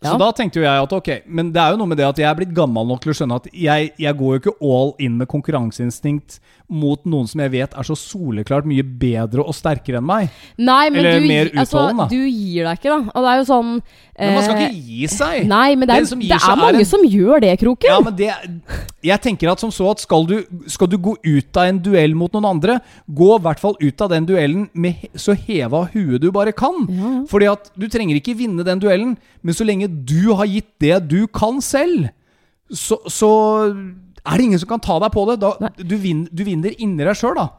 ja. 0.04 0.12
Så 0.12 0.18
da 0.20 0.28
tenkte 0.36 0.60
jo 0.60 0.66
jeg 0.68 0.84
at 0.84 0.92
ok, 0.94 1.10
men 1.26 1.52
det 1.56 1.62
er 1.62 1.72
jo 1.74 1.78
noe 1.80 1.88
med 1.90 1.98
det 1.98 2.06
at 2.06 2.18
jeg 2.20 2.28
er 2.30 2.36
blitt 2.38 2.52
gammel 2.54 2.86
nok 2.86 3.02
til 3.02 3.14
å 3.14 3.16
skjønne 3.18 3.38
at 3.40 3.48
jeg, 3.54 3.94
jeg 3.98 4.18
går 4.20 4.36
jo 4.36 4.42
ikke 4.44 4.56
all 4.62 4.92
in 5.02 5.16
med 5.18 5.28
konkurranseinstinkt 5.32 6.40
mot 6.66 7.04
noen 7.06 7.28
som 7.30 7.42
jeg 7.44 7.52
vet 7.54 7.76
er 7.78 7.86
så 7.86 7.94
soleklart 7.98 8.66
mye 8.66 8.82
bedre 8.86 9.44
og 9.46 9.54
sterkere 9.54 10.00
enn 10.02 10.08
meg. 10.08 10.32
Nei, 10.58 10.90
men 10.90 11.02
Eller 11.04 11.22
du, 11.22 11.28
mer 11.30 11.52
altså, 11.62 11.84
du 12.10 12.18
gir 12.26 12.66
deg 12.66 12.80
ikke, 12.80 12.90
da. 12.90 12.98
Og 13.14 13.26
det 13.26 13.32
er 13.32 13.38
jo 13.42 13.46
sånn 13.52 13.70
Men 13.76 14.34
man 14.34 14.46
skal 14.48 14.56
eh, 14.58 14.64
ikke 14.66 14.88
gi 14.90 15.10
seg! 15.14 15.46
Nei, 15.52 15.68
men 15.78 15.90
det 15.92 15.98
er, 16.00 16.08
det 16.10 16.32
er 16.40 16.48
er 16.50 16.60
mange 16.62 16.82
en- 16.82 16.90
som 16.90 17.06
gjør 17.06 17.44
det, 17.46 17.54
Kroken. 17.62 17.92
Ja, 17.92 18.00
men 18.02 18.18
det 18.18 18.32
Jeg 19.06 19.22
tenker 19.22 19.52
at 19.54 19.62
som 19.62 19.70
så 19.76 19.92
at 19.94 20.02
skal 20.02 20.26
du, 20.30 20.36
skal 20.72 20.90
du 20.90 20.98
gå 20.98 21.14
ut 21.22 21.62
av 21.62 21.70
en 21.70 21.82
duell 21.86 22.16
mot 22.18 22.34
noen 22.34 22.50
andre, 22.56 22.80
gå 23.06 23.30
i 23.36 23.44
hvert 23.46 23.62
fall 23.62 23.78
ut 23.82 24.02
av 24.02 24.10
den 24.16 24.26
duellen 24.26 24.66
med 24.74 25.06
så 25.14 25.36
heva 25.38 25.84
huet 25.94 26.22
du 26.24 26.32
bare 26.34 26.56
kan. 26.56 26.82
Ja, 26.90 27.12
ja. 27.20 27.24
Fordi 27.30 27.52
at 27.52 27.70
du 27.78 27.86
trenger 27.92 28.18
ikke 28.18 28.34
vinne 28.40 28.66
den 28.66 28.82
duellen, 28.82 29.14
men 29.46 29.54
så 29.54 29.68
lenge 29.68 29.85
du 29.88 30.34
har 30.38 30.50
gitt 30.50 30.71
det 30.84 31.00
du 31.12 31.26
kan 31.28 31.62
selv, 31.63 32.10
så, 32.71 32.98
så 33.12 33.30
er 34.26 34.38
det 34.38 34.48
ingen 34.48 34.62
som 34.62 34.71
kan 34.74 34.84
ta 34.84 34.98
deg 35.04 35.13
på 35.13 35.28
det. 35.30 35.38
Da, 35.43 35.71
du, 35.78 35.95
vin, 36.02 36.26
du 36.32 36.43
vinner 36.48 36.76
inni 36.82 37.06
deg 37.06 37.17
sjøl, 37.17 37.38
da. 37.38 37.50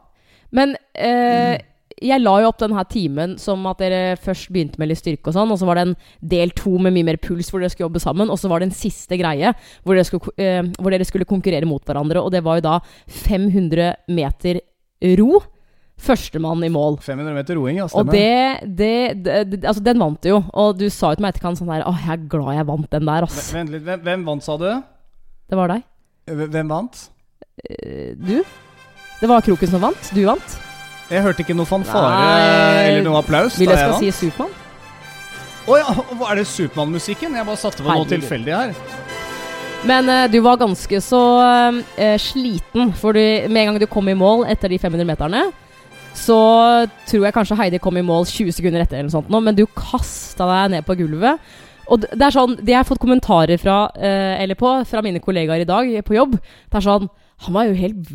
Men 0.55 0.75
eh, 0.95 1.57
jeg 2.03 2.21
la 2.21 2.35
jo 2.43 2.51
opp 2.51 2.59
denne 2.61 2.83
timen 2.91 3.35
som 3.41 3.65
at 3.69 3.81
dere 3.81 4.17
først 4.21 4.51
begynte 4.53 4.79
med 4.81 4.91
litt 4.91 5.01
styrke 5.01 5.31
og 5.31 5.37
sånn, 5.37 5.51
og 5.53 5.59
så 5.59 5.67
var 5.67 5.79
det 5.79 5.85
en 5.87 5.95
del 6.35 6.53
to 6.57 6.75
med 6.77 6.95
mye 6.95 7.07
mer 7.07 7.19
puls 7.21 7.49
hvor 7.51 7.63
dere 7.63 7.73
skulle 7.73 7.87
jobbe 7.87 8.03
sammen, 8.03 8.31
og 8.31 8.39
så 8.39 8.51
var 8.51 8.61
det 8.61 8.69
en 8.69 8.77
siste 8.77 9.17
greie 9.19 9.53
hvor 9.81 9.97
dere 9.97 10.07
skulle, 10.07 10.33
eh, 10.37 10.61
hvor 10.77 10.93
dere 10.93 11.07
skulle 11.07 11.29
konkurrere 11.29 11.69
mot 11.69 11.83
hverandre, 11.83 12.21
og 12.21 12.33
det 12.35 12.43
var 12.45 12.59
jo 12.59 12.67
da 12.67 12.79
500 13.25 13.93
meter 14.13 14.61
ro. 15.19 15.41
Førstemann 15.97 16.61
i 16.63 16.69
mål. 16.69 16.99
500 17.01 17.33
meter 17.33 17.57
roing, 17.57 17.79
ja. 17.81 17.87
Og 17.87 17.93
Stemmer. 17.95 18.13
det, 18.13 18.75
det, 18.77 19.23
det, 19.25 19.37
det 19.49 19.61
Altså, 19.65 19.81
den 19.83 19.97
vant 20.01 20.19
du 20.21 20.29
jo. 20.29 20.43
Og 20.53 20.77
du 20.77 20.85
sa 20.93 21.09
jo 21.11 21.17
til 21.17 21.25
meg 21.25 21.33
etterkant 21.35 21.57
sånn 21.57 21.71
her 21.73 21.85
Åh, 21.89 22.03
jeg 22.05 22.13
er 22.13 22.27
glad 22.29 22.53
jeg 22.59 22.67
vant 22.69 22.91
den 22.93 23.09
der, 23.09 23.25
ass. 23.25 23.47
Vent 23.55 23.73
litt, 23.73 23.83
hvem, 23.87 24.03
hvem 24.05 24.25
vant, 24.27 24.45
sa 24.45 24.57
du? 24.61 24.67
Det 25.49 25.57
var 25.57 25.73
deg. 25.73 25.83
Hvem 26.53 26.69
vant? 26.71 27.03
Eh, 27.65 28.13
Du? 28.19 28.37
Det 29.17 29.25
var 29.31 29.41
Kroken 29.41 29.71
som 29.71 29.81
vant. 29.81 30.11
Du 30.13 30.21
vant. 30.27 30.57
Jeg 31.09 31.23
hørte 31.25 31.41
ikke 31.41 31.55
noe 31.57 31.65
fanfare 31.65 32.83
eller 32.83 33.01
noe 33.07 33.17
applaus. 33.23 33.55
Vil 33.57 33.71
da 33.71 33.77
jeg 33.79 33.87
skal 33.87 33.93
vant. 33.95 34.03
si 34.03 34.27
Supermann? 34.27 34.53
Å 35.67 35.77
ja, 35.81 35.93
hva 36.19 36.29
er 36.31 36.41
det 36.43 36.47
Supermann-musikken? 36.51 37.33
Jeg 37.35 37.47
bare 37.47 37.59
satte 37.59 37.81
på 37.83 37.89
noe 37.89 38.05
tilfeldig 38.07 38.53
her. 38.53 38.75
Men 39.87 40.07
uh, 40.09 40.25
du 40.31 40.37
var 40.45 40.59
ganske 40.61 40.99
så 41.03 41.21
uh, 41.41 42.17
sliten, 42.21 42.93
for 42.97 43.17
du, 43.17 43.23
med 43.49 43.61
en 43.63 43.71
gang 43.71 43.79
du 43.81 43.87
kom 43.89 44.07
i 44.11 44.15
mål 44.17 44.45
etter 44.51 44.71
de 44.71 44.79
500 44.81 45.07
meterne, 45.09 45.47
så 46.17 46.39
tror 47.07 47.27
jeg 47.27 47.35
kanskje 47.35 47.57
Heidi 47.59 47.79
kom 47.81 47.97
i 47.99 48.05
mål 48.05 48.25
20 48.27 48.55
sekunder 48.57 48.83
etter, 48.83 48.99
eller 48.99 49.11
noe 49.11 49.17
sånt 49.19 49.31
nå, 49.31 49.41
men 49.43 49.57
du 49.57 49.65
kasta 49.77 50.47
deg 50.49 50.75
ned 50.75 50.87
på 50.87 50.97
gulvet. 50.99 51.41
Og 51.87 52.03
det 52.03 52.23
er 52.25 52.35
sånn, 52.35 52.57
det 52.59 52.73
jeg 52.73 52.81
har 52.81 52.87
fått 52.87 53.01
kommentarer 53.03 53.59
fra, 53.61 53.77
eh, 53.95 54.35
eller 54.43 54.59
på, 54.59 54.73
fra 54.89 55.03
mine 55.05 55.21
kollegaer 55.23 55.63
i 55.63 55.69
dag 55.69 55.93
på 56.03 56.17
jobb, 56.17 56.35
det 56.35 56.79
er 56.79 56.85
sånn 56.89 57.07
Han 57.45 57.53
var 57.53 57.67
jo 57.67 57.77
helt 57.77 58.07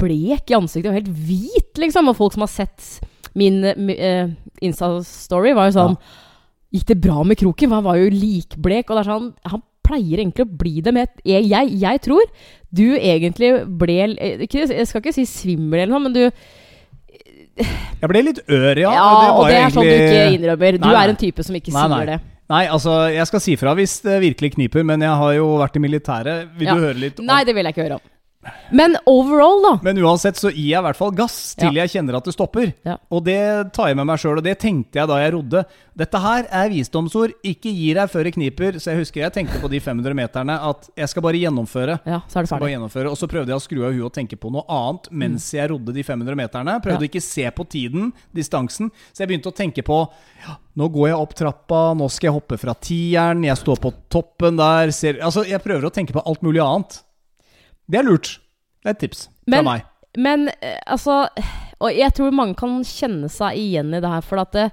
blek 0.00 0.48
i 0.48 0.56
ansiktet 0.56 0.88
og 0.88 0.96
helt 0.96 1.10
hvit, 1.12 1.74
liksom. 1.76 2.08
Og 2.08 2.16
folk 2.16 2.32
som 2.32 2.46
har 2.46 2.48
sett 2.48 3.02
min 3.36 3.60
uh, 3.60 4.30
Insta-story, 4.64 5.52
var 5.52 5.68
jo 5.68 5.74
sånn 5.76 5.98
Gikk 6.72 6.86
det 6.88 7.02
bra 7.04 7.20
med 7.20 7.36
kroken? 7.36 7.74
Han 7.76 7.84
var 7.84 7.98
jo 8.00 8.08
likblek. 8.08 8.88
Og 8.88 8.96
det 8.96 9.02
er 9.02 9.10
sånn 9.10 9.28
Han 9.52 9.60
pleier 9.84 10.22
egentlig 10.22 10.46
å 10.46 10.56
bli 10.62 10.80
det, 10.80 10.94
med 10.96 11.12
jeg, 11.20 11.44
jeg, 11.50 11.72
jeg 11.82 12.00
tror 12.06 12.24
du 12.72 12.86
egentlig 12.96 13.50
ble 13.68 13.98
eh, 14.14 14.44
Jeg 14.48 14.88
skal 14.88 15.02
ikke 15.02 15.12
si 15.12 15.26
svimmel 15.28 15.82
eller 15.82 15.92
noe, 15.92 16.06
men 16.06 16.16
du 16.16 16.24
Jeg 17.56 18.08
ble 18.10 18.22
litt 18.24 18.38
ør, 18.48 18.78
ja. 18.80 18.92
Ja, 18.96 19.08
var 19.12 19.32
og 19.38 19.48
det 19.48 19.56
er 19.56 19.66
er 19.66 19.74
sånn 19.74 19.84
du 19.84 19.92
ikke 19.92 20.22
innrømmer. 20.36 20.78
Du 20.78 20.86
Nei, 20.86 20.92
nei. 20.94 21.02
er 21.04 21.12
en 21.12 21.16
type 21.20 21.44
som 21.44 21.54
ikke 21.58 21.72
nei. 21.74 21.88
sier 21.88 22.06
det. 22.14 22.20
Nei, 22.52 22.62
altså, 22.68 22.94
jeg 23.14 23.26
skal 23.30 23.40
si 23.44 23.54
fra 23.56 23.74
hvis 23.78 23.94
det 24.04 24.16
virkelig 24.20 24.54
kniper, 24.56 24.82
men 24.84 25.00
jeg 25.04 25.14
har 25.22 25.32
jo 25.38 25.46
vært 25.60 25.76
i 25.76 25.82
militæret. 25.84 26.48
Vil 26.58 26.66
Ja. 26.68 26.74
du 26.74 26.80
høre 26.80 26.98
litt 26.98 27.20
om 27.20 27.26
Nei, 27.26 27.44
det 27.44 27.54
vil 27.54 27.64
jeg 27.64 27.74
ikke 27.76 27.84
høre 27.86 27.94
om. 28.00 28.06
Men 28.74 28.96
overall, 29.06 29.60
da. 29.62 29.72
Men 29.84 29.98
uansett 30.02 30.38
så 30.40 30.50
gir 30.50 30.72
jeg 30.72 30.80
i 30.80 30.84
hvert 30.86 30.98
fall 30.98 31.12
gass 31.14 31.54
til 31.58 31.76
jeg 31.78 31.90
kjenner 31.92 32.16
at 32.18 32.26
det 32.26 32.32
stopper. 32.34 32.72
Ja. 32.86 32.96
Og 33.12 33.22
det 33.28 33.36
tar 33.76 33.90
jeg 33.92 33.98
med 34.00 34.08
meg 34.08 34.18
sjøl, 34.18 34.40
og 34.40 34.46
det 34.46 34.56
tenkte 34.62 34.98
jeg 34.98 35.10
da 35.10 35.18
jeg 35.22 35.34
rodde. 35.36 35.62
Dette 36.02 36.18
her 36.24 36.48
er 36.50 36.72
visdomsord. 36.72 37.34
Ikke 37.46 37.70
gi 37.70 37.92
deg 37.94 38.10
før 38.10 38.26
det 38.26 38.32
kniper. 38.34 38.78
Så 38.82 38.90
jeg 38.90 39.02
husker 39.04 39.22
jeg 39.22 39.34
tenkte 39.36 39.60
på 39.62 39.70
de 39.70 39.78
500 39.84 40.16
meterne 40.18 40.56
at 40.70 40.88
jeg 40.98 41.12
skal 41.12 41.26
bare 41.28 41.38
gjennomføre. 41.42 41.98
Ja, 42.08 42.22
så 42.26 42.40
er 42.40 42.48
det 42.48 42.52
ferdig. 42.54 42.72
gjennomføre. 42.74 43.12
Og 43.12 43.20
så 43.20 43.28
prøvde 43.30 43.52
jeg 43.54 43.60
å 43.60 43.64
skru 43.66 43.84
av 43.86 43.92
huet 43.94 44.08
og 44.08 44.14
tenke 44.16 44.40
på 44.40 44.50
noe 44.56 44.64
annet 44.66 45.06
mens 45.22 45.46
jeg 45.54 45.70
rodde 45.70 45.94
de 45.94 46.02
500 46.02 46.38
meterne. 46.42 46.78
Prøvde 46.82 47.06
Ja. 47.06 47.12
ikke 47.12 47.22
se 47.22 47.46
på 47.54 47.68
tiden, 47.68 48.10
distansen. 48.34 48.90
Så 49.12 49.22
jeg 49.22 49.28
begynte 49.30 49.52
å 49.52 49.56
tenke 49.56 49.84
på 49.86 50.00
ja, 50.48 50.56
nå 50.80 50.88
går 50.90 51.12
jeg 51.12 51.20
opp 51.20 51.34
trappa, 51.38 51.84
nå 51.94 52.10
skal 52.10 52.30
jeg 52.32 52.36
hoppe 52.40 52.58
fra 52.58 52.74
tieren, 52.74 53.44
jeg 53.44 53.56
står 53.60 53.78
på 53.78 53.92
toppen 54.10 54.56
der 54.58 54.90
ser, 54.90 55.20
Altså, 55.22 55.44
jeg 55.46 55.62
prøver 55.62 55.86
å 55.86 55.92
tenke 55.94 56.12
på 56.16 56.22
alt 56.26 56.42
mulig 56.42 56.58
annet. 56.64 57.02
Det 57.92 58.00
er 58.00 58.08
lurt. 58.08 58.38
Det 58.82 58.88
er 58.90 58.96
et 58.96 59.02
tips 59.04 59.26
fra 59.28 59.56
Men- 59.58 59.68
meg. 59.68 59.88
Men 60.18 60.48
eh, 60.60 60.76
altså 60.92 61.22
Og 61.80 61.88
jeg 61.96 62.12
tror 62.14 62.34
mange 62.36 62.54
kan 62.58 62.82
kjenne 62.84 63.30
seg 63.32 63.56
igjen 63.58 63.94
i 63.96 64.00
det 64.02 64.10
her, 64.12 64.20
for 64.22 64.38
at 64.42 64.52
det, 64.54 64.66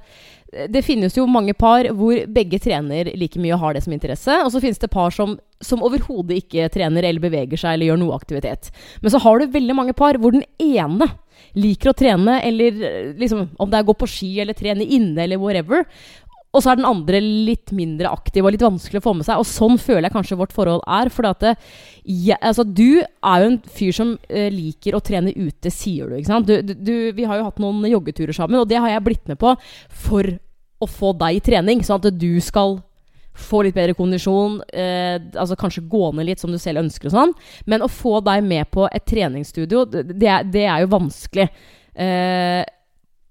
det 0.69 0.83
finnes 0.85 1.15
jo 1.17 1.23
mange 1.29 1.55
par 1.57 1.87
hvor 1.97 2.19
begge 2.29 2.59
trener 2.61 3.09
like 3.17 3.39
mye 3.41 3.55
og 3.55 3.63
har 3.63 3.73
det 3.73 3.81
som 3.85 3.93
interesse, 3.95 4.35
og 4.43 4.51
så 4.53 4.61
finnes 4.61 4.77
det 4.81 4.91
par 4.93 5.09
som, 5.15 5.33
som 5.61 5.81
overhodet 5.85 6.37
ikke 6.43 6.67
trener 6.73 7.07
eller 7.07 7.23
beveger 7.23 7.57
seg 7.57 7.73
eller 7.77 7.89
gjør 7.89 8.01
noe 8.03 8.13
aktivitet. 8.19 8.69
Men 9.01 9.13
så 9.15 9.21
har 9.25 9.39
du 9.41 9.47
veldig 9.55 9.75
mange 9.79 9.95
par 9.97 10.19
hvor 10.21 10.35
den 10.37 10.45
ene 10.61 11.07
liker 11.57 11.89
å 11.93 11.97
trene, 11.97 12.41
eller 12.45 12.77
eh, 12.85 13.11
liksom 13.17 13.47
Om 13.57 13.71
det 13.71 13.79
er 13.79 13.87
gå 13.89 13.95
på 13.97 14.09
ski 14.09 14.33
eller 14.43 14.53
trene 14.53 14.85
inne 14.85 15.23
eller 15.25 15.41
whatever. 15.41 15.85
Og 16.49 16.63
så 16.63 16.71
er 16.71 16.79
den 16.79 16.87
andre 16.89 17.19
litt 17.21 17.69
mindre 17.77 18.09
aktiv 18.09 18.41
og 18.41 18.55
litt 18.55 18.63
vanskelig 18.65 19.03
å 19.03 19.05
få 19.05 19.13
med 19.19 19.27
seg. 19.27 19.37
Og 19.37 19.45
sånn 19.45 19.77
føler 19.77 20.07
jeg 20.07 20.15
kanskje 20.15 20.37
vårt 20.39 20.55
forhold 20.55 20.81
er. 20.89 21.11
For 21.13 21.27
jeg, 21.29 22.37
altså, 22.41 22.65
du 22.65 23.01
er 23.03 23.43
jo 23.43 23.49
en 23.51 23.59
fyr 23.69 23.93
som 23.93 24.15
uh, 24.17 24.49
liker 24.53 24.97
å 24.97 25.03
trene 25.05 25.35
ute, 25.35 25.69
sier 25.73 26.09
du. 26.09 26.17
ikke 26.17 26.31
sant? 26.31 26.49
Du, 26.49 26.73
du, 26.73 26.93
vi 27.13 27.27
har 27.29 27.37
jo 27.37 27.45
hatt 27.51 27.61
noen 27.61 27.85
joggeturer 27.91 28.33
sammen, 28.33 28.57
og 28.63 28.69
det 28.69 28.81
har 28.81 28.95
jeg 28.95 29.05
blitt 29.05 29.29
med 29.29 29.37
på 29.41 29.53
for 30.07 30.31
å 30.79 30.89
få 30.89 31.13
deg 31.21 31.37
i 31.37 31.43
trening. 31.51 31.85
Sånn 31.85 32.01
at 32.01 32.17
du 32.17 32.31
skal 32.41 32.79
få 33.39 33.61
litt 33.63 33.77
bedre 33.77 33.93
kondisjon, 33.95 34.57
uh, 34.65 35.15
altså 35.37 35.59
kanskje 35.59 35.85
gå 35.91 36.09
ned 36.17 36.31
litt 36.31 36.41
som 36.41 36.49
du 36.49 36.57
selv 36.57 36.81
ønsker 36.81 37.11
og 37.11 37.17
sånn. 37.19 37.37
Men 37.69 37.85
å 37.85 37.93
få 37.93 38.23
deg 38.25 38.41
med 38.49 38.73
på 38.73 38.89
et 38.89 39.05
treningsstudio, 39.05 39.85
det, 39.85 40.41
det 40.49 40.65
er 40.65 40.81
jo 40.81 40.93
vanskelig. 40.97 41.51
Uh, 41.93 42.65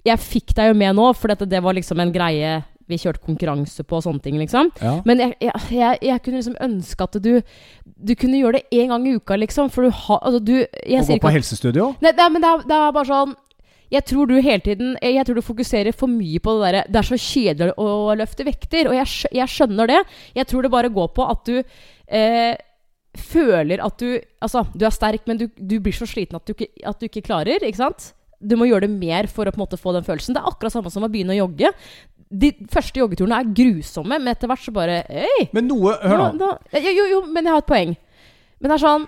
jeg 0.06 0.22
fikk 0.22 0.54
deg 0.54 0.70
jo 0.70 0.82
med 0.86 0.94
nå, 1.02 1.10
for 1.18 1.34
dette, 1.34 1.50
det 1.50 1.66
var 1.66 1.74
liksom 1.74 1.98
en 1.98 2.14
greie 2.14 2.60
vi 2.88 2.98
kjørte 3.00 3.24
konkurranse 3.24 3.84
på 3.84 3.98
og 3.98 4.04
sånne 4.06 4.22
ting, 4.24 4.38
liksom. 4.40 4.70
Ja. 4.82 4.94
Men 5.08 5.22
jeg, 5.22 5.34
jeg, 5.44 5.64
jeg, 5.76 5.98
jeg 6.08 6.22
kunne 6.24 6.40
liksom 6.40 6.56
ønske 6.68 7.08
at 7.08 7.18
du 7.24 7.32
Du 7.84 8.14
kunne 8.14 8.38
gjøre 8.38 8.60
det 8.60 8.78
én 8.80 8.92
gang 8.92 9.06
i 9.08 9.16
uka, 9.18 9.36
liksom. 9.36 9.70
For 9.74 9.88
du 9.88 9.90
har 9.90 10.22
Altså, 10.22 10.40
du 10.40 10.54
jeg 10.58 11.04
sier 11.04 11.20
gå 11.20 11.26
på 11.26 11.34
helsestudio? 11.34 11.92
Nei, 12.04 12.14
nei, 12.16 12.28
men 12.32 12.44
det 12.44 12.50
er, 12.54 12.64
det 12.70 12.80
er 12.80 12.96
bare 12.96 13.10
sånn 13.12 13.36
jeg 13.88 14.04
tror 14.04 14.28
du 14.28 14.34
hele 14.36 14.60
tiden 14.60 14.96
jeg 15.00 15.24
tror 15.24 15.38
du 15.38 15.44
fokuserer 15.44 15.96
for 15.96 16.12
mye 16.12 16.40
på 16.44 16.52
det 16.58 16.64
derre 16.66 16.82
Det 16.92 16.98
er 17.00 17.06
så 17.08 17.16
kjedelig 17.16 17.72
å 17.80 18.16
løfte 18.20 18.44
vekter, 18.44 18.90
og 18.90 18.96
jeg, 18.98 19.32
jeg 19.38 19.48
skjønner 19.48 19.88
det. 19.88 20.00
Jeg 20.36 20.48
tror 20.50 20.66
det 20.66 20.72
bare 20.74 20.90
går 20.92 21.08
på 21.16 21.24
at 21.24 21.48
du 21.48 21.54
eh, 21.56 22.52
føler 23.16 23.80
at 23.84 23.96
du 24.00 24.18
Altså, 24.44 24.66
du 24.74 24.84
er 24.86 24.94
sterk, 24.94 25.24
men 25.26 25.40
du, 25.40 25.48
du 25.56 25.78
blir 25.80 25.96
så 25.96 26.06
sliten 26.08 26.36
at 26.38 26.44
du, 26.46 26.52
ikke, 26.54 26.68
at 26.86 27.00
du 27.00 27.08
ikke 27.08 27.24
klarer, 27.26 27.64
ikke 27.64 27.80
sant? 27.80 28.12
Du 28.38 28.54
må 28.54 28.68
gjøre 28.68 28.86
det 28.86 28.94
mer 28.94 29.26
for 29.32 29.48
å 29.48 29.54
på 29.54 29.58
en 29.58 29.64
måte 29.64 29.80
få 29.80 29.96
den 29.96 30.06
følelsen. 30.06 30.36
Det 30.36 30.42
er 30.42 30.52
akkurat 30.52 30.76
samme 30.76 30.92
som 30.94 31.02
å 31.02 31.10
begynne 31.10 31.34
å 31.34 31.40
jogge. 31.40 31.72
De 32.30 32.50
første 32.68 33.00
joggeturene 33.00 33.38
er 33.40 33.52
grusomme, 33.56 34.18
men 34.18 34.28
etter 34.34 34.48
hvert 34.50 34.60
så 34.66 34.72
bare 34.76 34.98
Hei! 35.08 35.48
Men 35.56 35.68
noe 35.70 35.94
Hør 36.02 36.18
nå. 36.18 36.26
nå- 36.36 36.82
jo, 36.84 36.90
jo, 36.92 37.04
jo, 37.14 37.20
men 37.32 37.44
jeg 37.48 37.52
har 37.54 37.62
et 37.62 37.66
poeng. 37.70 37.94
Men 38.60 38.68
det 38.70 38.76
er 38.76 38.84
sånn 38.86 39.06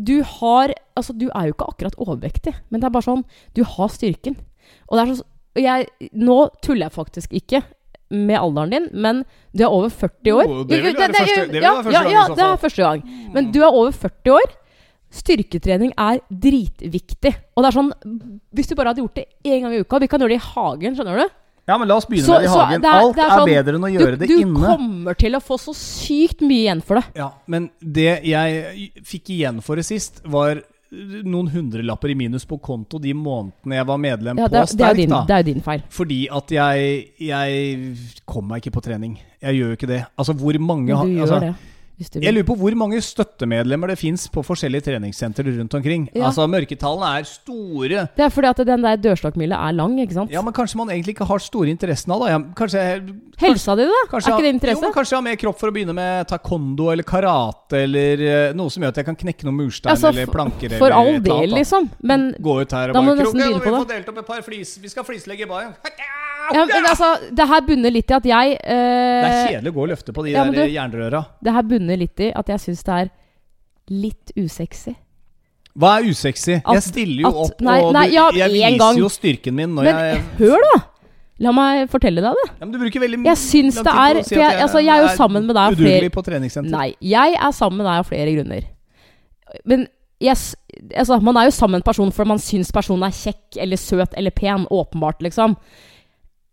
Du 0.00 0.22
har 0.22 0.72
Altså, 0.96 1.12
du 1.16 1.28
er 1.30 1.46
jo 1.48 1.54
ikke 1.54 1.68
akkurat 1.70 1.94
overvektig, 2.02 2.54
men 2.70 2.80
det 2.80 2.86
er 2.88 2.94
bare 2.96 3.06
sånn 3.06 3.24
Du 3.54 3.62
har 3.64 3.88
styrken. 3.88 4.36
Og 4.88 4.96
det 4.98 5.02
er 5.04 5.12
sånn 5.14 5.26
og 5.50 5.62
jeg, 5.64 5.86
Nå 6.14 6.36
tuller 6.62 6.86
jeg 6.88 6.94
faktisk 6.94 7.32
ikke 7.34 7.62
med 8.10 8.38
alderen 8.38 8.70
din, 8.74 8.86
men 9.02 9.24
du 9.54 9.62
er 9.62 9.70
over 9.70 9.88
40 9.90 10.32
år. 10.34 10.44
Jo, 10.50 10.64
det 10.66 10.78
vil 10.82 10.94
være 10.98 11.12
første- 11.14 11.42
det 11.46 11.52
vil 11.52 11.62
ja, 11.62 11.72
første 11.78 11.92
gang 11.94 12.08
ja, 12.10 12.22
det 12.34 12.42
er 12.42 12.56
første 12.58 12.82
gang. 12.82 13.02
Men 13.34 13.50
du 13.54 13.60
er 13.62 13.68
over 13.70 13.92
40 13.92 14.32
år. 14.34 14.48
Styrketrening 15.10 15.92
er 15.98 16.18
dritviktig. 16.30 17.32
Og 17.56 17.62
det 17.64 17.68
er 17.70 17.76
sånn 17.76 17.92
Hvis 18.54 18.68
du 18.70 18.74
bare 18.78 18.92
hadde 18.92 19.02
gjort 19.02 19.14
det 19.18 19.26
én 19.44 19.62
gang 19.62 19.72
i 19.74 19.80
uka 19.82 19.98
Vi 20.02 20.06
kan 20.10 20.20
gjøre 20.22 20.34
det 20.34 20.38
i 20.40 20.48
hagen, 20.54 20.94
skjønner 20.98 21.18
du? 21.22 21.28
Ja, 21.70 21.78
men 21.78 21.86
la 21.88 21.96
oss 22.00 22.08
begynne 22.10 22.26
Så- 22.26 22.40
med 22.40 22.42
det 22.42 22.50
i 22.50 22.54
hagen. 22.56 22.80
det 22.82 22.90
er- 22.90 23.00
Alt 23.04 23.14
det 23.16 23.22
er 23.22 23.30
er, 23.30 23.38
sånn- 23.38 23.52
bedre 23.54 23.74
enn 23.78 23.86
å 23.86 23.92
gjøre 23.94 24.16
du, 24.18 24.24
det 24.24 24.28
du 24.28 24.36
inne. 24.42 24.66
kommer 24.66 25.14
til 25.22 25.38
å 25.38 25.40
få 25.40 25.56
så 25.62 25.74
sykt 25.78 26.42
mye 26.42 26.64
igjen 26.66 26.82
for 26.82 26.98
det. 27.00 27.04
Ja, 27.14 27.30
men 27.46 27.70
det 27.80 28.24
jeg 28.24 28.90
fikk 29.06 29.30
igjen 29.38 29.62
for 29.62 29.76
det 29.76 29.84
sist, 29.86 30.20
var 30.26 30.62
noen 30.90 31.46
hundrelapper 31.52 32.10
i 32.10 32.14
minus 32.18 32.44
på 32.44 32.58
konto 32.60 32.98
de 33.00 33.12
månedene 33.14 33.76
jeg 33.78 33.86
var 33.86 33.96
medlem 34.02 34.36
Ja, 34.42 34.48
det, 34.48 34.50
på 34.50 34.76
det, 34.76 34.80
er 34.82 34.90
Sterk. 34.90 34.96
din, 34.96 35.08
det 35.10 35.30
er 35.30 35.42
jo 35.44 35.54
din 35.54 35.62
feil. 35.62 35.82
Fordi 35.88 36.26
at 36.32 36.48
jeg 36.50 37.06
Jeg 37.20 37.96
kom 38.26 38.48
meg 38.48 38.62
ikke 38.64 38.72
på 38.74 38.82
trening. 38.82 39.16
Jeg 39.40 39.54
gjør 39.54 39.68
jo 39.70 39.76
ikke 39.76 39.86
det. 39.86 40.06
Altså, 40.18 40.34
hvor 40.34 40.58
mange 40.58 40.90
har- 40.96 41.04
du 41.06 41.12
gjør 41.14 41.22
altså, 41.28 41.40
det. 41.40 41.54
Hvis 42.00 42.08
du 42.14 42.16
Jeg 42.24 42.32
lurer 42.32 42.46
på 42.48 42.54
hvor 42.56 42.74
mange 42.80 42.96
støttemedlemmer 43.04 43.90
det 43.92 43.98
fins 44.00 44.22
på 44.32 44.40
forskjellige 44.40 44.86
treningssentre 44.86 45.44
rundt 45.52 45.74
omkring. 45.76 46.06
Ja. 46.16 46.30
Altså, 46.30 46.46
Mørketallene 46.48 47.10
er 47.18 47.26
store. 47.28 48.06
Det 48.16 48.24
er 48.24 48.32
fordi 48.32 48.48
at 48.48 48.62
den 48.70 48.86
der 48.86 49.02
dørstokkmila 49.04 49.58
er 49.68 49.76
lang, 49.76 49.98
ikke 50.00 50.16
sant? 50.16 50.32
Ja, 50.32 50.40
men 50.40 50.56
kanskje 50.56 50.80
man 50.80 50.88
egentlig 50.94 51.12
ikke 51.18 51.28
har 51.28 51.44
store 51.44 51.68
interessen 51.68 52.14
av 52.16 52.24
det. 52.24 52.38
Kanskje 52.56 52.86
Helsa 53.42 53.76
di, 53.76 53.84
da? 53.90 54.00
Kanskje 54.08 54.32
er 54.32 54.38
ikke 54.38 54.46
det 54.48 54.54
interesse? 54.54 54.80
Jo, 54.80 54.86
men 54.86 54.96
kanskje 54.96 55.14
jeg 55.14 55.20
har 55.20 55.26
mer 55.28 55.38
kropp 55.44 55.60
for 55.60 55.68
å 55.68 55.76
begynne 55.76 55.96
med 56.00 56.32
taekwondo 56.32 56.88
eller 56.94 57.08
karate 57.12 57.84
eller 57.84 58.24
eh, 58.30 58.56
noe 58.56 58.72
som 58.72 58.80
gjør 58.80 58.96
at 58.96 59.02
jeg 59.02 59.10
kan 59.10 59.20
knekke 59.26 59.48
noen 59.50 59.60
murstein 59.60 59.92
Altså, 59.92 60.14
eller 60.14 60.32
planker. 60.32 60.78
For 60.80 60.88
eller 60.88 60.96
all 60.96 61.20
del, 61.28 61.54
liksom. 61.60 61.92
Men 62.00 62.30
Gå 62.40 62.56
ut 62.62 62.76
her 62.80 62.94
og 62.94 62.96
Da 62.96 63.04
må 63.04 63.12
bare 63.12 63.20
du 63.20 63.26
nesten 63.28 63.44
begynne 63.44 63.60
vi 63.60 63.68
på 63.68 63.76
får 63.76 63.92
delt 63.92 64.10
opp 64.14 64.24
et 64.24 64.32
par 64.32 64.42
flis 64.48 64.76
Vi 64.80 64.92
skal 64.96 65.08
flislegge 65.12 65.44
i 65.44 65.52
baren. 65.52 65.76
ja, 66.54 66.64
men 66.66 66.86
altså, 66.90 67.08
det 67.36 67.46
her 67.48 67.60
bunner 67.66 67.90
litt 67.94 68.10
i 68.10 68.14
at 68.16 68.26
jeg 68.30 68.56
Det 68.58 68.78
er 68.78 69.28
eh, 69.30 69.46
kjedelig 69.54 69.72
å 69.72 69.76
gå 69.76 69.82
og 69.84 69.88
løfte 69.92 70.14
på 70.16 70.24
de 70.26 70.32
ja, 70.34 70.44
der 70.44 70.66
du- 70.66 70.74
jernrøra. 70.74 71.22
Det 71.42 71.52
her 71.56 71.62
bunner 71.74 71.96
litt 72.00 72.20
i 72.20 72.30
at 72.36 72.52
jeg 72.54 72.64
syns 72.66 72.82
det 72.86 72.96
er 73.00 73.10
litt 73.90 74.32
usexy. 74.38 74.94
Hva 75.78 75.96
er 76.00 76.08
usexy? 76.10 76.56
At- 76.64 76.74
jeg 76.74 76.82
stiller 76.82 77.22
jo 77.22 77.28
at- 77.28 77.42
opp, 77.50 77.60
nei, 77.60 77.76
og 77.82 77.92
nei, 77.94 78.06
du, 78.08 78.14
ja, 78.14 78.30
jeg 78.34 78.50
viser 78.52 78.78
gang. 78.78 78.96
jo 78.98 79.08
styrken 79.08 79.54
min 79.54 79.74
når 79.74 79.84
Men 79.84 80.00
jeg 80.04 80.22
hør, 80.40 80.66
da! 80.74 80.80
La 81.40 81.52
meg 81.56 81.86
fortelle 81.88 82.20
deg 82.20 82.34
det. 82.36 82.48
ja, 82.50 82.66
men 82.66 82.72
Du 82.74 82.78
bruker 82.82 83.00
veldig 83.00 83.24
Jeg 83.24 83.38
syns 83.40 83.78
det 83.80 83.86
er 83.88 84.22
si 84.22 84.34
at 84.34 84.42
jeg, 84.42 84.60
altså, 84.60 84.78
jeg 84.84 84.92
er 84.92 85.06
jo 85.06 85.16
sammen 85.16 85.46
med 85.46 85.54
deg 85.56 85.62
av 85.70 85.78
flere 85.78 86.10
på 86.12 86.22
treningssenter. 86.26 86.70
Nei, 86.70 86.94
jeg 87.00 87.32
er 87.40 87.52
sammen 87.56 87.78
med 87.80 87.86
deg 87.86 88.02
av 88.02 88.06
flere 88.10 88.34
grunner. 88.36 88.66
Men 89.64 89.86
yes, 90.20 90.54
altså, 90.94 91.16
man 91.22 91.38
er 91.40 91.48
jo 91.48 91.54
sammen 91.56 91.78
med 91.78 91.80
en 91.80 91.88
person 91.88 92.12
fordi 92.12 92.28
man 92.28 92.42
syns 92.44 92.70
personen 92.70 93.06
er 93.08 93.14
kjekk 93.16 93.56
eller 93.64 93.80
søt 93.80 94.12
eller 94.20 94.30
pen. 94.36 94.66
Åpenbart, 94.70 95.22
liksom. 95.24 95.56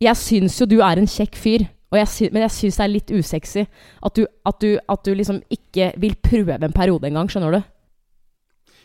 Jeg 0.03 0.17
syns 0.19 0.59
jo 0.61 0.67
du 0.69 0.77
er 0.85 0.99
en 0.99 1.09
kjekk 1.09 1.37
fyr, 1.39 1.65
jeg 1.95 2.09
syns, 2.11 2.33
men 2.33 2.43
jeg 2.43 2.53
syns 2.53 2.77
det 2.77 2.83
er 2.83 2.91
litt 2.91 3.11
usexy 3.15 3.63
at 3.63 4.17
du, 4.17 4.25
at, 4.45 4.57
du, 4.61 4.75
at 4.77 5.05
du 5.07 5.13
liksom 5.15 5.39
ikke 5.49 5.93
vil 5.97 6.17
prøve 6.21 6.57
en 6.59 6.75
periode 6.75 7.07
engang, 7.09 7.31
skjønner 7.31 7.57
du? 7.57 7.61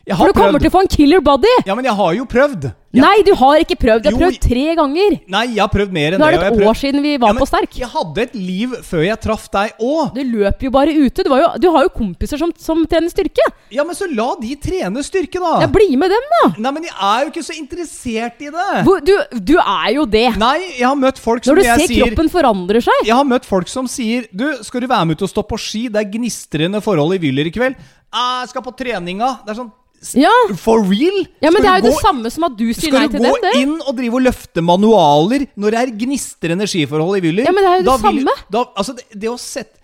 Jeg 0.02 0.18
For 0.18 0.32
du 0.32 0.34
kommer 0.34 0.56
prøvd. 0.58 0.62
til 0.64 0.70
å 0.72 0.74
få 0.74 0.80
en 0.82 0.88
killer 0.90 1.20
body! 1.22 1.50
Ja, 1.62 1.74
men 1.78 1.86
jeg 1.86 1.94
har 1.94 2.14
jo 2.16 2.24
prøvd. 2.26 2.64
Jeg, 2.92 3.00
Nei, 3.00 3.20
du 3.22 3.30
har 3.38 3.60
ikke 3.62 3.76
prøvd! 3.78 4.02
Du 4.02 4.08
har 4.10 4.16
prøvd 4.18 4.38
tre 4.42 4.64
ganger! 4.74 5.12
Nei, 5.30 5.42
jeg 5.54 5.60
har 5.62 5.68
prøvd 5.70 5.92
mer 5.94 6.16
enn 6.16 6.18
det. 6.18 6.18
Nå 6.18 6.26
er 6.26 6.34
det. 6.34 6.40
et 6.42 6.56
prøvd... 6.56 6.64
år 6.72 6.78
siden 6.80 7.04
vi 7.04 7.12
var 7.22 7.30
Ja, 7.30 7.36
på 7.38 7.46
Sterk. 7.46 7.76
Jeg 7.78 7.90
hadde 7.92 8.24
et 8.24 8.34
liv 8.34 8.74
før 8.82 9.04
jeg 9.06 9.20
traff 9.22 9.44
deg 9.54 9.76
òg. 9.78 10.10
Du 10.16 10.20
løper 10.32 10.66
jo 10.66 10.72
bare 10.74 10.96
ute. 10.96 11.22
Du, 11.22 11.30
jo, 11.38 11.50
du 11.62 11.68
har 11.76 11.86
jo 11.86 11.92
kompiser 11.94 12.40
som, 12.42 12.50
som 12.58 12.82
trener 12.90 13.12
styrke. 13.14 13.46
Ja, 13.70 13.84
men 13.86 13.94
så 13.96 14.08
la 14.10 14.26
de 14.42 14.50
trene 14.66 15.04
styrke, 15.06 15.38
da. 15.38 15.52
Ja, 15.62 15.70
Bli 15.70 15.94
med 16.02 16.10
dem, 16.10 16.26
da! 16.34 16.42
Nei, 16.66 16.72
men 16.80 16.88
jeg 16.90 16.96
er 16.98 17.22
jo 17.22 17.30
ikke 17.30 17.44
så 17.46 17.54
interessert 17.56 18.42
i 18.42 18.50
det. 18.56 18.68
Hvor, 18.88 18.98
du, 19.06 19.14
du 19.38 19.54
er 19.62 19.88
jo 20.00 20.06
det. 20.10 20.24
Nei, 20.42 20.56
jeg 20.80 20.88
har 20.88 20.98
møtt 20.98 21.22
folk 21.22 21.46
som 21.46 21.54
jeg 21.54 21.62
sier 21.62 21.62
Når 21.62 21.62
du 21.62 21.70
jeg 21.70 21.86
ser 21.86 21.94
sier 21.94 22.10
kroppen 22.10 22.32
forandrer 22.34 22.84
seg. 22.90 23.06
Jeg 23.06 23.14
har 23.20 23.30
møtt 23.36 23.46
folk 23.48 23.70
som 23.70 23.86
sier 23.88 24.26
Du, 24.34 24.48
skal 24.66 24.82
du 24.82 24.90
være 24.90 25.06
med 25.12 25.14
ut 25.22 25.24
og 25.28 25.30
stå 25.30 25.46
på 25.46 25.60
ski? 25.62 25.86
Det 25.94 26.02
er 26.02 26.10
gnistrende 26.18 26.82
forhold 26.82 27.14
i 27.14 27.22
Wyller 27.22 27.46
i 27.46 27.54
kveld. 27.54 27.78
«Ah, 28.12 28.42
Jeg 28.42 28.50
skal 28.52 28.66
på 28.66 28.74
treninga. 28.76 29.38
Det 29.46 29.54
er 29.54 29.62
sånn 29.62 29.70
Ja. 30.18 30.30
For 30.58 30.82
real? 30.82 31.20
ja, 31.44 31.50
men 31.54 31.62
det 31.62 31.70
er 31.70 31.78
jo 31.82 31.90
det 31.90 31.98
samme 32.02 32.30
som 32.34 32.44
at 32.48 32.56
du 32.58 32.64
sier 32.74 32.92
nei 32.96 33.04
til 33.08 33.20
dem. 33.22 33.28
Skal 33.30 33.38
du 33.38 33.46
gå 33.46 33.60
inn 33.62 33.74
og 33.86 33.92
drive 33.96 34.18
og 34.18 34.24
løfte 34.26 34.64
manualer 34.66 35.44
når 35.54 35.70
det 35.76 35.78
er 35.82 35.92
gnistrende 36.00 36.66
skiforhold 36.66 37.20
i 37.20 37.22
Wyller? 37.28 37.46
Ja, 37.46 37.52
men 37.54 37.62
det 37.62 37.70
er 37.70 37.76
jo 37.76 37.84
det 37.84 37.90
Da 37.92 37.96
vil- 38.02 38.24
samme. 38.26 38.34
Da, 38.56 38.64
altså, 38.76 38.96
det, 38.98 39.06
det 39.22 39.30
å 39.30 39.38
sette 39.38 39.78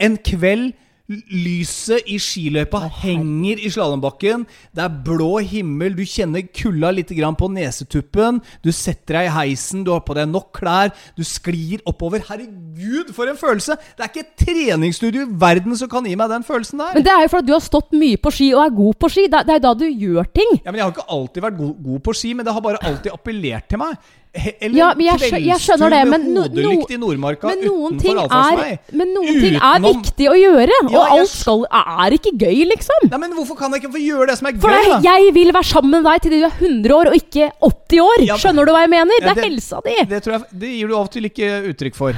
En 0.00 0.16
kveld 0.16 0.70
Lyset 1.10 2.06
i 2.06 2.20
skiløypa 2.22 2.84
henger 3.00 3.58
i 3.58 3.70
slalåmbakken. 3.72 4.44
Det 4.70 4.84
er 4.84 4.98
blå 5.06 5.40
himmel. 5.42 5.96
Du 5.98 6.04
kjenner 6.06 6.44
kulda 6.54 6.92
litt 6.94 7.10
på 7.10 7.48
nesetuppen. 7.50 8.38
Du 8.62 8.70
setter 8.70 9.18
deg 9.18 9.26
i 9.26 9.32
heisen, 9.34 9.82
du 9.82 9.90
har 9.90 10.04
på 10.06 10.14
deg 10.14 10.28
nok 10.30 10.52
klær. 10.54 10.92
Du 11.18 11.24
sklir 11.26 11.82
oppover. 11.84 12.22
Herregud, 12.28 13.10
for 13.16 13.26
en 13.26 13.40
følelse! 13.40 13.74
Det 13.96 14.04
er 14.04 14.12
ikke 14.12 14.22
et 14.22 14.46
treningsstudio 14.46 15.26
i 15.26 15.40
verden 15.40 15.74
som 15.76 15.90
kan 15.90 16.06
gi 16.06 16.14
meg 16.14 16.30
den 16.30 16.46
følelsen 16.46 16.78
der. 16.78 16.94
Men 16.94 17.06
det 17.06 17.12
er 17.16 17.26
jo 17.26 17.34
fordi 17.34 17.50
du 17.50 17.56
har 17.56 17.66
stått 17.66 17.90
mye 17.98 18.20
på 18.22 18.34
ski 18.34 18.52
og 18.54 18.62
er 18.68 18.78
god 18.78 19.00
på 19.02 19.10
ski. 19.10 19.26
Det 19.26 19.42
er, 19.42 19.48
det 19.50 19.58
er 19.58 19.66
da 19.66 19.74
du 19.74 19.86
gjør 19.88 20.30
ting. 20.30 20.56
Ja, 20.62 20.70
men 20.70 20.78
Jeg 20.78 20.86
har 20.86 20.94
ikke 20.94 21.10
alltid 21.18 21.46
vært 21.48 21.58
god, 21.58 21.74
god 21.90 22.06
på 22.06 22.18
ski, 22.20 22.34
men 22.38 22.46
det 22.46 22.54
har 22.54 22.64
bare 22.64 22.82
alltid 22.86 23.10
appellert 23.16 23.66
til 23.66 23.82
meg. 23.82 23.98
Eller 24.32 24.76
Ja, 24.78 24.88
jeg 24.94 25.42
jeg 25.42 25.58
skjønner 25.58 25.90
det, 25.90 26.00
men 26.06 26.26
no- 26.34 26.44
no- 26.46 26.98
Nordmarka 27.02 27.48
Men 27.50 27.64
noen 27.66 27.96
ting 27.98 28.18
er, 28.22 28.78
men 28.94 29.08
noen 29.16 29.40
ting 29.42 29.56
er 29.58 29.80
viktig 29.82 30.28
å 30.30 30.36
gjøre. 30.38 30.76
Og 30.86 30.92
Ja, 30.94 31.02
alt 31.16 31.32
skal, 31.32 31.64
er 31.66 32.14
ikke 32.14 32.32
gøy, 32.38 32.60
liksom. 32.70 33.08
Nei, 33.10 33.18
men 33.18 33.34
Hvorfor 33.34 33.58
kan 33.58 33.72
jeg 33.74 33.82
ikke 33.82 33.92
få 33.96 34.02
gjøre 34.04 34.28
det 34.30 34.38
som 34.38 34.46
er 34.46 34.60
For 34.62 34.70
gøy, 34.70 34.84
jeg, 34.86 35.02
da? 35.02 35.14
jeg 35.18 35.34
vil 35.34 35.50
være 35.56 35.68
sammen 35.72 35.90
med 35.96 36.04
deg 36.06 36.22
til 36.22 36.30
du 36.36 36.44
er 36.46 36.54
100 36.60 36.94
år, 36.94 37.10
og 37.10 37.18
ikke 37.18 37.50
80 37.58 38.00
år. 38.06 38.22
Ja, 38.30 38.36
Skjønner 38.38 38.66
du 38.66 38.72
hva 38.76 38.84
jeg 38.86 38.90
mener? 38.94 39.18
Det 39.20 39.30
er 39.30 39.34
det- 39.34 39.44
helsa 39.50 39.80
di. 39.84 39.96
Det, 40.14 40.22
tror 40.22 40.32
jeg, 40.38 40.42
det 40.62 40.68
gir 40.78 40.86
du 40.88 40.94
av 40.94 41.02
og 41.08 41.10
til 41.10 41.24
ikke 41.24 41.50
uttrykk 41.74 41.94
for. 41.98 42.14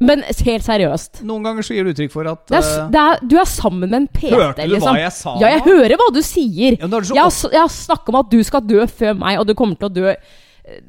Men 0.00 0.22
helt 0.22 0.62
seriøst. 0.62 1.22
Noen 1.26 1.42
ganger 1.42 1.62
så 1.66 1.74
gir 1.74 1.82
du 1.82 1.90
uttrykk 1.90 2.12
for 2.14 2.28
at 2.30 2.46
Det 2.46 2.54
er, 2.62 2.66
eh, 2.84 2.88
det 2.94 3.00
er, 3.02 3.18
du 3.26 3.36
er 3.42 3.44
sammen 3.50 3.90
med 3.90 3.94
en 3.94 4.06
PT, 4.06 4.30
Hørte 4.30 4.62
du 4.62 4.70
liksom. 4.76 4.94
hva 4.94 5.00
jeg 5.02 5.12
sa 5.12 5.34
Ja, 5.40 5.48
jeg 5.56 5.62
hører 5.66 5.96
hva 5.98 6.12
du 6.14 6.20
sier. 6.22 6.76
Ja, 6.78 6.86
jeg, 7.26 7.50
jeg 7.50 7.58
har 7.58 7.68
snakka 7.74 8.08
om 8.14 8.20
at 8.22 8.30
du 8.30 8.38
skal 8.44 8.60
dø 8.60 8.86
før 8.86 9.18
meg, 9.18 9.40
og 9.40 9.46
du 9.48 9.54
kommer 9.58 9.74
til 9.74 9.88
å 9.88 9.92
dø 9.92 10.14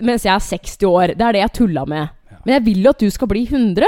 mens 0.01 0.25
jeg 0.27 0.33
er 0.35 0.45
60 0.45 0.77
år. 0.89 1.15
Det 1.15 1.25
er 1.27 1.37
det 1.37 1.43
jeg 1.43 1.53
tulla 1.59 1.85
med. 1.89 2.15
Men 2.45 2.53
jeg 2.55 2.65
vil 2.65 2.85
jo 2.85 2.93
at 2.93 3.03
du 3.03 3.09
skal 3.13 3.29
bli 3.31 3.43
100. 3.47 3.85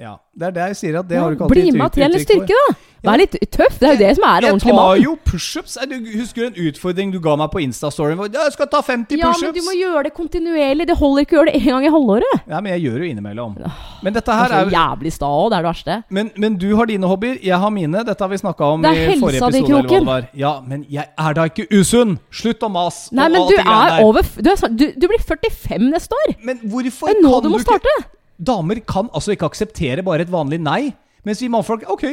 Ja, 0.00 0.14
Det 0.36 0.46
er 0.48 0.54
det 0.56 0.66
jeg 0.70 0.76
sier, 0.80 0.98
at 1.00 1.08
det 1.08 1.18
har 1.18 1.30
du 1.30 1.36
ikke 1.36 1.48
alltid 1.48 1.62
bli 1.62 1.72
med 1.76 1.86
og 1.86 1.96
litt 1.98 2.22
uttrykk 2.22 2.26
styrke, 2.28 2.60
da. 2.68 2.76
Vær 3.06 3.16
litt 3.16 3.32
tøff. 3.48 3.78
Det 3.80 3.86
er 3.88 3.94
jo 3.94 4.00
det 4.02 4.10
som 4.18 4.24
er 4.28 4.46
en 4.50 4.58
Jeg 4.58 4.74
tar 4.76 4.98
jo 5.00 5.14
pushups. 5.24 5.76
Husker 5.80 6.42
du 6.42 6.46
en 6.50 6.58
utfordring 6.68 7.12
du 7.14 7.18
ga 7.24 7.32
meg 7.40 7.48
på 7.52 7.62
Insta-storyen? 7.64 8.18
Ja, 8.28 8.44
jeg 8.44 8.52
skal 8.56 8.68
ta 8.72 8.82
50 8.84 9.16
Ja, 9.16 9.30
pushups. 9.30 9.46
men 9.46 9.54
du 9.56 9.62
må 9.64 9.74
gjøre 9.78 10.02
det 10.08 10.12
kontinuerlig. 10.18 10.86
Det 10.90 10.96
holder 11.00 11.24
ikke 11.24 11.36
å 11.36 11.38
gjøre 11.40 11.54
det 11.54 11.62
én 11.62 11.70
gang 11.72 11.86
i 11.88 11.92
halvåret. 11.94 12.44
Ja, 12.50 12.60
men 12.60 12.74
jeg 12.74 12.84
gjør 12.84 12.98
jo 13.04 13.08
innimellom. 13.14 13.56
Men 14.04 14.16
dette 14.16 14.36
her 14.36 14.52
er 14.52 14.68
jo 14.68 14.74
jævlig 14.76 15.12
sta 15.16 15.30
òg, 15.32 15.48
det 15.50 15.58
er 15.58 15.64
det 15.64 15.70
verste. 15.70 15.98
men, 16.10 16.30
men 16.36 16.58
du 16.60 16.68
har 16.76 16.86
dine 16.92 17.08
hobbyer, 17.08 17.40
jeg 17.42 17.58
har 17.64 17.70
mine. 17.74 18.04
Dette 18.04 18.20
har 18.24 18.28
vi 18.32 18.40
snakka 18.44 18.70
om 18.76 18.84
i 18.84 18.88
forrige 18.88 19.10
helsa 19.10 19.26
Det 19.26 19.40
er 19.40 19.48
helsa 19.48 19.50
di, 19.56 19.64
Kroken. 19.72 20.28
Ja, 20.44 20.52
men 20.66 20.84
jeg 20.90 21.08
er 21.16 21.34
da 21.40 21.48
ikke 21.48 21.66
usunn! 21.72 22.18
Slutt 22.30 22.62
å 22.62 22.68
mase. 22.72 23.14
Nei, 23.16 23.28
men 23.32 23.48
du 23.48 23.56
er 23.60 24.00
over 24.04 24.22
du, 24.36 24.50
er, 24.50 24.68
du, 24.76 24.86
du 24.96 25.08
blir 25.08 25.20
45 25.24 25.88
neste 25.90 26.16
år. 26.24 26.34
Men 26.44 26.60
hvorfor 26.64 27.08
Det 27.08 27.16
er 27.16 27.22
nå 27.24 27.32
kan 27.38 27.42
du 27.48 27.54
må 27.54 27.60
ikke 27.62 27.78
starte. 27.80 28.10
Damer 28.40 28.80
kan 28.88 29.08
altså 29.12 29.34
ikke 29.34 29.48
akseptere 29.50 30.04
bare 30.04 30.24
et 30.24 30.32
vanlig 30.32 30.60
nei. 30.60 30.82
Mens 31.24 31.42
vi 31.42 31.48
mannfolk 31.52 31.82
Ok, 31.92 32.06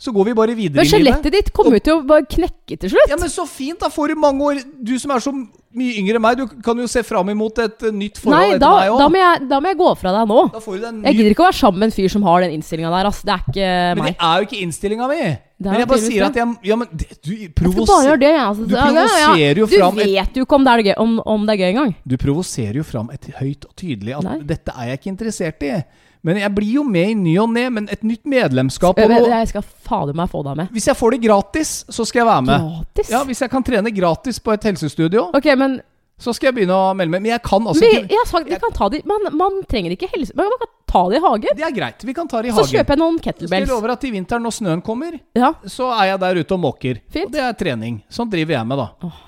så 0.00 0.14
går 0.16 0.30
vi 0.30 0.32
bare 0.32 0.54
videre 0.56 0.80
Men 0.80 0.86
i 0.86 0.88
livet. 0.88 1.20
skjelettet 1.20 1.34
ditt 1.34 1.48
kommer 1.52 1.76
jo 1.76 1.80
til 1.84 1.98
å 1.98 2.02
bare 2.08 2.24
knekke 2.24 2.76
til 2.80 2.88
slutt. 2.94 3.10
Ja, 3.12 3.18
men 3.20 3.28
så 3.28 3.44
fint! 3.44 3.82
Da 3.82 3.90
får 3.92 4.14
du 4.14 4.20
mange 4.22 4.46
år 4.46 4.60
Du 4.80 4.94
som 4.98 5.12
er 5.12 5.20
så 5.20 5.32
mye 5.76 5.98
yngre 6.00 6.16
enn 6.16 6.24
meg. 6.24 6.38
Du 6.40 6.62
kan 6.64 6.78
jo 6.80 6.86
se 6.90 7.02
fram 7.06 7.28
imot 7.30 7.60
et 7.62 7.84
eh, 7.84 7.92
nytt 7.94 8.16
forhold 8.18 8.38
Nei, 8.38 8.54
etter 8.56 8.62
da, 8.64 8.70
meg 8.80 8.94
òg. 8.96 9.18
jeg, 9.20 9.48
da 9.52 9.58
må 9.60 9.70
jeg 9.70 9.78
gå 9.82 9.90
fra 10.00 10.14
deg 10.16 10.32
nå. 10.32 10.40
Da 10.56 10.62
får 10.64 10.72
du 10.72 10.80
deg 10.80 10.88
en 10.88 11.04
Jeg 11.04 11.18
gidder 11.18 11.36
ikke 11.36 11.44
å 11.44 11.48
være 11.50 11.58
sammen 11.60 11.82
med 11.84 11.90
en 11.90 11.94
fyr 11.98 12.08
som 12.16 12.24
har 12.30 12.40
den 12.46 12.56
innstillinga 12.56 12.90
der. 12.96 13.10
Altså, 13.12 13.28
Det 13.28 13.36
er 13.36 13.44
ikke 13.44 13.68
meg. 13.68 14.00
Men 14.00 14.10
det 14.10 14.26
er 14.30 14.34
jo 14.40 14.48
ikke 14.48 14.60
innstillinga 14.64 15.08
mi. 15.12 15.20
Men 15.60 15.78
jeg 15.82 15.88
bare 15.92 16.00
sier 16.08 16.24
at 16.30 16.36
jeg 16.40 16.56
Ja, 16.64 16.76
men 16.80 16.88
det, 16.96 17.08
du 17.20 17.32
provoserer 17.60 18.16
det. 18.24 18.34
Altså. 18.40 18.64
Du 18.64 18.76
provoserer 18.80 19.60
jo 19.60 19.66
fram 19.68 20.00
Du 20.00 20.04
vet 20.08 20.38
jo 20.40 20.46
ikke 20.48 20.56
om 20.56 20.64
det 20.64 20.72
er, 20.72 20.82
gøy, 20.88 20.94
om, 21.04 21.16
om 21.36 21.44
det 21.44 21.54
er 21.58 21.60
gøy 21.60 21.70
engang. 21.74 21.92
Du 22.08 22.16
provoserer 22.16 22.80
jo 22.80 22.86
fram 22.88 23.12
et 23.12 23.28
høyt 23.36 23.68
og 23.68 23.74
tydelig 23.76 24.16
at 24.16 24.24
Nei. 24.24 24.38
dette 24.48 24.72
er 24.72 24.94
jeg 24.94 25.02
ikke 25.04 25.12
interessert 25.12 25.68
i. 25.68 25.74
Men 26.22 26.36
jeg 26.36 26.52
blir 26.54 26.72
jo 26.76 26.82
med 26.84 27.12
i 27.12 27.14
ny 27.16 27.34
og 27.40 27.48
ne. 27.54 27.66
Men 27.72 27.86
et 27.92 28.02
nytt 28.04 28.26
medlemskap 28.28 28.98
og 29.00 29.08
noe 29.12 29.28
jeg 29.30 29.48
skal 29.52 29.62
fader 29.86 30.16
meg 30.16 30.28
få 30.32 30.42
deg 30.44 30.58
med. 30.60 30.72
Hvis 30.74 30.88
jeg 30.90 30.98
får 30.98 31.16
det 31.16 31.20
gratis, 31.24 31.70
så 31.88 32.04
skal 32.08 32.22
jeg 32.24 32.28
være 32.28 32.42
med. 32.48 32.66
Gratis? 32.66 33.12
Ja, 33.14 33.22
Hvis 33.24 33.40
jeg 33.40 33.50
kan 33.50 33.64
trene 33.64 33.92
gratis 33.94 34.38
på 34.42 34.52
et 34.52 34.66
helsestudio, 34.68 35.30
Ok, 35.36 35.48
men 35.56 35.80
så 36.20 36.34
skal 36.36 36.50
jeg 36.50 36.58
begynne 36.58 36.76
å 36.76 36.90
melde 36.92 37.14
meg. 37.14 37.22
Men 37.24 37.32
jeg 37.32 37.42
kan 37.46 37.64
altså 37.64 37.80
men, 37.80 38.04
ikke 38.04 38.18
jeg 38.18 38.28
sagt, 38.28 38.50
vi 38.52 38.58
kan 38.60 38.76
ta 38.76 38.90
de, 38.92 39.00
man, 39.08 39.30
man 39.40 39.62
trenger 39.70 39.96
ikke 39.96 40.10
helse... 40.12 40.36
Man 40.36 40.52
kan 40.60 40.68
ta 40.90 41.04
det 41.08 41.16
i 41.16 41.22
hagen. 41.24 41.56
Det 41.56 41.64
er 41.64 41.72
greit. 41.72 42.04
Vi 42.04 42.12
kan 42.12 42.28
ta 42.28 42.42
det 42.42 42.50
i 42.50 42.52
Så 42.52 42.60
hagen. 42.66 42.74
kjøper 42.74 42.96
jeg 42.96 43.00
noen 43.00 43.18
kettlebells. 43.24 43.64
jeg 43.64 43.70
lover 43.72 43.94
at 43.94 44.04
i 44.04 44.10
vinteren, 44.12 44.44
når 44.44 44.56
snøen 44.58 44.82
kommer, 44.84 45.16
Ja, 45.38 45.54
så 45.64 45.88
er 45.96 46.10
jeg 46.12 46.20
der 46.26 46.42
ute 46.42 46.56
og 46.58 46.60
måker. 46.60 47.00
Fint. 47.08 47.30
Og 47.30 47.32
det 47.32 47.40
er 47.46 47.56
trening. 47.56 48.02
Sånn 48.12 48.28
driver 48.28 48.58
jeg 48.58 48.68
med, 48.68 48.82
da. 48.84 48.90
Åh. 49.08 49.26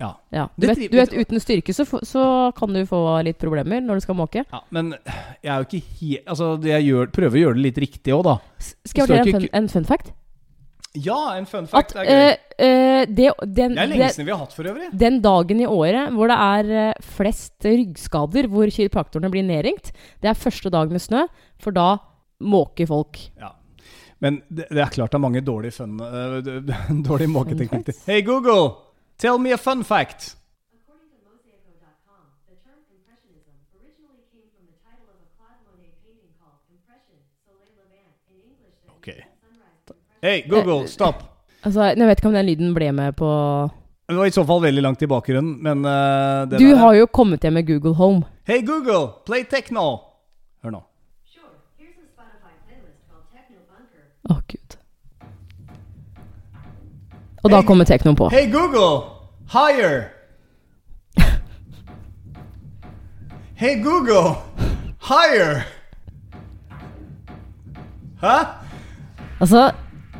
Ja. 0.00 0.14
ja. 0.32 0.46
Du, 0.56 0.66
vet, 0.66 0.80
du 0.90 0.96
vet, 0.96 1.12
uten 1.12 1.42
styrke 1.42 1.74
så, 1.76 1.84
så 2.08 2.22
kan 2.56 2.72
du 2.72 2.80
få 2.88 3.00
litt 3.26 3.40
problemer 3.42 3.82
når 3.84 4.00
du 4.00 4.06
skal 4.06 4.16
måke. 4.18 4.46
ja. 4.46 4.62
Men 4.72 4.94
jeg 5.42 5.50
er 5.52 5.60
jo 5.60 5.68
ikke 5.68 5.82
helt 6.00 6.30
Altså, 6.30 6.54
jeg 6.64 6.86
gjør, 6.88 7.12
prøver 7.12 7.36
å 7.36 7.44
gjøre 7.44 7.58
det 7.58 7.66
litt 7.68 7.84
riktig 7.84 8.16
òg, 8.16 8.24
da. 8.26 8.38
Skal 8.60 9.04
jeg 9.04 9.12
fortelle 9.12 9.44
en, 9.44 9.54
en 9.60 9.70
fun 9.72 9.86
fact? 9.88 10.14
Ja, 10.98 11.36
en 11.38 11.46
fun 11.46 11.68
fact. 11.70 11.92
At 11.94 12.00
det 12.00 12.02
er 12.02 12.08
gøy. 12.10 12.32
Uh, 12.34 12.64
eh, 12.66 13.02
det, 13.06 13.28
den, 13.46 13.76
det 13.76 13.84
er 13.84 13.90
lenge 13.92 14.02
det, 14.02 14.10
siden 14.16 14.26
vi 14.26 14.34
har 14.34 14.40
hatt, 14.42 14.54
for 14.56 14.66
øvrig. 14.66 14.88
den 15.04 15.20
dagen 15.22 15.62
i 15.62 15.68
året 15.70 16.16
hvor 16.16 16.32
det 16.32 16.38
er 16.42 16.72
eh, 16.80 17.04
flest 17.14 17.68
ryggskader, 17.68 18.48
hvor 18.50 18.72
kiropraktorene 18.74 19.30
blir 19.30 19.46
nedringt, 19.46 19.92
det 20.20 20.32
er 20.32 20.38
første 20.38 20.72
dag 20.74 20.90
med 20.90 21.02
snø, 21.04 21.28
for 21.62 21.76
da 21.76 21.92
måker 22.42 22.90
folk. 22.90 23.20
Ja. 23.38 23.52
Men 24.20 24.42
det, 24.50 24.66
det 24.68 24.82
er 24.82 24.90
klart 24.92 25.14
det 25.14 25.20
er 25.20 25.22
mange 25.22 25.44
dårlige 25.46 25.78
fun 25.78 25.94
d- 25.96 26.58
Dårlige 27.08 27.32
måketeknikker. 27.32 28.02
Hey 28.10 28.24
Google, 28.26 28.74
tell 29.22 29.38
me 29.44 29.50
a 29.52 29.60
fun 29.66 29.80
fact. 29.92 30.20
According 30.76 31.08
to 31.12 31.18
Mosaico.com, 31.28 32.22
the 32.50 32.56
term 32.66 32.80
Impressionism 32.96 33.54
originally 33.78 34.22
came 34.32 34.46
from 34.54 34.64
the 34.72 34.76
title 34.86 35.06
of 35.14 35.18
a 35.24 35.28
Claude 35.36 35.60
Monet 35.68 35.92
painting 36.04 36.32
called 36.40 36.58
Impression, 36.76 37.18
Soleil 37.44 37.72
Levant. 37.80 38.14
In 38.32 38.38
English, 38.50 38.76
that 38.84 38.96
Okay. 38.98 39.20
Hey 40.22 40.38
Google, 40.48 40.86
stopp! 40.88 41.18
Altså, 41.64 41.82
Jeg 41.92 42.06
vet 42.08 42.18
ikke 42.22 42.28
om 42.30 42.34
den 42.38 42.46
lyden 42.48 42.70
ble 42.74 42.86
med 42.96 43.12
på 43.20 43.28
Det 44.08 44.16
var 44.16 44.26
i 44.30 44.32
så 44.32 44.42
fall 44.48 44.62
veldig 44.64 44.82
langt 44.82 45.02
i 45.04 45.08
bakgrunnen, 45.12 45.58
men 45.62 45.84
uh, 45.84 46.46
det 46.48 46.56
Du 46.58 46.64
der 46.64 46.72
er- 46.74 46.78
har 46.80 46.94
jo 46.96 47.06
kommet 47.06 47.42
hjem 47.44 47.52
med 47.58 47.66
Google 47.68 47.92
Home. 47.94 48.22
Hey 48.48 48.62
Google, 48.66 49.12
play 49.26 49.44
techno. 49.44 49.84
Hør 50.64 50.70
nå. 50.72 50.80
Sure, 51.28 51.52
here's 51.78 52.00
a 52.00 52.08
Spotify 52.08 52.52
playlist 52.64 53.04
called 53.10 53.28
Techno 53.36 53.60
Bunker. 53.68 54.02
Å, 54.32 54.40
gud. 54.48 54.59
Og 57.42 57.50
da 57.50 57.56
Hey. 57.60 57.66
kommer 57.66 57.84
teknoen 57.84 58.16
på. 58.16 58.28
Hey 58.30 58.50
Google, 58.52 59.02
higher. 59.52 60.02
Hey 63.54 63.82
Google, 63.84 64.34
higher. 65.08 65.62
Hæ? 68.20 68.36
Altså, 69.40 69.70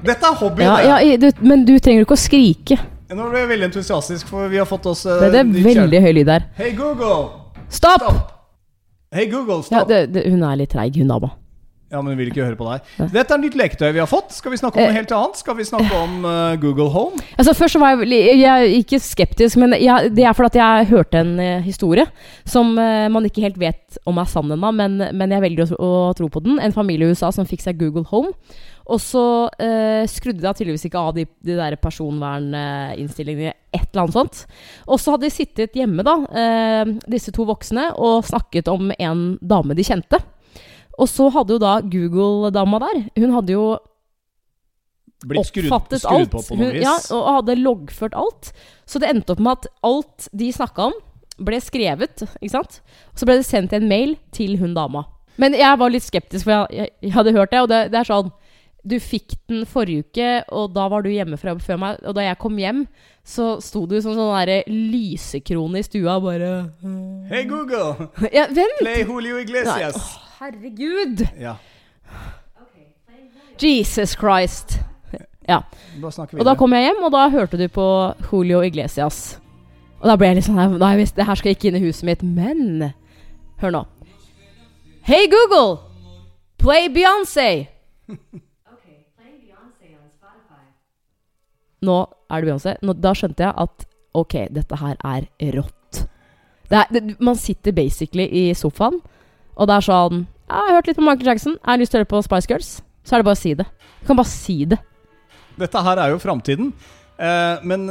Dette 0.07 0.27
er 0.27 0.35
hobbyen. 0.35 0.67
ja, 0.67 0.99
ja, 0.99 1.17
du, 1.17 1.31
Men 1.41 1.65
du 1.67 1.79
trenger 1.79 2.01
ikke 2.07 2.17
å 2.17 2.21
skrike. 2.21 2.79
Nå 3.11 3.27
ble 3.29 3.39
jeg 3.43 3.49
veldig 3.51 3.67
entusiastisk, 3.73 4.29
for 4.31 4.49
vi 4.49 4.57
har 4.61 4.65
fått 4.71 4.87
oss 4.87 5.03
uh, 5.07 5.17
Det 5.21 5.35
er 5.41 5.49
veldig 5.65 6.01
høy 6.05 6.13
lyd 6.21 6.27
der. 6.31 6.45
Hey 6.57 6.73
Google, 6.77 7.29
Stopp! 7.69 8.01
Stop. 8.01 8.31
Hey 9.13 9.27
Google, 9.31 9.57
Ja, 9.57 9.81
stopp! 9.83 9.89
det, 9.89 10.01
det, 10.15 10.23
hun 10.31 10.43
er 10.47 10.57
litt 10.61 10.71
treig, 10.71 10.97
hun 10.97 11.09
dama. 11.11 11.33
Ja, 11.91 11.99
men 12.07 12.15
vi 12.15 12.21
vil 12.23 12.29
ikke 12.31 12.45
høre 12.47 12.55
på 12.59 12.67
deg. 12.69 13.11
Dette 13.11 13.35
er 13.35 13.41
nytt 13.43 13.57
leketøy 13.59 13.89
vi 13.97 13.99
har 13.99 14.07
fått. 14.07 14.31
Skal 14.37 14.53
vi 14.53 14.59
snakke 14.61 14.79
om 14.79 14.85
Eh. 14.85 14.93
noe 14.93 14.99
helt 15.01 15.11
annet? 15.17 15.41
Skal 15.41 15.57
vi 15.59 15.65
snakke 15.67 15.97
om 15.99 16.21
uh, 16.25 16.55
Google 16.63 16.87
Home? 16.95 17.19
Altså 17.37 17.55
Først 17.59 17.75
så 17.75 17.81
var 17.83 17.97
jeg, 17.99 18.39
jeg 18.39 18.47
er 18.47 18.75
ikke 18.79 19.01
skeptisk, 19.03 19.59
men 19.59 19.75
jeg, 19.75 20.13
det 20.15 20.23
er 20.29 20.37
fordi 20.39 20.61
jeg 20.63 20.87
hørte 20.93 21.19
en 21.25 21.33
eh, 21.43 21.61
historie 21.67 22.07
som 22.47 22.71
uh, 22.79 23.09
man 23.11 23.27
ikke 23.27 23.43
helt 23.43 23.59
vet 23.59 23.99
om 24.07 24.19
er 24.23 24.31
sann 24.31 24.55
ennå, 24.55 24.71
men, 24.79 25.01
men 25.19 25.35
jeg 25.35 25.43
velger 25.43 25.65
å, 25.67 25.71
tro- 25.73 25.81
å 25.83 26.15
tro 26.21 26.29
på 26.31 26.45
den. 26.47 26.61
En 26.63 26.73
familie 26.77 27.09
i 27.11 27.11
USA 27.17 27.33
som 27.35 27.49
fikk 27.51 27.67
seg 27.67 27.81
Google 27.83 28.07
Home. 28.13 28.31
Og 28.91 28.99
så 29.03 29.23
eh, 29.63 30.03
skrudde 30.11 30.43
de 30.43 30.51
tydeligvis 30.51 30.87
ikke 30.89 30.99
av 30.99 31.13
de, 31.15 31.23
de 31.47 31.55
der 31.59 31.77
personverninnstillingene, 31.79 33.53
et 33.75 33.85
eller 33.93 34.03
annet 34.07 34.17
sånt. 34.17 34.41
Og 34.91 34.99
så 34.99 35.15
hadde 35.15 35.29
de 35.29 35.35
sittet 35.35 35.77
hjemme, 35.79 36.03
da, 36.07 36.17
eh, 36.35 36.91
disse 37.11 37.31
to 37.35 37.47
voksne, 37.47 37.91
og 37.99 38.25
snakket 38.27 38.71
om 38.73 38.91
en 38.99 39.23
dame 39.43 39.77
de 39.79 39.87
kjente. 39.87 40.19
Og 41.01 41.09
så 41.09 41.31
hadde 41.33 41.57
jo 41.57 41.61
da 41.63 41.79
Google-dama 41.81 42.81
der 42.83 42.99
Hun 43.17 43.33
hadde 43.39 43.55
jo 43.57 43.65
Blitt 45.21 45.51
skrudd, 45.51 45.69
oppfattet 45.69 46.01
skrudd 46.01 46.17
alt. 46.17 46.31
på 46.33 46.41
på 46.49 46.57
Hun, 46.57 46.77
ja, 46.81 46.95
og 47.13 47.27
hadde 47.41 47.59
loggført 47.61 48.15
alt. 48.17 48.53
Så 48.89 49.01
det 49.03 49.11
endte 49.13 49.35
opp 49.35 49.43
med 49.45 49.59
at 49.59 49.67
alt 49.85 50.29
de 50.33 50.49
snakka 50.57 50.87
om, 50.89 50.95
ble 51.45 51.59
skrevet. 51.61 52.23
ikke 52.41 52.55
sant? 52.55 52.79
Og 53.13 53.21
så 53.21 53.29
ble 53.29 53.37
det 53.41 53.49
sendt 53.49 53.75
en 53.77 53.89
mail 53.89 54.15
til 54.33 54.57
hun 54.61 54.73
dama. 54.77 55.05
Men 55.41 55.57
jeg 55.57 55.77
var 55.81 55.93
litt 55.93 56.05
skeptisk, 56.07 56.45
for 56.47 56.55
jeg, 56.55 56.79
jeg, 56.79 56.93
jeg 57.05 57.13
hadde 57.17 57.35
hørt 57.37 57.53
det. 57.53 57.61
Og 57.65 57.69
det, 57.69 57.83
det 57.93 58.01
er 58.01 58.09
sånn 58.09 58.33
Du 58.81 58.97
fikk 58.97 59.37
den 59.53 59.67
forrige 59.69 60.07
uke, 60.09 60.29
og 60.57 60.73
da 60.73 60.87
var 60.89 61.05
du 61.05 61.11
hjemme 61.13 61.37
fra 61.37 61.53
jobb 61.53 61.61
før 61.69 61.81
meg. 61.85 62.01
Og 62.01 62.17
da 62.17 62.25
jeg 62.25 62.41
kom 62.41 62.57
hjem, 62.57 62.87
så 63.21 63.51
sto 63.61 63.85
du 63.85 63.99
som 64.01 64.17
sånn 64.17 64.33
derre 64.33 64.63
lysekrone 64.73 65.83
i 65.83 65.85
stua, 65.85 66.17
bare 66.25 66.49
Hey 67.29 67.45
Google, 67.45 68.09
ja, 68.33 68.47
Vent! 68.49 68.81
play 68.81 69.05
Julio 69.05 69.37
Iglesias. 69.37 70.01
Herregud! 70.41 71.29
Ja. 71.39 71.57
Jesus 73.61 74.17
Christ. 74.17 74.81
Ja. 75.49 75.59
Og 76.33 76.45
da 76.47 76.55
kom 76.57 76.73
jeg 76.73 76.87
hjem, 76.87 77.03
og 77.05 77.13
da 77.13 77.27
hørte 77.29 77.59
du 77.61 77.67
på 77.69 77.85
Julio 78.31 78.63
Iglesias. 78.65 79.37
Og 80.01 80.09
da 80.09 80.15
ble 80.17 80.31
jeg 80.31 80.39
litt 80.39 80.47
sånn 80.49 80.79
Nei, 80.81 80.95
visst, 80.97 81.19
det 81.19 81.27
her 81.29 81.37
skal 81.37 81.53
ikke 81.53 81.69
inn 81.69 81.77
i 81.77 81.83
huset 81.85 82.09
mitt. 82.09 82.25
Men 82.25 82.89
hør 83.61 83.77
nå. 83.77 83.85
Hey 85.05 85.29
Google! 85.29 85.77
Play 86.57 86.89
Beyoncé! 86.89 87.69
Nå 91.85 92.01
er 92.33 92.41
det 92.41 92.49
Beyoncé. 92.49 92.77
Da 92.81 93.13
skjønte 93.13 93.45
jeg 93.45 93.53
at 93.61 93.89
ok, 94.17 94.41
dette 94.57 94.81
her 94.81 94.97
er 95.05 95.29
rått. 95.53 96.05
Det 96.73 96.81
er, 96.81 96.93
det, 96.97 97.17
man 97.21 97.37
sitter 97.37 97.77
basically 97.77 98.25
i 98.25 98.55
sofaen, 98.57 99.03
og 99.57 99.69
det 99.69 99.77
er 99.77 99.85
sånn 99.85 100.21
Jeg 100.51 100.67
har 100.67 100.75
hørt 100.81 100.89
litt 100.91 100.99
på 100.99 101.05
Michael 101.07 101.29
Jackson. 101.31 101.53
Jeg 101.61 101.71
har 101.71 101.79
lyst 101.79 101.93
til 101.95 102.01
å 102.01 102.03
høre 102.03 102.11
på 102.11 102.23
Spice 102.27 102.51
Girls. 102.51 102.71
Så 103.07 103.15
er 103.15 103.23
det 103.23 103.29
bare 103.31 103.39
å 103.39 103.43
si 103.43 103.53
det. 103.55 103.67
Du 104.01 104.09
kan 104.09 104.19
bare 104.19 104.31
si 104.33 104.57
det. 104.71 104.81
Dette 105.61 105.83
her 105.87 106.01
er 106.03 106.11
jo 106.15 106.19
framtiden. 106.23 106.73
Eh, 107.21 107.61
men 107.69 107.87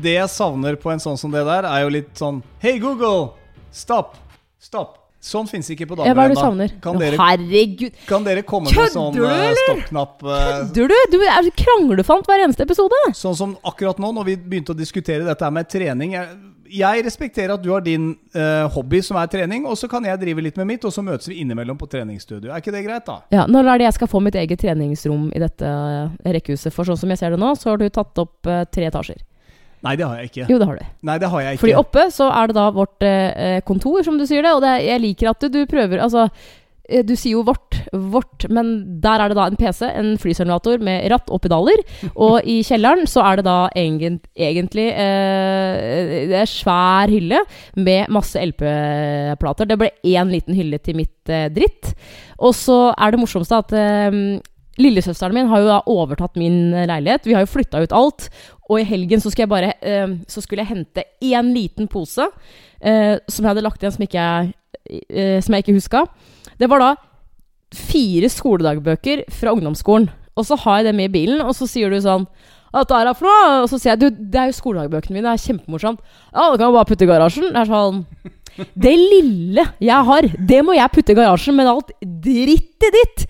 det 0.00 0.14
jeg 0.16 0.30
savner 0.32 0.78
på 0.80 0.92
en 0.94 1.02
sånn 1.02 1.18
som 1.20 1.32
det 1.34 1.42
der, 1.44 1.66
er 1.68 1.82
jo 1.84 1.90
litt 1.90 2.12
sånn 2.16 2.38
Hey 2.62 2.78
Google, 2.82 3.32
stopp, 3.74 4.14
stopp. 4.62 4.96
Sånn 5.20 5.44
fins 5.50 5.66
ikke 5.68 5.84
på 5.90 5.98
Ja, 6.00 6.14
er 6.14 6.30
du 6.30 6.32
ennå. 6.32 6.40
savner? 6.40 6.70
Kan, 6.80 6.96
dere- 6.96 7.18
Herregud. 7.20 7.92
kan 8.08 8.24
dere 8.24 8.40
komme 8.46 8.70
med 8.72 8.88
sånn 8.94 9.12
stopp-knapp? 9.12 9.58
stoppknapp 9.66 10.22
eh, 10.24 10.46
Kødder 10.70 10.88
du? 10.88 10.94
Du 11.12 11.18
er 11.26 11.42
så 11.44 11.52
kranglefant 11.60 12.30
hver 12.30 12.44
eneste 12.46 12.64
episode. 12.64 13.00
Sånn 13.18 13.36
som 13.36 13.52
akkurat 13.68 13.98
nå, 14.00 14.14
når 14.16 14.24
vi 14.30 14.36
begynte 14.40 14.72
å 14.72 14.78
diskutere 14.78 15.26
dette 15.26 15.50
med 15.52 15.68
trening. 15.68 16.14
Jeg, 16.16 16.38
jeg 16.72 17.04
respekterer 17.04 17.54
at 17.54 17.62
du 17.62 17.70
har 17.72 17.82
din 17.84 18.12
uh, 18.36 18.66
hobby 18.74 19.00
som 19.04 19.18
er 19.20 19.30
trening, 19.30 19.66
og 19.66 19.78
så 19.78 19.88
kan 19.90 20.04
jeg 20.06 20.20
drive 20.20 20.44
litt 20.44 20.60
med 20.60 20.68
mitt, 20.70 20.84
og 20.86 20.94
så 20.94 21.02
møtes 21.04 21.28
vi 21.30 21.40
innimellom 21.42 21.78
på 21.80 21.88
treningsstudio. 21.90 22.50
Er 22.50 22.62
ikke 22.62 22.74
det 22.74 22.84
greit, 22.86 23.06
da? 23.06 23.20
Ja, 23.34 23.46
Når 23.50 23.72
er 23.72 23.80
det 23.80 23.88
jeg 23.88 23.98
skal 23.98 24.10
få 24.12 24.22
mitt 24.24 24.38
eget 24.38 24.62
treningsrom 24.62 25.30
i 25.34 25.42
dette 25.42 25.66
eh, 25.66 26.30
rekkehuset? 26.36 26.72
For 26.74 26.88
sånn 26.88 27.00
som 27.00 27.12
jeg 27.12 27.20
ser 27.20 27.34
det 27.34 27.40
nå, 27.42 27.52
så 27.58 27.72
har 27.72 27.80
du 27.80 27.88
tatt 27.88 28.22
opp 28.22 28.48
uh, 28.48 28.62
tre 28.70 28.88
etasjer. 28.90 29.20
Nei, 29.80 29.94
det 29.96 30.04
har 30.04 30.18
jeg 30.20 30.28
ikke. 30.28 30.46
Jo, 30.52 30.58
det 30.60 30.66
har 30.68 30.76
du. 30.76 30.88
Nei, 31.08 31.16
det 31.20 31.28
har 31.32 31.42
jeg 31.42 31.56
ikke. 31.56 31.62
Fordi 31.62 31.76
oppe 31.80 32.02
så 32.12 32.26
er 32.36 32.50
det 32.50 32.56
da 32.58 32.66
vårt 32.76 33.06
eh, 33.06 33.60
kontor, 33.64 34.02
som 34.04 34.18
du 34.20 34.26
sier 34.28 34.44
det. 34.44 34.52
Og 34.52 34.60
det, 34.64 34.74
jeg 34.84 35.00
liker 35.00 35.30
at 35.32 35.40
du, 35.40 35.48
du 35.54 35.62
prøver 35.70 36.02
Altså, 36.04 36.26
du 37.06 37.12
sier 37.14 37.36
jo 37.36 37.44
vårt, 37.46 37.78
vårt, 37.92 38.46
men 38.50 38.72
der 39.02 39.22
er 39.22 39.30
det 39.30 39.38
da 39.38 39.46
en 39.48 39.58
PC, 39.58 39.84
en 39.88 40.12
flysimulator 40.20 40.82
med 40.84 41.06
ratt 41.12 41.30
og 41.30 41.42
pedaler. 41.44 41.82
Og 42.14 42.40
i 42.48 42.60
kjelleren 42.66 43.08
så 43.10 43.24
er 43.26 43.40
det 43.40 43.46
da 43.46 43.58
egent, 43.78 44.26
egentlig 44.34 44.88
eh, 44.90 46.26
Det 46.30 46.38
er 46.42 46.50
svær 46.50 47.12
hylle 47.12 47.42
med 47.78 48.10
masse 48.12 48.40
LP-plater. 48.40 49.70
Det 49.70 49.78
ble 49.80 49.90
én 50.12 50.32
liten 50.32 50.56
hylle 50.58 50.80
til 50.82 50.98
mitt 50.98 51.30
eh, 51.32 51.48
dritt. 51.54 51.92
Og 52.40 52.54
så 52.56 52.80
er 52.96 53.12
det 53.12 53.22
morsomste 53.22 53.60
at 53.62 53.76
eh, 53.76 54.40
Lillesøsteren 54.80 55.34
min 55.36 55.50
har 55.50 55.60
jo 55.60 55.68
da 55.68 55.80
overtatt 55.92 56.38
min 56.40 56.72
eh, 56.72 56.88
leilighet. 56.88 57.26
Vi 57.28 57.36
har 57.36 57.44
jo 57.44 57.52
flytta 57.52 57.82
ut 57.84 57.94
alt. 57.96 58.30
Og 58.70 58.80
i 58.80 58.86
helgen 58.86 59.22
så, 59.22 59.32
jeg 59.36 59.50
bare, 59.50 59.74
eh, 59.82 60.16
så 60.30 60.42
skulle 60.42 60.64
jeg 60.64 60.74
hente 60.76 61.04
én 61.26 61.52
liten 61.54 61.90
pose 61.90 62.28
eh, 62.80 63.16
som 63.28 63.44
jeg 63.44 63.50
hadde 63.50 63.64
lagt 63.66 63.82
igjen, 63.82 63.96
som, 63.96 64.06
ikke 64.06 64.26
eh, 65.10 65.38
som 65.42 65.56
jeg 65.56 65.66
ikke 65.66 65.78
huska. 65.78 66.04
Det 66.60 66.68
var 66.70 66.82
da 66.84 66.94
fire 67.74 68.28
skoledagbøker 68.30 69.26
fra 69.32 69.52
ungdomsskolen. 69.54 70.08
Og 70.38 70.46
så 70.46 70.58
har 70.62 70.80
jeg 70.80 70.90
det 70.90 70.96
med 70.98 71.10
i 71.10 71.14
bilen, 71.20 71.42
og 71.44 71.54
så 71.56 71.68
sier 71.68 71.92
du 71.92 72.00
sånn 72.02 72.26
er 72.70 72.86
dette 72.86 73.14
for 73.18 73.26
noe? 73.26 73.54
Og 73.64 73.68
så 73.70 73.80
sier 73.80 73.96
jeg 73.96 74.00
du, 74.00 74.18
det 74.30 74.38
er 74.38 74.50
jo 74.50 74.58
skoledagbøkene 74.60 75.16
mine, 75.16 75.26
det 75.26 75.32
er 75.34 75.46
kjempemorsomt. 75.48 76.02
Ja, 76.30 76.50
det 76.52 76.60
kan 76.60 76.68
jeg 76.68 76.76
bare 76.76 76.88
putte 76.90 77.06
i 77.06 77.10
garasjen. 77.10 77.48
Det 77.50 77.62
er 77.64 77.70
sånn 77.70 78.04
Det 78.86 78.92
lille 78.94 79.64
jeg 79.82 80.06
har, 80.10 80.28
det 80.50 80.60
må 80.66 80.76
jeg 80.76 80.94
putte 80.94 81.14
i 81.14 81.18
garasjen, 81.18 81.56
men 81.58 81.70
alt 81.70 81.90
drittet 82.00 82.94
ditt 82.94 83.24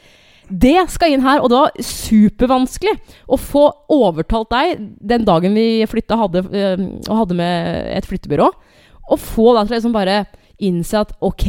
det 0.51 0.81
skal 0.91 1.13
inn 1.15 1.23
her, 1.23 1.39
og 1.39 1.53
det 1.53 1.59
var 1.61 1.85
supervanskelig 1.87 2.97
å 3.31 3.37
få 3.39 3.69
overtalt 3.95 4.51
deg 4.51 4.81
den 5.13 5.23
dagen 5.23 5.55
vi 5.55 5.85
flytta 5.87 6.19
hadde, 6.19 6.43
og 6.43 7.21
hadde 7.21 7.37
med 7.39 7.85
et 7.95 8.09
flyttebyrå, 8.11 8.49
å 8.51 9.19
få 9.19 9.53
deg 9.55 9.69
til 9.69 9.77
å 9.77 9.77
liksom 9.77 9.95
bare 9.95 10.17
innse 10.59 11.05
at 11.05 11.15
ok, 11.23 11.47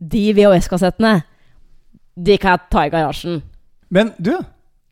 de 0.00 0.32
VHS-kassettene, 0.34 1.22
de 2.16 2.36
kan 2.40 2.56
jeg 2.56 2.70
ta 2.72 2.84
i 2.86 2.90
garasjen. 2.92 3.42
Men 3.90 4.12
du, 4.18 4.32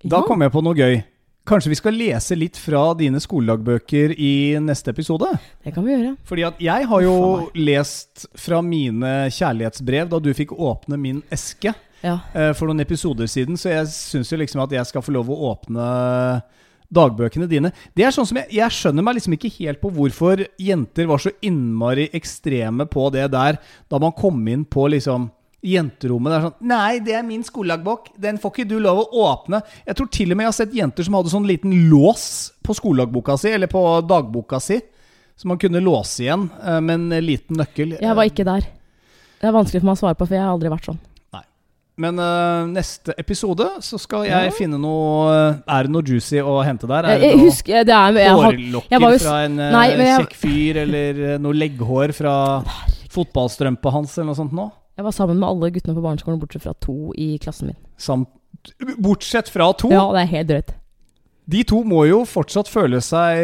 da 0.05 0.17
Ja. 0.21 0.23
kom 0.27 0.41
jeg 0.43 0.53
på 0.53 0.63
noe 0.63 0.75
gøy. 0.75 1.03
Kanskje 1.49 1.69
vi 1.73 1.75
skal 1.81 1.93
lese 1.97 2.37
litt 2.37 2.57
fra 2.61 2.93
dine 2.95 3.17
skoledagbøker 3.25 4.13
i 4.21 4.59
neste 4.61 4.91
episode? 4.93 5.31
Det 5.65 5.73
kan 5.73 5.85
vi 5.85 5.95
gjøre. 5.95 6.17
Fordi 6.29 6.43
at 6.45 6.59
jeg 6.61 6.87
har 6.87 7.01
jo 7.03 7.51
lest 7.55 8.27
fra 8.37 8.61
mine 8.61 9.31
kjærlighetsbrev 9.33 10.11
da 10.11 10.19
du 10.21 10.29
fikk 10.35 10.53
åpne 10.53 10.99
min 11.01 11.23
eske 11.33 11.73
Ja. 12.05 12.19
eh, 12.35 12.53
for 12.53 12.67
noen 12.69 12.81
episoder 12.81 13.27
siden, 13.27 13.57
så 13.57 13.71
jeg 13.73 13.87
syns 13.87 14.31
jo 14.31 14.37
liksom 14.37 14.63
at 14.63 14.71
jeg 14.71 14.87
skal 14.87 15.03
få 15.03 15.11
lov 15.13 15.27
å 15.31 15.57
åpne 15.57 16.43
dagbøkene 16.95 17.49
dine. 17.49 17.73
Det 17.97 18.07
er 18.07 18.15
sånn 18.15 18.29
som 18.29 18.39
jeg, 18.41 18.49
jeg 18.57 18.75
skjønner 18.75 19.05
meg 19.05 19.19
liksom 19.19 19.35
ikke 19.37 19.53
helt 19.59 19.81
på 19.83 19.91
hvorfor 19.95 20.45
jenter 20.63 21.09
var 21.11 21.21
så 21.23 21.33
innmari 21.45 22.09
ekstreme 22.17 22.89
på 22.89 23.09
det 23.15 23.27
der 23.35 23.59
da 23.61 24.01
man 24.01 24.15
kom 24.17 24.41
inn 24.49 24.65
på 24.69 24.87
liksom 24.95 25.29
jenterommet. 25.65 26.31
Det 26.33 26.39
er 26.39 26.47
sånn 26.47 26.71
Nei, 26.71 26.93
det 27.05 27.17
er 27.19 27.27
min 27.27 27.43
skolelagbok. 27.47 28.13
Den 28.21 28.39
får 28.41 28.55
ikke 28.55 28.69
du 28.71 28.79
lov 28.83 29.03
å 29.03 29.25
åpne. 29.27 29.61
Jeg 29.89 29.99
tror 29.99 30.11
til 30.15 30.33
og 30.33 30.39
med 30.39 30.47
jeg 30.47 30.53
har 30.53 30.59
sett 30.61 30.79
jenter 30.79 31.07
som 31.07 31.19
hadde 31.19 31.35
sånn 31.35 31.49
liten 31.51 31.75
lås 31.91 32.29
på 32.65 32.77
skolelagboka 32.79 33.37
si, 33.41 33.53
eller 33.57 33.71
på 33.71 33.83
dagboka 34.07 34.61
si, 34.63 34.79
som 35.39 35.53
man 35.53 35.61
kunne 35.61 35.83
låse 35.85 36.25
igjen 36.25 36.49
eh, 36.63 36.81
med 36.85 36.95
en 36.99 37.25
liten 37.27 37.59
nøkkel. 37.61 37.99
Jeg 37.99 38.19
var 38.19 38.31
ikke 38.31 38.47
der. 38.49 38.71
Det 39.39 39.47
er 39.47 39.55
vanskelig 39.55 39.83
for 39.83 39.91
meg 39.91 39.99
å 39.99 40.03
svare 40.03 40.19
på, 40.19 40.27
for 40.27 40.39
jeg 40.39 40.45
har 40.45 40.55
aldri 40.55 40.73
vært 40.73 40.89
sånn. 40.91 41.03
Men 41.99 42.19
uh, 42.23 42.67
neste 42.71 43.15
episode 43.19 43.67
så 43.83 43.99
skal 43.99 44.29
jeg 44.29 44.53
finne 44.55 44.79
noe 44.79 45.33
Er 45.67 45.89
det 45.89 45.91
noe 45.91 46.05
juicy 46.07 46.39
å 46.39 46.61
hente 46.63 46.87
der? 46.91 47.09
Er 47.11 47.23
det 47.25 47.33
noe 47.41 47.51
det 47.51 47.95
er, 47.97 48.19
jeg, 48.23 48.37
hårlokker 48.39 48.95
jeg 48.95 49.03
var 49.03 49.17
fra 49.25 49.39
en 49.49 49.59
eh, 49.59 49.73
Nei, 49.75 49.87
jeg- 49.97 50.21
kjekk 50.23 50.37
fyr, 50.39 50.83
eller 50.85 51.23
eh, 51.33 51.41
noe 51.43 51.59
legghår 51.59 52.15
fra 52.15 52.35
fotballstrømpa 53.11 53.93
hans, 53.95 54.15
eller 54.19 54.31
noe 54.31 54.39
sånt 54.39 54.55
nå? 54.55 54.69
jeg 54.99 55.07
var 55.07 55.15
sammen 55.15 55.39
med 55.39 55.47
alle 55.47 55.69
guttene 55.71 55.95
på 55.95 56.03
barneskolen, 56.03 56.41
bortsett 56.43 56.65
fra 56.65 56.73
to 56.83 57.13
i 57.15 57.37
klassen 57.39 57.69
min. 57.71 57.77
Samt, 58.03 58.27
bortsett 58.99 59.47
fra 59.55 59.69
to. 59.79 59.93
Ja, 59.95 60.09
det 60.11 60.25
er 60.25 60.31
helt 60.33 60.49
drøyt. 60.51 60.73
De 61.49 61.63
to 61.65 61.79
må 61.89 62.03
jo 62.05 62.19
fortsatt 62.29 62.69
føle 62.69 62.99
seg 63.01 63.39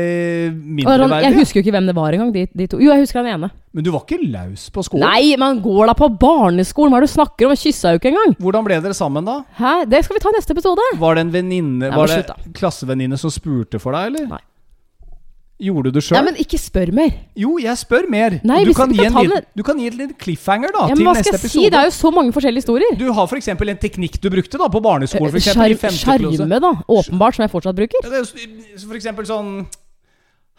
mindreverdige. 0.53 1.23
Jeg 1.25 1.37
husker 1.39 1.59
jo 1.59 1.63
ikke 1.65 1.73
hvem 1.73 1.87
det 1.89 1.95
var 1.97 2.13
engang, 2.13 2.33
de, 2.35 2.43
de 2.53 2.67
to. 2.69 2.81
Jo, 2.83 2.91
jeg 2.93 3.07
husker 3.07 3.23
han 3.23 3.31
ene. 3.33 3.49
Men 3.75 3.87
du 3.87 3.89
var 3.95 4.05
ikke 4.05 4.19
laus 4.29 4.67
på 4.75 4.85
skolen? 4.85 5.07
Nei, 5.09 5.33
man 5.41 5.63
går 5.65 5.89
da 5.89 5.95
på 5.99 6.11
barneskolen! 6.21 6.93
Hva 6.93 7.01
er 7.01 7.07
det 7.07 7.11
du 7.11 7.15
snakker 7.15 7.49
om? 7.49 7.55
Jeg 7.57 7.63
kyssa 7.65 7.95
jo 7.95 8.03
ikke 8.03 8.13
engang! 8.13 8.37
Hvordan 8.45 8.67
ble 8.69 8.77
dere 8.85 8.97
sammen, 8.99 9.25
da? 9.25 9.39
Hæ? 9.57 9.73
Det 9.89 10.05
skal 10.05 10.19
vi 10.19 10.25
ta 10.27 10.35
i 10.35 10.37
neste 10.37 10.53
episode. 10.53 10.85
Var 11.01 11.17
det 11.17 11.25
en 11.25 11.33
venninne 11.33 11.91
Var 11.97 12.13
det 12.13 12.53
klassevenninne 12.61 13.19
som 13.21 13.33
spurte 13.33 13.81
for 13.83 13.97
deg, 13.97 14.13
eller? 14.13 14.29
Nei. 14.37 14.43
Gjorde 15.63 15.93
du 15.95 16.01
sjøl? 16.03 16.17
Nei, 16.19 16.25
men 16.33 16.39
ikke 16.43 16.59
spør 16.59 16.91
mer. 16.93 17.13
Jo, 17.39 17.53
jeg 17.63 17.79
spør 17.79 18.09
mer. 18.11 18.41
Nei, 18.43 18.65
du, 18.67 18.73
kan 18.75 18.91
gi 18.91 19.05
en 19.07 19.15
liten, 19.15 19.45
du 19.55 19.63
kan 19.63 19.79
gi 19.79 19.87
en 19.87 19.97
liten 20.01 20.17
cliffhanger 20.19 20.73
da, 20.75 20.89
Ja, 20.91 20.97
men 20.99 21.07
episode. 21.07 21.15
hva 21.15 21.23
skal 21.23 21.39
jeg 21.39 21.53
si? 21.53 21.63
Det 21.71 21.79
er 21.79 21.87
jo 21.87 21.95
så 21.95 22.11
mange 22.11 22.35
forskjellige 22.35 22.65
historier. 22.65 22.97
Du 22.99 23.07
har 23.15 23.29
f.eks. 23.31 23.49
en 23.55 23.79
teknikk 23.79 24.19
du 24.21 24.29
brukte 24.35 24.59
da 24.59 24.67
på 24.69 24.83
barneskolen. 24.83 25.31
For 25.31 25.39
eksempel, 25.39 25.77
klasse. 25.79 26.03
Sjarme, 26.03 26.59
da. 26.61 26.73
Åpenbart, 26.91 27.39
som 27.39 27.47
jeg 27.47 27.53
fortsatt 27.55 27.79
bruker. 27.79 28.03
Ja, 28.03 28.11
det 28.11 28.19
er 28.19 28.25
jo 28.25 28.75
s- 28.75 28.85
For 29.15 29.31
sånn 29.31 29.67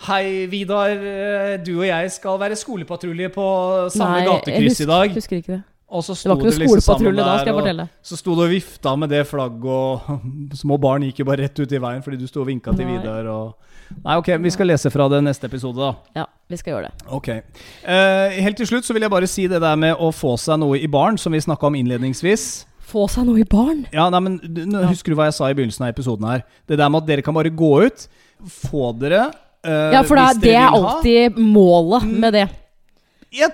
Hei, 0.07 0.45
Vidar. 0.51 0.89
eh, 0.91 1.57
Du 1.63 1.79
og 1.79 1.85
jeg 1.87 2.11
skal 2.11 2.37
være 2.39 2.55
skolepatrulje 2.55 3.29
på 3.35 3.45
samme 3.91 4.19
Nei, 4.19 4.25
gatekryss 4.25 4.45
gatekryss 4.45 4.79
i 4.79 4.83
husker, 4.83 4.87
dag. 4.87 5.09
husker 5.15 5.37
ikke 5.39 5.53
det. 5.55 5.63
Og 5.95 6.01
så 6.03 6.15
Det 6.15 6.25
var 6.25 6.35
ikke 6.35 6.43
noen 6.43 6.51
noe 6.55 6.65
liksom 6.65 6.81
skolepatrulje 6.81 7.23
da, 7.23 7.37
skal 7.37 7.45
jeg 7.53 7.55
fortelle. 7.59 7.81
og 7.83 7.89
så 8.09 8.17
sto 8.17 8.35
du 8.35 8.41
og 8.41 8.49
vifta 8.49 8.95
med 8.97 9.09
det 9.09 9.27
flagget, 9.27 9.65
og 9.65 10.01
små 10.63 10.79
barn 10.81 11.03
gikk 11.03 11.19
jo 11.19 11.25
bare 11.25 11.43
rett 11.45 11.59
ut 11.59 11.71
i 11.71 11.77
veien 11.79 12.01
fordi 12.03 12.17
du 12.19 12.27
sto 12.27 12.41
og 12.41 12.47
vinka 12.47 12.73
til 12.75 12.85
Vidar. 12.89 13.27
Og 13.27 13.55
Nei, 14.03 14.15
ok, 14.17 14.29
vi 14.41 14.51
skal 14.53 14.67
lese 14.69 14.89
fra 14.93 15.07
det 15.09 15.21
neste 15.25 15.45
episode, 15.49 15.77
da. 15.77 15.93
Ja, 16.21 16.25
vi 16.49 16.57
skal 16.57 16.73
gjøre 16.75 16.89
det. 16.89 17.07
Ok. 17.13 17.27
Eh, 17.29 18.37
helt 18.45 18.57
til 18.57 18.67
slutt 18.69 18.85
så 18.87 18.93
vil 18.93 19.05
jeg 19.05 19.11
bare 19.13 19.27
si 19.29 19.47
det 19.51 19.61
der 19.61 19.75
med 19.79 19.95
å 20.01 20.11
få 20.13 20.35
seg 20.41 20.59
noe 20.61 20.79
i 20.81 20.87
baren, 20.91 21.17
som 21.21 21.33
vi 21.35 21.41
snakka 21.43 21.67
om 21.69 21.77
innledningsvis. 21.79 22.65
Få 22.85 23.07
seg 23.09 23.25
noe 23.25 23.41
i 23.41 23.47
barn. 23.49 23.85
Ja, 23.93 24.09
nei, 24.13 24.19
men 24.21 24.39
nå 24.45 24.83
Husker 24.89 25.13
du 25.13 25.17
hva 25.17 25.25
jeg 25.29 25.37
sa 25.37 25.49
i 25.49 25.55
begynnelsen 25.57 25.87
av 25.87 25.93
episoden 25.95 26.27
her? 26.29 26.43
Det 26.69 26.77
der 26.77 26.89
med 26.93 27.01
at 27.03 27.07
dere 27.09 27.25
kan 27.25 27.33
bare 27.37 27.49
gå 27.49 27.71
ut. 27.87 28.07
Få 28.69 28.91
dere 28.99 29.23
eh, 29.65 29.93
Ja, 29.95 30.03
for 30.05 30.19
er- 30.21 30.37
det 30.37 30.53
er 30.53 30.67
alltid 30.69 31.33
ha. 31.33 31.41
målet 31.41 32.05
med 32.05 32.33
det. 32.37 32.45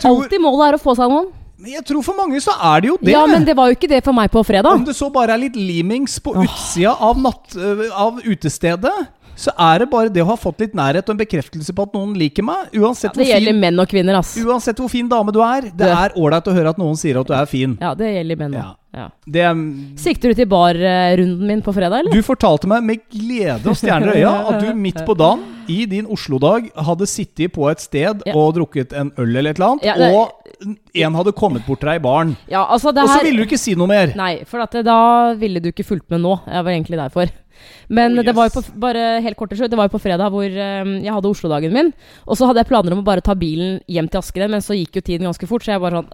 tror, 0.02 0.24
Alltid 0.26 0.42
målet 0.44 0.68
er 0.74 0.78
å 0.78 0.82
få 0.84 0.96
seg 1.00 1.10
noen. 1.10 1.30
jeg 1.64 1.86
tror 1.86 2.02
for 2.04 2.18
mange 2.18 2.42
så 2.42 2.52
er 2.74 2.82
det 2.82 2.88
jo 2.90 2.98
det. 3.00 3.12
Ja, 3.14 3.26
men 3.30 3.46
det 3.46 3.56
var 3.56 3.70
jo 3.70 3.76
ikke 3.78 3.88
det 3.90 4.04
for 4.04 4.12
meg 4.18 4.32
på 4.34 4.44
fredag. 4.44 4.74
Om 4.74 4.84
det 4.86 4.96
så 4.98 5.12
bare 5.14 5.32
er 5.36 5.38
litt 5.46 5.56
limings 5.56 6.20
på 6.20 6.34
utsida 6.42 6.96
av, 7.00 7.18
natt, 7.22 7.56
øh, 7.56 7.88
av 7.94 8.20
utestedet, 8.26 9.08
så 9.42 9.54
er 9.58 9.82
det 9.84 9.90
bare 9.92 10.12
det 10.14 10.22
å 10.24 10.28
ha 10.30 10.36
fått 10.40 10.60
litt 10.62 10.76
nærhet 10.78 11.08
og 11.10 11.16
en 11.16 11.22
bekreftelse 11.24 11.74
på 11.74 11.88
at 11.88 11.96
noen 11.98 12.14
liker 12.20 12.46
meg. 12.46 12.70
Uansett, 12.78 13.16
Det 13.18 13.26
hvor, 13.26 13.48
fin, 13.48 13.86
kvinner, 13.90 14.22
uansett 14.46 14.78
hvor 14.82 14.92
fin 14.94 15.10
dame 15.10 15.34
du 15.34 15.42
er. 15.42 15.72
Det 15.74 15.90
er 15.90 16.14
ålreit 16.20 16.48
å 16.52 16.54
høre 16.56 16.70
at 16.76 16.78
noen 16.82 16.96
sier 17.00 17.18
at 17.22 17.28
du 17.28 17.34
er 17.34 17.50
fin. 17.50 17.74
Ja, 17.82 17.96
det 17.98 18.14
gjelder 18.14 18.38
menn 18.44 18.54
Ja. 18.60 18.68
òg. 18.70 18.78
Ja. 18.92 19.06
Det 19.24 19.44
um, 19.48 19.60
Sikter 19.96 20.34
du 20.34 20.36
til 20.36 20.48
barrunden 20.52 21.48
min 21.48 21.62
på 21.64 21.72
fredag, 21.74 22.02
eller? 22.02 22.12
du 22.12 22.22
fortalte 22.28 22.68
meg 22.68 22.84
med 22.84 23.00
glede 23.14 23.70
og 23.72 23.78
stjerner 23.80 24.18
i 24.18 24.20
øya 24.20 24.34
at 24.52 24.58
du 24.66 24.74
midt 24.86 25.00
på 25.08 25.16
dagen 25.16 25.46
i 25.72 25.86
din 25.88 26.10
Oslo-dag 26.12 26.68
hadde 26.76 27.08
sittet 27.08 27.54
på 27.56 27.70
et 27.72 27.80
sted 27.80 28.20
Ja. 28.28 28.34
og 28.36 28.56
drukket 28.58 28.92
en 29.00 29.14
øl 29.18 29.32
eller 29.40 29.52
et 29.54 29.62
eller 29.62 29.70
annet, 29.78 29.86
Ja, 29.88 29.96
det- 29.96 30.12
og 30.12 30.76
en 31.06 31.16
hadde 31.16 31.32
kommet 31.32 31.64
bort 31.66 31.80
til 31.80 31.88
deg 31.88 32.02
i 32.02 32.04
baren. 32.04 32.36
Ja, 32.52 32.66
altså 32.68 32.90
Og 32.92 33.08
så 33.08 33.24
ville 33.24 33.38
du 33.46 33.48
ikke 33.48 33.58
si 33.62 33.76
noe 33.80 33.88
mer. 33.88 34.12
Nei, 34.16 34.44
for 34.46 34.60
at 34.60 34.72
det, 34.76 34.84
da 34.86 35.34
ville 35.40 35.62
du 35.64 35.72
ikke 35.72 35.86
fulgt 35.88 36.10
med 36.12 36.20
nå. 36.22 36.36
Jeg 36.46 36.64
var 36.68 36.72
egentlig 36.76 37.00
derfor. 37.00 37.32
Men 37.90 38.20
Oh, 38.20 38.26
det 38.26 38.36
var 38.36 38.50
jo 38.50 38.60
på, 38.60 38.64
bare 38.82 39.22
helt 39.26 39.38
kort 39.40 39.52
til 39.54 39.62
slutt, 39.62 39.72
det 39.72 39.80
var 39.80 39.90
jo 39.90 39.96
på 39.96 40.02
fredag 40.04 40.34
hvor 40.34 40.48
um, 40.48 40.96
jeg 41.02 41.14
hadde 41.14 41.32
Oslo-dagen 41.32 41.76
min. 41.76 41.94
Og 42.28 42.40
så 42.40 42.50
hadde 42.50 42.64
jeg 42.64 42.72
planer 42.72 42.96
om 42.96 43.04
å 43.04 43.08
bare 43.08 43.24
ta 43.26 43.36
bilen 43.38 43.80
hjem 43.92 44.10
til 44.12 44.22
Askeren, 44.22 44.52
men 44.54 44.66
så 44.66 44.78
gikk 44.78 45.00
jo 45.00 45.06
tiden 45.06 45.30
ganske 45.30 45.50
fort. 45.50 45.66
Så 45.66 45.76
jeg 45.76 45.84
bare 45.84 46.02
sånn 46.02 46.12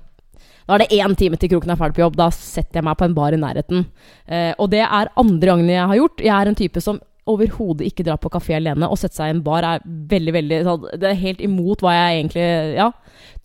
Da 0.68 0.76
er 0.76 0.84
det 0.84 1.00
én 1.00 1.16
time 1.16 1.38
til 1.39 1.52
kroken 1.54 1.72
er 1.72 1.80
ferdig 1.80 1.95
på 1.95 2.04
jobb. 2.04 2.18
Da 2.20 2.32
setter 2.36 2.82
jeg 2.82 2.88
meg 2.88 2.98
på 3.00 3.08
en 3.08 3.16
bar 3.18 3.36
i 3.36 3.39
nærheten. 3.39 3.86
Uh, 4.28 4.54
og 4.58 4.72
det 4.74 4.84
er 4.84 5.14
andre 5.16 5.54
gangen 5.54 5.70
jeg 5.72 5.91
har 5.93 6.02
gjort. 6.02 6.26
Jeg 6.26 6.36
er 6.36 6.52
en 6.52 6.60
type 6.60 6.84
som 6.84 7.00
overhodet 7.30 7.88
ikke 7.89 8.05
dra 8.07 8.15
på 8.19 8.32
kafé 8.34 8.57
alene. 8.57 8.89
Å 8.89 8.97
sette 8.99 9.19
seg 9.19 9.32
i 9.32 9.36
en 9.36 9.43
bar 9.45 9.65
er 9.67 9.84
veldig, 9.86 10.34
veldig 10.38 10.61
sånn, 10.67 10.88
Det 11.01 11.09
er 11.09 11.19
helt 11.21 11.43
imot 11.43 11.84
hva 11.84 11.93
jeg 11.95 12.21
egentlig 12.21 12.47
ja, 12.78 12.88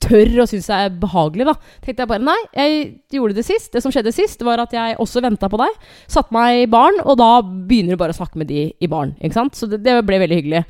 tør 0.03 0.33
og 0.45 0.49
syns 0.51 0.71
er 0.73 0.95
behagelig, 1.03 1.49
da. 1.51 1.57
Tenkte 1.85 2.05
jeg 2.05 2.13
bare 2.15 2.27
nei, 2.27 2.39
jeg 2.57 2.81
gjorde 3.19 3.39
det 3.39 3.47
sist. 3.49 3.71
Det 3.75 3.83
som 3.85 3.95
skjedde 3.95 4.15
sist, 4.15 4.43
var 4.47 4.63
at 4.63 4.75
jeg 4.77 4.99
også 5.03 5.23
venta 5.25 5.51
på 5.53 5.61
deg. 5.61 5.77
Satte 6.11 6.35
meg 6.35 6.65
i 6.65 6.71
baren, 6.71 7.03
og 7.05 7.19
da 7.21 7.35
begynner 7.43 7.97
du 7.97 8.03
bare 8.03 8.15
å 8.15 8.21
snakke 8.21 8.41
med 8.41 8.51
de 8.53 8.67
i 8.73 8.91
baren. 8.91 9.15
Ikke 9.21 9.39
sant? 9.39 9.59
Så 9.59 9.71
det, 9.71 9.83
det 9.87 10.01
ble 10.07 10.21
veldig 10.25 10.43
hyggelig. 10.43 10.65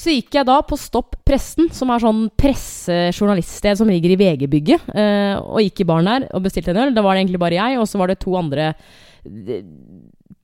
Så 0.00 0.14
gikk 0.14 0.36
jeg 0.38 0.46
da 0.48 0.60
på 0.64 0.78
Stopp 0.80 1.18
Pressen, 1.26 1.68
som 1.74 1.90
er 1.92 2.02
sånn 2.02 2.22
pressejournaliststed 2.38 3.80
som 3.80 3.90
ligger 3.90 4.14
i 4.14 4.18
VG-bygget, 4.20 4.86
eh, 4.94 5.34
og 5.42 5.60
gikk 5.66 5.82
i 5.82 5.88
baren 5.90 6.08
der 6.08 6.28
og 6.30 6.44
bestilte 6.46 6.72
en 6.72 6.84
øl. 6.86 6.94
Da 6.96 7.04
var 7.04 7.16
det 7.16 7.24
egentlig 7.24 7.42
bare 7.42 7.58
jeg, 7.58 7.80
og 7.80 7.88
så 7.90 8.00
var 8.00 8.12
det 8.12 8.20
to 8.22 8.36
andre 8.38 8.70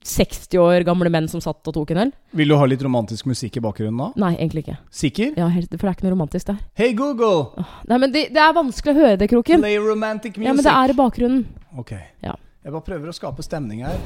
60 0.07 0.61
år 0.63 0.85
gamle 0.87 1.11
menn 1.11 1.27
som 1.31 1.43
satt 1.43 1.67
og 1.67 1.75
tok 1.75 1.91
en 1.95 2.01
øl. 2.05 2.13
Vil 2.39 2.53
du 2.53 2.57
ha 2.61 2.67
litt 2.71 2.83
romantisk 2.87 3.27
musikk 3.27 3.59
i 3.59 3.63
bakgrunnen 3.65 3.99
da? 3.99 4.09
Nei, 4.23 4.33
egentlig 4.39 4.63
ikke. 4.67 4.77
Sikker? 4.95 5.33
Ja, 5.41 5.49
helt, 5.53 5.73
for 5.75 5.83
det 5.83 5.93
er 5.93 5.99
ikke 5.99 6.07
noe 6.07 6.15
romantisk 6.15 6.51
der. 6.53 6.61
Hey 6.79 6.95
Google, 6.97 7.67
Nei, 7.91 7.99
men 8.03 8.15
det, 8.15 8.29
det 8.37 8.43
er 8.43 8.55
vanskelig 8.57 8.95
å 8.95 9.01
høre 9.01 9.19
det, 9.21 9.29
Kroken. 9.33 9.65
play 9.65 9.79
romantic 9.83 10.39
music. 10.39 10.47
Ja, 10.47 10.55
men 10.55 10.65
det 10.67 10.75
er 10.77 10.95
i 10.95 10.99
bakgrunnen. 11.03 11.45
Ok. 11.83 11.93
Ja. 12.25 12.37
Jeg 12.67 12.75
bare 12.75 12.87
prøver 12.87 13.11
å 13.11 13.15
skape 13.15 13.45
stemning 13.47 13.85
her. 13.87 13.99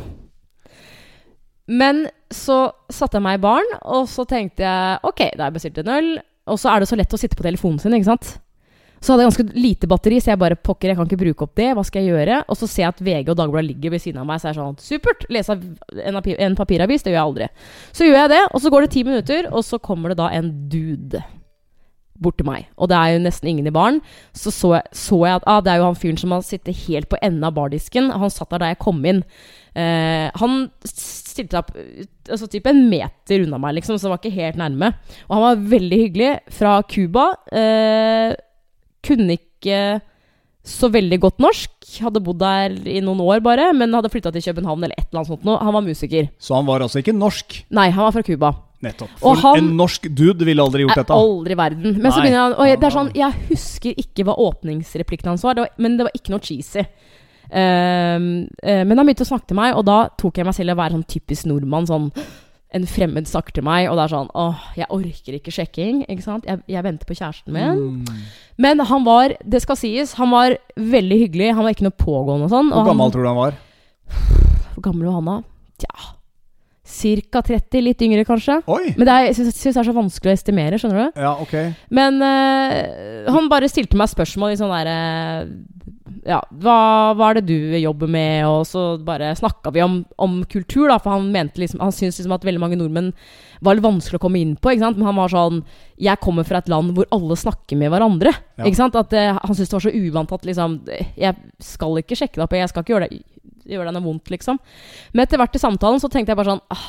Men 1.70 2.06
så 2.34 2.72
satte 2.90 3.18
jeg 3.20 3.24
meg 3.24 3.38
i 3.38 3.42
baren, 3.44 3.76
og 3.94 4.08
så 4.10 4.24
tenkte 4.28 4.64
jeg 4.66 4.98
ok, 5.06 5.20
da 5.36 5.44
har 5.44 5.50
jeg 5.52 5.58
bestilt 5.60 5.78
en 5.84 5.92
øl. 5.94 6.08
Og 6.50 6.58
så 6.58 6.72
er 6.72 6.82
det 6.82 6.88
så 6.90 6.96
lett 6.98 7.14
å 7.14 7.20
sitte 7.20 7.38
på 7.38 7.44
telefonen 7.46 7.78
sin, 7.82 7.94
ikke 7.94 8.08
sant. 8.10 8.32
Så 9.00 9.14
hadde 9.14 9.24
jeg 9.24 9.32
ganske 9.32 9.60
lite 9.64 9.88
batteri, 9.88 10.20
så 10.20 10.34
jeg 10.34 10.40
bare 10.42 10.58
pokker, 10.60 10.90
jeg 10.90 10.98
kan 10.98 11.08
ikke 11.08 11.22
bruke 11.22 11.46
opp 11.46 11.56
det. 11.56 11.70
Hva 11.76 11.84
skal 11.88 12.04
jeg 12.04 12.12
gjøre? 12.12 12.42
Og 12.52 12.60
så 12.60 12.68
ser 12.68 12.84
jeg 12.84 12.92
at 12.92 13.02
VG 13.06 13.32
og 13.32 13.38
Dagbladet 13.40 13.70
ligger 13.70 13.94
ved 13.94 14.04
siden 14.04 14.20
av 14.20 14.28
meg, 14.28 14.42
så 14.42 14.50
er 14.50 14.58
sånn 14.58 14.76
supert! 14.82 15.24
Lese 15.32 15.56
en, 15.56 16.20
en 16.20 16.58
papiravis, 16.58 17.06
det 17.06 17.14
gjør 17.14 17.20
jeg 17.20 17.28
aldri. 17.30 17.50
Så 17.96 18.08
gjør 18.08 18.18
jeg 18.18 18.32
det, 18.34 18.42
og 18.50 18.64
så 18.64 18.72
går 18.74 18.84
det 18.84 18.94
ti 18.96 19.04
minutter, 19.08 19.48
og 19.50 19.64
så 19.64 19.80
kommer 19.80 20.12
det 20.12 20.20
da 20.20 20.28
en 20.36 20.52
dude 20.72 21.24
bort 22.20 22.36
til 22.36 22.48
meg. 22.48 22.68
Og 22.76 22.90
det 22.90 22.98
er 22.98 23.14
jo 23.14 23.22
nesten 23.24 23.50
ingen 23.50 23.70
i 23.70 23.72
baren. 23.74 24.02
Så 24.36 24.52
så 24.52 24.74
jeg, 24.76 24.92
så 24.96 25.22
jeg 25.24 25.40
at 25.40 25.48
ah, 25.48 25.62
det 25.64 25.72
er 25.72 25.80
jo 25.80 25.88
han 25.88 25.98
fyren 25.98 26.20
som 26.20 26.34
har 26.36 26.44
sittet 26.44 26.84
helt 26.84 27.08
på 27.08 27.18
enden 27.24 27.46
av 27.48 27.56
bardisken. 27.56 28.10
Han 28.12 28.32
satt 28.32 28.52
der 28.52 28.64
da 28.64 28.70
jeg 28.72 28.80
kom 28.84 29.00
inn. 29.08 29.22
Eh, 29.72 30.28
han 30.42 30.60
stilte 30.84 31.62
opp 31.62 31.72
altså 31.72 32.48
typ 32.50 32.68
en 32.68 32.84
meter 32.90 33.46
unna 33.46 33.58
meg, 33.62 33.78
liksom, 33.78 33.96
så 33.96 34.08
han 34.08 34.14
var 34.16 34.20
ikke 34.20 34.36
helt 34.36 34.60
nærme. 34.60 34.92
Og 35.28 35.34
han 35.38 35.46
var 35.46 35.66
veldig 35.72 36.00
hyggelig. 36.04 36.30
Fra 36.60 36.76
Cuba. 36.84 37.30
Eh, 37.48 38.36
kunne 39.06 39.36
ikke 39.38 40.00
så 40.66 40.90
veldig 40.92 41.18
godt 41.22 41.38
norsk. 41.40 41.70
Hadde 42.04 42.22
bodd 42.24 42.40
der 42.42 42.74
i 42.88 43.00
noen 43.04 43.20
år 43.24 43.40
bare, 43.44 43.70
men 43.76 43.94
hadde 43.96 44.10
flytta 44.12 44.32
til 44.34 44.44
København 44.50 44.84
eller 44.84 44.96
et 44.98 45.06
eller 45.08 45.22
annet 45.22 45.30
sånt 45.32 45.46
noe. 45.48 45.60
Han 45.64 45.76
var 45.76 45.86
musiker. 45.86 46.28
Så 46.38 46.54
han 46.58 46.68
var 46.68 46.84
altså 46.84 47.00
ikke 47.00 47.16
norsk. 47.16 47.62
Nei, 47.70 47.88
han 47.90 48.04
var 48.04 48.12
fra 48.18 48.24
Cuba. 48.26 48.52
Nettopp. 48.80 49.12
For 49.20 49.36
han- 49.36 49.58
en 49.58 49.76
norsk 49.76 50.08
dude 50.16 50.44
ville 50.44 50.62
aldri 50.62 50.86
gjort 50.86 50.96
dette. 50.96 51.12
aldri 51.12 51.52
i 51.52 51.56
verden. 51.56 52.00
Men 52.00 52.12
så 52.12 52.20
begynner 52.22 52.44
han 52.46 52.54
Og 52.54 52.66
jeg, 52.66 52.80
det 52.80 52.86
er 52.86 52.96
sånn, 52.96 53.12
jeg 53.14 53.32
husker 53.50 53.94
ikke 53.96 54.24
hva 54.24 54.36
åpningsreplikken 54.36 55.28
hans 55.28 55.42
var, 55.44 55.54
det 55.54 55.66
var 55.66 55.70
men 55.76 55.96
det 55.98 56.04
var 56.04 56.12
ikke 56.16 56.30
noe 56.30 56.40
cheesy. 56.40 56.84
Ehm, 57.52 58.46
uh, 58.62 58.84
men 58.86 58.96
han 58.96 59.06
begynte 59.06 59.26
å 59.26 59.32
snakke 59.32 59.50
til 59.50 59.56
meg, 59.58 59.74
og 59.76 59.84
da 59.84 60.08
tok 60.16 60.38
jeg 60.38 60.46
meg 60.46 60.54
selv 60.54 60.70
i 60.70 60.72
å 60.72 60.80
være 60.80 60.94
sånn 60.96 61.08
typisk 61.10 61.46
nordmann. 61.50 61.88
Sånn 61.88 62.10
en 62.76 62.86
fremmed 62.86 63.26
snakker 63.26 63.56
til 63.56 63.66
meg, 63.66 63.88
og 63.90 63.98
det 63.98 64.04
er 64.04 64.12
sånn 64.12 64.30
Åh, 64.38 64.68
jeg 64.78 64.88
orker 64.94 65.38
ikke 65.38 65.54
sjekking. 65.54 66.04
Ikke 66.06 66.26
sant? 66.26 66.46
Jeg, 66.46 66.62
jeg 66.70 66.86
venter 66.86 67.08
på 67.08 67.16
kjæresten 67.18 67.56
min. 67.56 67.82
Mm. 68.04 68.22
Men 68.62 68.84
han 68.86 69.06
var, 69.06 69.34
det 69.42 69.62
skal 69.64 69.78
sies, 69.80 70.14
han 70.20 70.30
var 70.34 70.54
veldig 70.76 71.20
hyggelig. 71.24 71.50
Han 71.56 71.66
var 71.66 71.74
ikke 71.74 71.88
noe 71.88 71.98
pågående 71.98 72.46
og 72.46 72.54
sånn. 72.54 72.70
Hvor 72.70 72.84
og 72.84 72.90
gammel 72.92 73.06
han, 73.08 73.14
tror 73.16 73.26
du 73.26 73.30
han 73.32 73.40
var? 73.40 73.60
Hvor 74.76 74.86
gammel 74.86 75.10
var 75.10 75.18
han 75.18 75.30
da? 75.30 75.36
Tja 75.80 76.10
Cirka 76.90 77.38
30, 77.46 77.84
litt 77.86 78.00
yngre 78.02 78.24
kanskje. 78.26 78.56
Oi! 78.66 78.94
Men 78.96 79.06
det 79.06 79.12
er, 79.14 79.26
jeg 79.28 79.36
syns 79.38 79.60
det 79.62 79.78
er 79.78 79.86
så 79.86 79.94
vanskelig 79.94 80.32
å 80.32 80.34
estimere, 80.34 80.78
skjønner 80.80 80.98
du. 80.98 81.20
Ja, 81.22 81.36
ok. 81.38 81.52
Men 81.94 82.18
uh, 82.18 83.30
han 83.30 83.46
bare 83.52 83.68
stilte 83.70 83.98
meg 83.98 84.10
spørsmål 84.10 84.56
i 84.56 84.58
sånn 84.58 84.72
derre 84.74 84.96
Ja, 86.28 86.40
hva, 86.60 86.76
hva 87.16 87.30
er 87.30 87.38
det 87.38 87.48
du 87.48 87.76
jobber 87.80 88.10
med? 88.10 88.44
Og 88.44 88.66
så 88.68 88.82
bare 89.04 89.30
snakka 89.38 89.72
vi 89.72 89.80
om, 89.84 90.00
om 90.20 90.40
kultur, 90.50 90.90
da. 90.90 90.98
For 91.00 91.14
han 91.14 91.30
mente 91.32 91.62
liksom 91.62 91.80
Han 91.80 91.94
syntes 91.96 92.18
liksom 92.20 92.34
at 92.36 92.44
veldig 92.44 92.60
mange 92.60 92.76
nordmenn 92.76 93.12
var 93.64 93.76
litt 93.76 93.84
vanskelig 93.84 94.20
å 94.20 94.24
komme 94.26 94.40
inn 94.42 94.52
på. 94.56 94.74
Ikke 94.74 94.84
sant? 94.84 95.00
Men 95.00 95.08
han 95.08 95.18
var 95.20 95.32
sånn 95.32 95.62
Jeg 96.00 96.20
kommer 96.20 96.44
fra 96.48 96.60
et 96.60 96.68
land 96.72 96.92
hvor 96.96 97.08
alle 97.16 97.38
snakker 97.40 97.80
med 97.80 97.92
hverandre. 97.94 98.34
Ja. 98.60 98.66
Ikke 98.66 98.80
sant? 98.82 98.98
At 99.00 99.16
eh, 99.16 99.32
Han 99.32 99.54
syntes 99.54 99.72
det 99.72 99.78
var 99.78 99.86
så 99.86 99.94
uvant 99.96 100.36
at 100.36 100.48
liksom 100.48 100.76
Jeg 100.90 101.36
skal 101.70 102.02
ikke 102.02 102.18
sjekke 102.18 102.36
deg 102.36 102.46
opp, 102.46 102.58
jeg 102.58 102.72
skal 102.72 102.84
ikke 102.84 102.96
gjøre 102.96 103.08
det 103.08 103.22
Gjøre 103.70 103.86
deg 103.90 103.94
noe 103.94 104.02
vondt, 104.02 104.30
liksom. 104.32 104.56
Men 105.12 105.22
etter 105.22 105.38
hvert 105.38 105.54
i 105.54 105.60
samtalen 105.62 106.00
så 106.02 106.08
tenkte 106.10 106.32
jeg 106.32 106.38
bare 106.40 106.56
sånn 106.56 106.62
ah, 106.74 106.86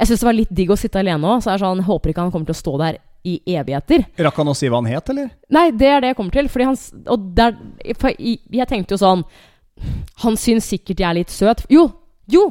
Jeg 0.00 0.08
syns 0.08 0.24
det 0.24 0.28
var 0.28 0.36
litt 0.36 0.52
digg 0.56 0.72
å 0.72 0.78
sitte 0.80 0.98
alene 0.98 1.36
òg, 1.36 1.44
så 1.44 1.52
jeg 1.52 1.62
sånn, 1.62 1.84
håper 1.86 2.12
ikke 2.12 2.24
han 2.24 2.32
kommer 2.34 2.48
til 2.48 2.56
å 2.56 2.62
stå 2.62 2.76
der 2.82 3.00
i 3.24 3.38
evigheter. 3.54 4.04
Rakk 4.26 4.40
han 4.42 4.50
å 4.50 4.56
si 4.56 4.70
hva 4.70 4.80
han 4.82 4.90
het, 4.90 5.12
eller? 5.12 5.30
Nei, 5.52 5.70
det 5.70 5.88
er 5.88 6.02
det 6.02 6.12
jeg 6.12 6.18
kommer 6.18 6.36
til. 6.36 6.50
Fordi 6.52 6.68
han, 6.70 6.78
og 7.14 7.28
der, 7.36 7.56
for 8.00 8.14
jeg, 8.18 8.68
tenkte 8.70 8.96
jo 8.96 9.02
sånn 9.02 9.26
Han 10.22 10.36
syns 10.38 10.68
sikkert 10.70 11.00
jeg 11.00 11.08
er 11.08 11.18
litt 11.20 11.32
søt. 11.32 11.64
Jo! 11.72 11.88
Jo! 12.30 12.48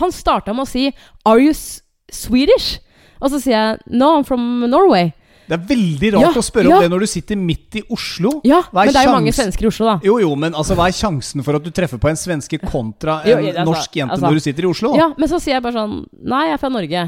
Han 0.00 0.14
starta 0.14 0.54
med 0.54 0.66
å 0.66 0.70
si 0.70 0.88
'Are 1.24 1.42
you 1.42 1.52
Swedish?' 1.54 2.80
Og 3.22 3.30
så 3.30 3.40
sier 3.40 3.54
jeg 3.54 3.78
'No, 3.86 4.18
I'm 4.18 4.24
from 4.26 4.64
Norway'. 4.70 5.12
Det 5.44 5.56
er 5.58 5.64
veldig 5.68 6.10
rart 6.14 6.22
Ja, 6.24 6.40
å 6.40 6.44
spørre 6.44 6.70
ja. 6.70 6.76
om 6.78 6.82
det 6.82 6.90
når 6.92 7.04
du 7.04 7.06
sitter 7.06 7.36
midt 7.36 7.76
i 7.76 7.82
Oslo. 7.92 8.40
Ja, 8.48 8.62
men 8.72 8.88
det 8.88 8.96
er 8.96 9.10
jo 9.10 9.16
mange 9.18 9.34
svensker 9.36 9.66
i 9.66 9.68
Oslo, 9.68 9.86
da. 9.90 9.96
Jo, 10.04 10.16
jo, 10.22 10.30
men 10.40 10.56
altså, 10.56 10.76
hva 10.78 10.88
er 10.88 10.96
sjansen 10.96 11.44
for 11.44 11.58
at 11.58 11.66
du 11.66 11.70
treffer 11.74 12.00
på 12.00 12.08
en 12.08 12.16
svenske 12.16 12.58
kontra 12.62 13.18
en 13.22 13.28
jo, 13.28 13.36
altså, 13.52 13.66
norsk 13.68 13.98
jente 14.00 14.16
altså. 14.16 14.24
når 14.24 14.40
du 14.40 14.44
sitter 14.46 14.64
i 14.64 14.70
Oslo? 14.70 14.94
Ja, 14.96 15.10
men 15.18 15.28
så 15.28 15.40
sier 15.42 15.58
jeg 15.58 15.66
bare 15.66 15.76
sånn 15.76 15.98
Nei, 16.24 16.46
jeg 16.48 16.56
er 16.56 16.62
fra 16.62 16.72
Norge. 16.72 17.04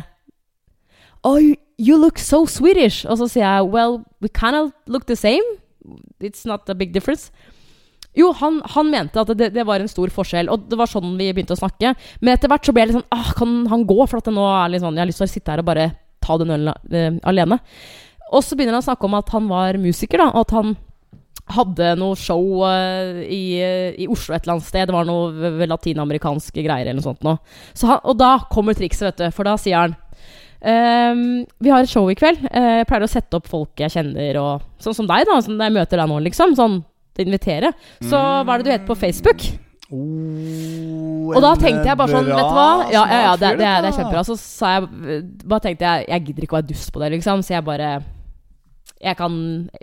Oh, 1.26 1.38
you, 1.42 1.98
look 1.98 2.20
so 2.22 2.44
Swedish. 2.46 3.04
Og 3.10 3.18
så 3.18 3.26
sier 3.32 3.44
jeg 3.46 3.68
Well, 3.72 4.00
we 4.22 4.30
kind 4.30 4.54
of 4.54 4.72
look 4.86 5.06
the 5.10 5.18
same. 5.18 5.42
It's 6.22 6.46
not 6.46 6.68
a 6.70 6.74
big 6.74 6.94
difference. 6.94 7.32
Jo, 8.16 8.30
han, 8.32 8.62
han 8.72 8.88
mente 8.88 9.20
at 9.20 9.28
det, 9.36 9.50
det 9.52 9.66
var 9.68 9.82
en 9.82 9.90
stor 9.92 10.08
forskjell, 10.08 10.48
og 10.48 10.70
det 10.70 10.78
var 10.80 10.88
sånn 10.88 11.18
vi 11.18 11.28
begynte 11.36 11.52
å 11.52 11.60
snakke. 11.60 11.92
Men 12.22 12.32
etter 12.32 12.48
hvert 12.48 12.64
så 12.64 12.72
ble 12.72 12.84
jeg 12.86 12.90
litt 12.90 12.98
sånn 13.02 13.10
ah, 13.12 13.28
Kan 13.36 13.58
han 13.68 13.84
gå? 13.88 13.98
For 14.06 14.22
at 14.22 14.30
det 14.30 14.36
nå 14.38 14.46
er 14.48 14.72
litt 14.72 14.84
sånn, 14.84 14.96
jeg 14.96 15.04
har 15.04 15.10
lyst 15.10 15.20
til 15.20 15.28
å 15.28 15.34
sitte 15.34 15.52
her 15.52 15.60
og 15.60 15.68
bare 15.68 15.90
ta 16.24 16.38
den 16.40 16.54
ølen 16.54 16.72
eh, 16.72 17.18
alene. 17.28 17.60
Og 18.32 18.40
så 18.42 18.56
begynner 18.56 18.78
han 18.78 18.84
å 18.84 18.88
snakke 18.88 19.06
om 19.06 19.18
at 19.18 19.34
han 19.34 19.50
var 19.50 19.78
musiker, 19.82 20.22
da, 20.22 20.30
og 20.32 20.46
at 20.46 20.56
han 20.56 20.72
hadde 21.52 21.92
noe 22.00 22.16
show 22.18 22.64
uh, 22.66 23.20
i, 23.22 23.60
eh, 23.62 23.92
i 24.02 24.08
Oslo 24.10 24.34
et 24.34 24.46
eller 24.46 24.56
annet 24.56 24.66
sted. 24.66 24.88
Det 24.88 24.96
var 24.96 25.06
noe 25.06 25.68
latinamerikanske 25.68 26.64
greier 26.64 26.88
eller 26.88 26.98
noe 26.98 27.06
sånt 27.06 27.22
noe. 27.26 27.38
Så 27.76 27.90
han, 27.90 28.00
og 28.02 28.16
da 28.18 28.32
kommer 28.50 28.74
trikset, 28.74 29.10
vet 29.10 29.20
du. 29.20 29.36
For 29.36 29.46
da 29.46 29.54
sier 29.60 29.84
han 29.84 29.94
ehm, 30.60 31.44
Vi 31.62 31.70
har 31.72 31.84
et 31.84 31.90
show 31.90 32.08
i 32.10 32.16
kveld. 32.18 32.42
Uh, 32.48 32.80
jeg 32.80 32.88
pleier 32.88 33.06
å 33.06 33.10
sette 33.10 33.38
opp 33.38 33.48
folk 33.50 33.82
jeg 33.82 33.92
kjenner, 33.92 34.40
og 34.40 34.66
sånn 34.82 34.96
som 34.96 35.08
deg, 35.10 35.26
da. 35.28 35.40
Sånn, 35.44 35.60
jeg 35.60 35.76
møter 35.76 36.02
deg 36.02 36.10
nå, 36.10 36.18
liksom. 36.28 36.56
Sånn 36.58 36.80
invitere. 37.22 37.70
Så 38.04 38.18
hva 38.18 38.56
er 38.56 38.60
det 38.60 38.66
du 38.66 38.72
heter 38.74 38.88
på 38.88 38.98
Facebook? 38.98 39.44
Oh, 39.86 41.30
Og 41.30 41.38
da 41.44 41.52
tenkte 41.54 41.86
jeg 41.86 41.94
bare 41.94 42.10
sånn, 42.10 42.26
vet 42.26 42.40
du 42.42 42.54
hva 42.56 42.70
Ja, 42.90 43.04
ja, 43.06 43.18
ja 43.22 43.34
det, 43.38 43.52
det, 43.60 43.68
det 43.84 43.90
er 43.92 43.94
kjempebra. 43.94 44.24
Så 44.26 44.34
sa 44.40 44.72
jeg 44.74 45.20
Bare 45.46 45.62
tenkte 45.62 45.86
jeg 45.86 46.08
Jeg 46.10 46.24
gidder 46.26 46.46
ikke 46.46 46.56
å 46.56 46.58
være 46.58 46.70
dust 46.72 46.90
på 46.90 47.02
det, 47.04 47.12
liksom. 47.14 47.44
Så 47.46 47.54
jeg 47.54 47.62
bare 47.62 47.90
Jeg 48.98 49.14
kan 49.20 49.36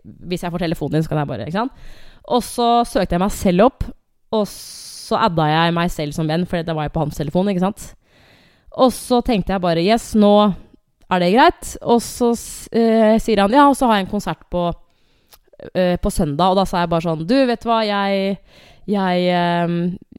Hvis 0.03 0.43
jeg 0.43 0.51
får 0.51 0.65
telefonen 0.65 0.97
din, 0.97 1.05
så 1.05 1.13
kan 1.13 1.21
jeg 1.21 1.31
bare 1.31 1.47
Ikke 1.47 1.61
sant? 1.61 1.87
Og 2.35 2.43
så 2.43 2.67
søkte 2.87 3.15
jeg 3.15 3.23
meg 3.23 3.31
selv 3.35 3.65
opp, 3.65 3.83
og 4.31 4.45
så 4.47 5.17
adda 5.25 5.47
jeg 5.49 5.73
meg 5.75 5.89
selv 5.91 6.15
som 6.15 6.29
venn, 6.29 6.45
for 6.47 6.63
det 6.63 6.75
var 6.75 6.87
jo 6.87 6.93
på 6.95 7.01
hans 7.03 7.19
telefon, 7.19 7.49
ikke 7.51 7.63
sant? 7.65 7.89
Og 8.81 8.93
så 8.95 9.21
tenkte 9.25 9.53
jeg 9.53 9.63
bare 9.63 9.83
Yes, 9.83 10.13
nå 10.17 10.33
er 11.13 11.21
det 11.21 11.33
greit. 11.35 11.73
Og 11.81 12.01
så 12.03 12.31
eh, 12.73 13.19
sier 13.21 13.43
han 13.43 13.53
Ja, 13.53 13.67
og 13.69 13.77
så 13.77 13.89
har 13.89 13.99
jeg 13.99 14.07
en 14.07 14.13
konsert 14.15 14.45
på 14.53 14.69
eh, 15.73 15.97
på 16.01 16.11
søndag, 16.13 16.53
og 16.53 16.61
da 16.61 16.65
sa 16.69 16.83
jeg 16.83 16.93
bare 16.93 17.05
sånn 17.05 17.27
Du, 17.29 17.37
vet 17.49 17.63
du 17.63 17.69
hva, 17.69 17.83
jeg 17.87 18.37
jeg, 18.89 19.27
eh, 19.31 19.75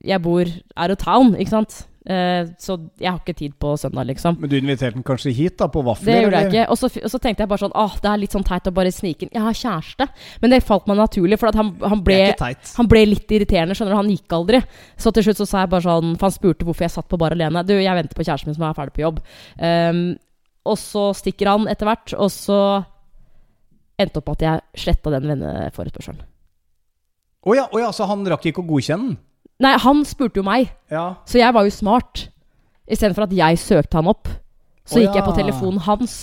jeg 0.09 0.23
bor 0.25 0.49
out 0.77 0.95
of 0.95 1.01
town, 1.03 1.35
ikke 1.37 1.53
sant? 1.53 1.83
Eh, 2.05 2.49
så 2.61 2.75
jeg 3.01 3.09
har 3.09 3.21
ikke 3.23 3.37
tid 3.39 3.55
på 3.61 3.71
søndag, 3.81 4.05
liksom. 4.11 4.37
Men 4.41 4.51
du 4.53 4.59
inviterte 4.59 4.99
den 4.99 5.07
kanskje 5.07 5.33
hit, 5.33 5.57
da, 5.61 5.71
på 5.73 5.81
vafler? 5.87 6.11
Det 6.11 6.25
gjorde 6.27 6.41
jeg 6.41 6.49
eller? 6.51 6.59
ikke. 6.59 6.73
Og 6.73 6.81
så, 6.81 6.91
og 7.01 7.13
så 7.15 7.21
tenkte 7.23 7.45
jeg 7.45 7.51
bare 7.55 7.63
sånn 7.63 7.77
Åh, 7.81 7.95
det 8.05 8.11
er 8.11 8.21
litt 8.21 8.37
sånn 8.37 8.45
teit 8.45 8.69
å 8.69 8.75
bare 8.77 8.93
snike 8.93 9.25
inn. 9.27 9.33
Jeg 9.33 9.45
har 9.47 9.59
kjæreste. 9.61 10.09
Men 10.43 10.53
det 10.53 10.61
falt 10.69 10.91
meg 10.91 11.01
naturlig, 11.01 11.41
for 11.41 11.51
at 11.51 11.59
han, 11.61 11.73
han, 11.81 12.05
ble, 12.05 12.21
han 12.37 12.91
ble 12.91 13.05
litt 13.09 13.37
irriterende. 13.39 13.79
Skjønner 13.79 13.97
du, 13.97 14.01
Han 14.03 14.13
gikk 14.13 14.37
aldri. 14.37 14.61
Så 15.01 15.15
til 15.17 15.29
slutt 15.29 15.41
så 15.41 15.49
sa 15.49 15.65
jeg 15.65 15.73
bare 15.73 15.87
sånn 15.87 16.15
For 16.19 16.29
han 16.29 16.37
spurte 16.37 16.69
hvorfor 16.69 16.87
jeg 16.87 16.97
satt 16.99 17.09
på 17.09 17.21
bar 17.21 17.37
alene. 17.37 17.65
Du, 17.65 17.73
jeg 17.79 18.01
venter 18.01 18.19
på 18.19 18.27
kjæresten 18.27 18.53
min 18.53 18.59
som 18.59 18.69
er 18.69 18.77
ferdig 18.77 18.97
på 18.99 19.07
jobb. 19.07 19.25
Um, 19.57 20.05
og 20.65 20.81
så 20.81 21.09
stikker 21.17 21.51
han 21.51 21.69
etter 21.69 21.89
hvert, 21.89 22.15
og 22.17 22.31
så 22.33 22.61
endte 24.01 24.21
opp 24.21 24.31
med 24.31 24.39
at 24.39 24.45
jeg 24.47 24.85
sletta 24.85 25.13
den 25.13 25.29
venneforespørselen. 25.29 26.25
Å 27.45 27.57
ja, 27.57 27.67
oh 27.69 27.81
ja, 27.81 27.91
så 27.93 28.09
han 28.09 28.25
rakk 28.29 28.49
ikke 28.49 28.65
å 28.65 28.69
godkjenne 28.69 29.13
den? 29.13 29.19
Nei, 29.63 29.75
han 29.79 30.03
spurte 30.09 30.41
jo 30.41 30.47
meg. 30.47 30.73
Ja. 30.91 31.15
Så 31.29 31.39
jeg 31.39 31.55
var 31.55 31.67
jo 31.67 31.75
smart. 31.75 32.27
Istedenfor 32.91 33.29
at 33.29 33.35
jeg 33.37 33.61
søkte 33.63 33.97
han 34.01 34.11
opp, 34.11 34.29
så 34.85 34.99
oh, 34.99 35.05
gikk 35.05 35.15
jeg 35.17 35.25
på 35.25 35.37
telefonen 35.39 35.81
hans 35.87 36.17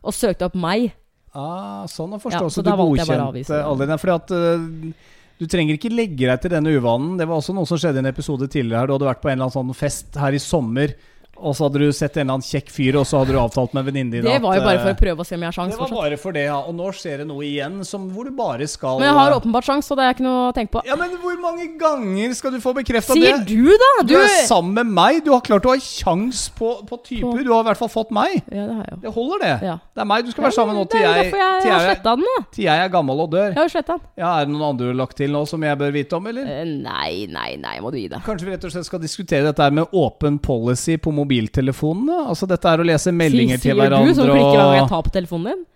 og 0.00 0.14
søkte 0.16 0.46
opp 0.46 0.56
meg. 0.56 0.92
Ah, 1.36 1.84
sånn 1.90 2.14
å 2.14 2.16
Ja, 2.16 2.22
forstå. 2.22 2.46
så 2.48 2.62
så 2.62 2.64
du 2.64 2.70
godkjente 2.72 3.58
alle 3.60 3.84
dine. 3.84 3.98
Fordi 4.00 4.14
at 4.14 4.32
uh, 4.32 5.12
du 5.38 5.44
trenger 5.46 5.76
ikke 5.76 5.92
legge 5.92 6.26
deg 6.26 6.40
til 6.42 6.54
denne 6.54 6.72
uvanen. 6.72 7.18
Det 7.20 7.26
var 7.28 7.42
også 7.42 7.54
noe 7.54 7.68
som 7.68 7.78
skjedde 7.78 8.00
i 8.00 8.04
en 8.06 8.10
episode 8.10 8.48
tidligere 8.48 8.80
her. 8.80 8.88
Du 8.88 8.96
hadde 8.96 9.10
vært 9.10 9.20
på 9.22 9.30
en 9.30 9.36
eller 9.36 9.50
annen 9.50 9.58
sånn 9.58 9.76
fest 9.76 10.16
her 10.18 10.34
i 10.34 10.40
sommer, 10.42 10.94
og 11.40 11.54
så 11.56 11.66
hadde 11.68 11.78
du 11.82 11.92
sett 11.92 12.16
en 12.16 12.22
eller 12.26 12.38
annen 12.38 12.46
kjekk 12.48 12.70
fyr, 12.74 12.96
og 13.00 13.06
så 13.08 13.20
hadde 13.22 13.32
du 13.34 13.38
avtalt 13.40 13.74
med 13.76 13.84
venninnen 13.88 14.10
din 14.12 14.24
Det 14.26 14.38
var 14.42 14.56
jo 14.58 14.62
bare 14.64 14.80
for 14.82 14.90
eh, 14.92 14.96
å 14.96 15.00
prøve 15.02 15.24
å 15.24 15.26
se 15.28 15.34
om 15.38 15.44
jeg 15.44 15.48
har 15.50 15.56
sjans 15.58 15.72
Det 15.74 15.78
var 15.78 15.88
fortsatt. 15.88 16.02
bare 16.04 16.18
for 16.22 16.32
det, 16.36 16.44
ja. 16.48 16.58
Og 16.58 16.74
nå 16.78 16.88
skjer 16.96 17.22
det 17.22 17.26
noe 17.28 17.44
igjen 17.46 17.78
som, 17.86 18.08
hvor 18.14 18.24
du 18.28 18.32
bare 18.38 18.66
skal 18.68 18.98
Men 19.00 19.08
jeg 19.08 19.16
har 19.18 19.36
åpenbart 19.38 19.68
sjans, 19.68 19.86
så 19.88 19.96
det 19.98 20.04
er 20.08 20.14
ikke 20.16 20.26
noe 20.26 20.48
å 20.48 20.54
tenke 20.56 20.72
på. 20.76 20.82
Ja, 20.88 20.96
men 20.98 21.14
hvor 21.22 21.36
mange 21.42 21.66
ganger 21.80 22.34
skal 22.38 22.52
du 22.56 22.60
få 22.64 22.74
bekrefta 22.76 23.14
det? 23.14 23.22
Sier 23.22 23.44
du, 23.46 23.70
da? 23.84 23.90
Du 24.02 24.14
Du 24.14 24.16
er 24.20 24.28
sammen 24.48 24.74
med 24.80 24.92
meg. 24.98 25.22
Du 25.24 25.32
har 25.32 25.40
klart 25.46 25.64
å 25.68 25.74
ha 25.74 25.78
kjangs 25.82 26.48
på, 26.58 26.72
på 26.88 27.00
typer. 27.06 27.26
På- 27.28 27.44
Du 27.44 27.52
har 27.52 27.62
i 27.64 27.68
hvert 27.70 27.78
fall 27.84 27.92
fått 27.92 28.10
meg. 28.14 28.40
Ja, 28.50 28.66
det 28.66 28.74
har 28.74 28.84
jeg 28.84 28.92
jo. 28.96 29.00
Det 29.06 29.12
holder, 29.14 29.38
det. 29.44 29.52
Ja. 29.68 29.76
Det 29.94 30.02
er 30.04 30.08
meg 30.10 30.24
du 30.26 30.30
skal 30.32 30.44
være 30.48 30.56
sammen 30.58 30.74
med 30.74 30.80
nå 30.82 30.84
det 30.88 30.96
til 30.96 31.00
er 31.00 31.06
jo 31.08 31.14
jeg, 31.14 31.24
derfor 31.28 31.38
jeg, 31.44 31.62
til 31.62 31.70
har 31.72 31.80
jeg, 31.80 31.88
sletta 31.94 32.14
den, 32.18 32.26
da. 32.28 32.44
til 32.56 32.64
jeg 32.68 32.84
er 32.84 32.92
gammel 32.96 33.20
og 33.24 33.30
dør. 33.32 33.48
Jeg 33.52 33.58
har 33.60 33.68
jo 33.68 33.74
sletta 33.76 33.96
den. 33.98 34.06
Ja, 34.18 34.30
Er 34.38 34.44
det 34.48 34.52
noen 34.54 34.66
andre 34.68 34.84
du 34.84 34.90
har 34.92 34.98
lagt 35.00 35.16
til 35.18 35.30
nå 35.34 35.42
som 35.48 35.62
jeg 35.68 35.78
bør 35.80 35.92
vite 35.94 36.16
om, 36.18 36.26
eller? 36.32 36.50
Eh, 36.58 36.64
Nei, 36.88 37.26
nei, 37.30 37.48
nei, 37.60 37.76
må 37.84 37.90
du 37.92 37.98
gi 37.98 38.08
deg. 38.12 38.22
Kanskje 38.26 38.46
vi 38.48 38.52
rett 38.54 38.64
og 38.68 38.72
slett 38.74 38.86
skal 38.88 39.00
diskutere 39.02 39.44
dette 39.48 39.62
her 39.64 39.74
med 39.74 39.92
åpen 39.96 40.38
policy 40.42 40.96
på 41.00 41.12
mobiltelefonene? 41.28 42.22
Altså 42.32 42.48
dette 42.50 42.68
er 42.72 42.80
å 42.82 42.86
lese 42.88 43.12
meldinger 43.14 43.60
til 43.60 43.70
Sier 43.70 43.76
du 43.78 43.82
hverandre 43.84 44.14
som 44.16 44.28
klikker 44.30 44.56
hver 44.56 44.64
gang 44.64 44.78
jeg 44.80 44.88
tar 44.94 45.04
på 45.06 45.12
telefonen 45.14 45.52
din? 45.52 45.66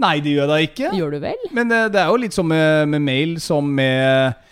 Nei, 0.00 0.14
det 0.24 0.32
gjør 0.32 0.46
jeg 0.46 0.50
da 0.50 0.58
ikke. 0.64 0.90
Gjør 0.96 1.10
du 1.12 1.18
vel? 1.20 1.42
Men 1.56 1.68
det, 1.68 1.80
det 1.92 2.00
er 2.00 2.08
jo 2.08 2.20
litt 2.22 2.36
som 2.36 2.46
med, 2.48 2.88
med 2.88 3.02
mail 3.04 3.34
som 3.44 3.66
med 3.76 4.46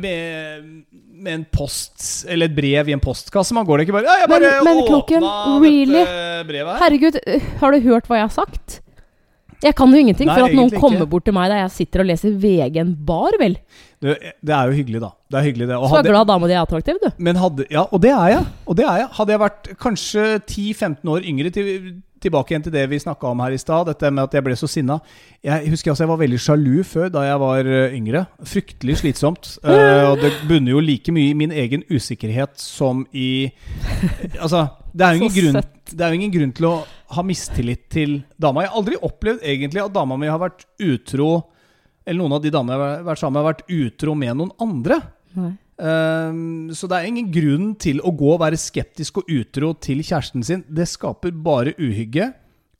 med, 0.00 0.64
med 1.12 1.32
en 1.34 1.42
post 1.52 2.24
Eller 2.32 2.48
et 2.48 2.54
brev 2.56 2.88
i 2.88 2.94
en 2.96 3.02
postkasse. 3.04 3.52
Man 3.52 3.66
går 3.68 3.78
det 3.82 3.84
ikke 3.86 3.98
bare 3.98 4.08
Ja, 4.08 4.14
jeg 4.22 4.30
Men- 4.30 4.46
bare 4.48 4.64
men 4.64 4.78
åpna 4.80 4.88
klokken, 4.88 5.26
really? 5.62 6.04
brevet 6.48 6.72
her. 6.72 6.78
Herregud, 6.86 7.18
øh, 7.26 7.48
har 7.60 7.72
du 7.76 7.80
hørt 7.90 8.08
hva 8.08 8.16
jeg 8.22 8.28
har 8.30 8.36
sagt? 8.38 8.78
Jeg 9.64 9.74
kan 9.74 9.90
jo 9.90 9.98
ingenting 9.98 10.28
Nei, 10.30 10.36
for 10.38 10.46
at 10.46 10.54
noen 10.54 10.70
kommer 10.70 11.02
ikke. 11.02 11.10
bort 11.10 11.24
til 11.26 11.34
meg 11.34 11.48
der 11.50 11.62
jeg 11.64 11.70
sitter 11.74 12.04
og 12.04 12.06
leser 12.06 12.34
VG 12.38 12.76
en 12.78 12.92
bar, 13.08 13.34
vel. 13.40 13.56
Du, 13.98 14.12
det 14.14 14.54
er 14.54 14.70
jo 14.70 14.76
hyggelig, 14.76 15.00
da. 15.02 15.10
Det 15.28 15.38
er 15.40 15.46
hyggelig 15.48 15.66
det. 15.72 15.78
Og 15.78 15.88
Så 15.88 15.96
hadde, 15.96 16.12
glad 16.12 16.28
dama 16.30 16.46
di 16.46 16.54
er 16.54 16.60
attraktiv, 16.62 17.00
du. 17.02 17.08
men 17.18 17.40
hadde, 17.42 17.66
ja, 17.74 17.82
og 17.90 18.00
det 18.04 18.12
er 18.14 18.28
jeg. 18.36 18.44
Og 18.70 18.78
det 18.78 18.84
er 18.86 19.00
jeg. 19.02 19.08
Hadde 19.18 19.34
jeg 19.34 19.42
vært 19.42 19.70
kanskje 19.82 20.26
10-15 20.46 21.10
år 21.10 21.26
yngre, 21.32 21.50
til, 21.50 21.72
tilbake 22.22 22.52
igjen 22.52 22.64
til 22.66 22.74
det 22.74 22.84
vi 22.90 23.00
snakka 23.02 23.30
om 23.30 23.42
her 23.44 23.54
i 23.54 23.60
stad, 23.60 23.88
dette 23.90 24.10
med 24.12 24.24
at 24.24 24.36
jeg 24.36 24.44
ble 24.46 24.56
så 24.58 24.68
sinna 24.70 24.98
Jeg 25.44 25.70
husker 25.72 25.92
altså 25.92 26.04
jeg 26.04 26.12
var 26.12 26.20
veldig 26.22 26.40
sjalu 26.42 26.84
før, 26.86 27.08
da 27.14 27.24
jeg 27.26 27.40
var 27.42 27.70
eh, 27.70 27.96
yngre. 27.96 28.24
Fryktelig 28.42 28.98
slitsomt. 29.02 29.50
Uh, 29.62 30.08
og 30.10 30.22
det 30.22 30.32
bunner 30.48 30.74
jo 30.74 30.84
like 30.84 31.14
mye 31.14 31.32
i 31.32 31.38
min 31.38 31.54
egen 31.54 31.84
usikkerhet 31.90 32.58
som 32.62 33.06
i 33.12 33.50
Altså, 34.40 34.66
det 34.92 35.06
er 35.06 35.14
jo 35.14 35.20
ingen 35.26 35.36
grunn 35.38 35.62
det 35.88 36.04
er 36.04 36.12
jo 36.12 36.18
ingen 36.18 36.32
grunn 36.34 36.50
til 36.52 36.66
å 36.68 36.72
ha 37.16 37.22
mistillit 37.24 37.86
til 37.88 38.18
dama. 38.36 38.60
Jeg 38.60 38.72
har 38.74 38.80
aldri 38.82 38.98
opplevd 39.08 39.40
egentlig 39.40 39.80
at 39.80 39.94
dama 39.94 40.18
mi 40.20 40.28
har 40.28 40.40
vært 40.42 40.66
utro 40.84 41.30
eller 42.08 42.22
noen 42.22 42.36
av 42.38 42.44
de 42.44 42.52
damene 42.52 42.76
jeg 42.76 42.92
har 42.92 43.06
vært 43.06 43.20
sammen 43.20 43.36
med, 43.36 43.42
har 43.42 43.50
vært 43.52 43.72
utro 43.78 44.14
med 44.16 44.36
noen 44.38 44.52
andre. 44.64 45.00
Nei. 45.36 45.50
Ehm, 45.78 46.70
så 46.74 46.88
det 46.90 46.98
er 46.98 47.08
ingen 47.10 47.30
grunn 47.32 47.72
til 47.78 48.00
å 48.02 48.10
gå 48.18 48.32
og 48.34 48.40
være 48.42 48.58
skeptisk 48.58 49.20
og 49.22 49.30
utro 49.30 49.72
til 49.78 50.02
kjæresten 50.02 50.44
sin. 50.46 50.64
Det 50.68 50.88
skaper 50.90 51.30
bare 51.32 51.74
uhygge 51.78 52.32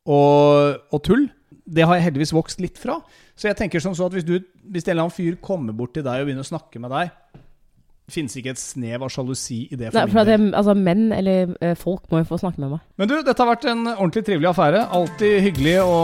og, 0.08 0.78
og 0.92 1.02
tull. 1.06 1.28
Det 1.68 1.84
har 1.84 1.98
jeg 1.98 2.08
heldigvis 2.08 2.32
vokst 2.34 2.62
litt 2.64 2.78
fra. 2.80 2.98
Så 3.38 3.50
jeg 3.50 3.58
tenker 3.60 3.82
som 3.84 3.94
så 3.94 4.08
at 4.08 4.16
hvis, 4.16 4.24
du, 4.26 4.38
hvis 4.72 4.86
en 4.88 4.94
eller 4.96 5.06
annen 5.06 5.14
fyr 5.14 5.36
kommer 5.44 5.76
bort 5.76 5.92
til 5.94 6.02
deg 6.06 6.22
og 6.22 6.30
begynner 6.30 6.46
å 6.46 6.48
snakke 6.48 6.80
med 6.82 6.90
deg, 6.94 7.12
finnes 8.08 8.32
ikke 8.40 8.54
et 8.54 8.60
snev 8.60 9.02
av 9.04 9.10
sjalusi 9.12 9.66
i 9.68 9.76
det. 9.76 9.90
Nei, 9.92 10.06
for 10.08 10.22
at 10.22 10.30
del. 10.30 10.46
jeg, 10.46 10.52
altså, 10.56 10.72
menn 10.80 11.10
eller 11.12 11.50
eh, 11.60 11.74
folk 11.76 12.06
må 12.08 12.22
jo 12.22 12.28
få 12.30 12.38
snakke 12.40 12.62
med 12.64 12.70
meg. 12.72 12.86
Men 12.96 13.10
du, 13.10 13.18
dette 13.20 13.44
har 13.44 13.50
vært 13.50 13.66
en 13.68 13.82
ordentlig 13.90 14.22
trivelig 14.24 14.48
affære. 14.48 14.80
Alltid 14.96 15.34
hyggelig 15.44 15.74
å 15.84 15.98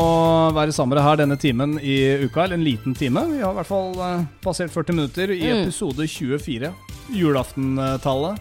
være 0.53 0.75
sammen 0.77 0.93
med 0.93 1.01
deg 1.01 1.09
her 1.09 1.23
denne 1.23 1.39
timen 1.41 1.79
i 1.81 1.97
uka, 2.27 2.45
eller 2.45 2.59
en 2.61 2.67
liten 2.69 2.93
time. 3.01 3.25
Vi 3.33 3.41
har 3.41 3.57
i 3.57 3.59
hvert 3.63 3.71
fall 3.73 3.97
eh, 4.05 4.27
passert 4.45 4.75
40 4.77 4.99
minutter 5.01 5.33
i 5.33 5.41
Mm. 5.49 5.63
episode 5.65 6.05
24. 6.13 6.75
Julaftentallet. 7.13 8.41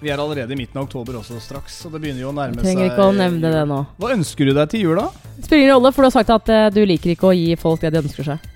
Vi 0.00 0.10
er 0.10 0.20
allerede 0.22 0.54
i 0.54 0.56
midten 0.56 0.78
av 0.78 0.86
oktober 0.86 1.16
også 1.18 1.40
straks, 1.42 1.80
så 1.82 1.90
det 1.90 1.98
begynner 1.98 2.22
jo 2.22 2.28
å 2.30 2.36
nærme 2.36 2.60
seg 2.60 2.68
Trenger 2.68 2.92
ikke 2.92 3.08
å 3.08 3.14
nevne 3.16 3.50
det 3.50 3.64
nå. 3.66 3.80
Hva 3.98 4.12
ønsker 4.14 4.46
du 4.46 4.52
deg 4.54 4.70
til 4.70 4.84
jul, 4.86 5.00
da? 5.00 5.08
Spiller 5.42 5.64
ingen 5.64 5.74
rolle, 5.74 5.90
for 5.96 6.04
du 6.04 6.08
har 6.08 6.14
sagt 6.14 6.30
at 6.30 6.52
eh, 6.54 6.68
du 6.74 6.84
liker 6.86 7.14
ikke 7.16 7.32
å 7.32 7.34
gi 7.34 7.56
folk 7.58 7.82
det 7.82 7.90
de 7.96 8.04
ønsker 8.04 8.28
seg. 8.30 8.46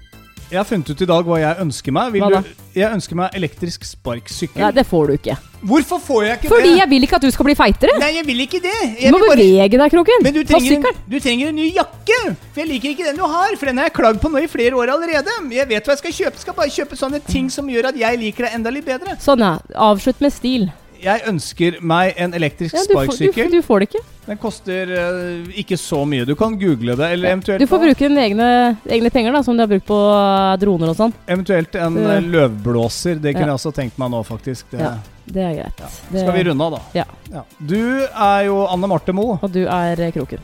Jeg 0.53 0.61
har 0.61 0.67
funnet 0.69 0.91
ut 0.93 1.01
i 1.01 1.07
dag 1.09 1.25
hva 1.25 1.37
jeg 1.41 1.57
ønsker 1.65 1.95
meg. 1.97 2.11
Vil 2.13 2.21
Hva 2.21 2.29
da? 2.35 2.41
Du, 2.45 2.65
jeg 2.77 2.93
ønsker 2.93 3.17
meg 3.17 3.37
elektrisk 3.39 3.87
sparkesykkel. 3.89 4.61
Nei, 4.61 4.69
det 4.77 4.85
får 4.85 5.07
du 5.09 5.13
ikke. 5.17 5.37
Hvorfor 5.71 6.01
får 6.03 6.25
jeg 6.27 6.37
ikke 6.41 6.51
Fordi 6.53 6.69
det? 6.69 6.79
jeg 6.81 6.91
vil 6.91 7.07
ikke 7.07 7.17
at 7.21 7.25
du 7.25 7.31
skal 7.33 7.47
bli 7.49 7.55
feitere! 7.57 7.95
Nei, 8.03 8.11
jeg 8.19 8.27
vil 8.27 8.41
ikke 8.45 8.61
det. 8.65 8.75
Du 8.83 9.01
Jeg 9.07 9.15
må 9.15 9.21
vil 9.23 9.31
bare... 9.31 9.39
bevege 9.47 9.81
deg, 9.81 9.95
Kroken. 9.95 10.27
Men 10.27 10.35
du 10.37 10.41
Ta 10.43 10.51
trenger, 10.59 10.75
en, 10.77 10.83
sykkelen. 10.83 11.01
du 11.15 11.17
trenger 11.25 11.53
en 11.53 11.59
ny 11.63 11.69
jakke! 11.77 12.19
For 12.53 12.61
jeg 12.65 12.69
liker 12.75 12.93
ikke 12.93 13.07
den 13.09 13.17
du 13.23 13.25
har, 13.33 13.57
for 13.57 13.71
den 13.71 13.81
har 13.81 13.89
jeg 13.89 13.97
klagd 13.97 14.21
på 14.21 14.33
nå 14.35 14.43
i 14.45 14.51
flere 14.53 14.77
år 14.83 14.93
allerede. 14.99 15.39
Jeg 15.57 15.71
vet 15.73 15.89
hva 15.89 15.97
jeg 15.97 16.03
skal 16.03 16.17
kjøpe. 16.21 16.43
Skal 16.45 16.59
bare 16.61 16.75
kjøpe 16.77 16.99
sånne 17.01 17.23
ting 17.31 17.49
som 17.55 17.71
gjør 17.73 17.89
at 17.95 18.01
jeg 18.05 18.21
liker 18.27 18.49
deg 18.51 18.59
enda 18.61 18.75
litt 18.77 18.85
bedre. 18.91 19.17
Sånn, 19.25 19.41
ja. 19.47 19.55
Avslutt 19.89 20.21
med 20.21 20.37
stil. 20.37 20.69
Jeg 21.03 21.23
ønsker 21.27 21.79
meg 21.83 22.15
en 22.23 22.35
elektrisk 22.39 22.77
Ja, 22.77 22.83
du, 22.87 22.93
får, 22.95 23.17
du, 23.19 23.49
du 23.57 23.63
får 23.67 23.83
det 23.83 23.87
ikke. 23.91 24.03
Den 24.29 24.39
koster 24.39 24.91
uh, 24.95 25.49
ikke 25.59 25.75
så 25.81 26.05
mye. 26.07 26.27
Du 26.29 26.37
kan 26.39 26.55
google 26.61 26.95
det, 26.99 27.09
eller 27.17 27.33
eventuelt, 27.33 27.59
Du 27.59 27.67
får 27.67 27.83
bruke 27.83 28.07
dine 28.07 28.23
egne, 28.23 28.51
egne 28.87 29.11
penger, 29.11 29.35
da, 29.35 29.41
som 29.43 29.59
du 29.59 29.65
har 29.65 29.71
brukt 29.73 29.89
på 29.89 29.99
eh, 29.99 30.53
droner 30.63 30.93
og 30.93 30.99
sånn. 31.01 31.15
eventuelt 31.27 31.75
en 31.75 31.99
Ja. 31.99 32.13
eh, 32.19 32.29
løvblåser. 32.37 33.19
Det 33.19 33.35
kunne 33.35 33.49
Ja. 33.49 33.51
jeg 33.51 33.59
også 33.59 33.75
tenkt 33.75 33.99
meg 33.99 34.11
nå, 34.15 34.23
faktisk. 34.27 34.71
Det, 34.71 34.81
Ja. 34.81 34.93
Det 35.27 35.43
er 35.43 35.55
greit. 35.55 35.81
ja. 35.81 35.89
Det, 36.11 36.21
Skal 36.21 36.33
vi 36.35 36.45
runde 36.51 36.65
av, 36.65 36.73
da? 36.73 36.81
Ja. 36.95 37.43
Du 37.59 38.07
er 38.07 38.45
jo 38.47 38.67
Anne 38.67 38.87
Marte 38.87 39.13
Moe. 39.13 39.39
Og 39.43 39.53
du 39.53 39.67
er 39.67 40.11
Kroken. 40.13 40.39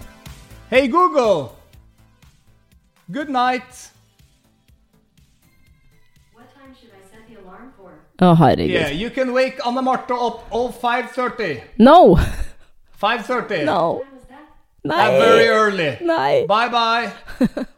Hey 0.70 0.88
Google! 0.88 1.50
Good 3.10 3.30
night. 3.30 3.92
Å, 8.20 8.34
herregud. 8.34 8.74
Yeah, 8.74 8.88
you 8.88 9.10
can 9.10 9.32
wake 9.32 9.60
Anne 9.64 9.82
Marte 9.84 10.10
opp 10.14 10.46
all 10.50 10.72
5.30. 10.72 11.62
No! 11.78 12.16
5.30. 13.00 13.64
No! 13.64 14.02
Nei! 14.84 15.18
Very 15.18 15.48
early. 15.48 15.98
Nei! 16.00 16.46
Bye 16.46 16.68
bye. 16.68 17.12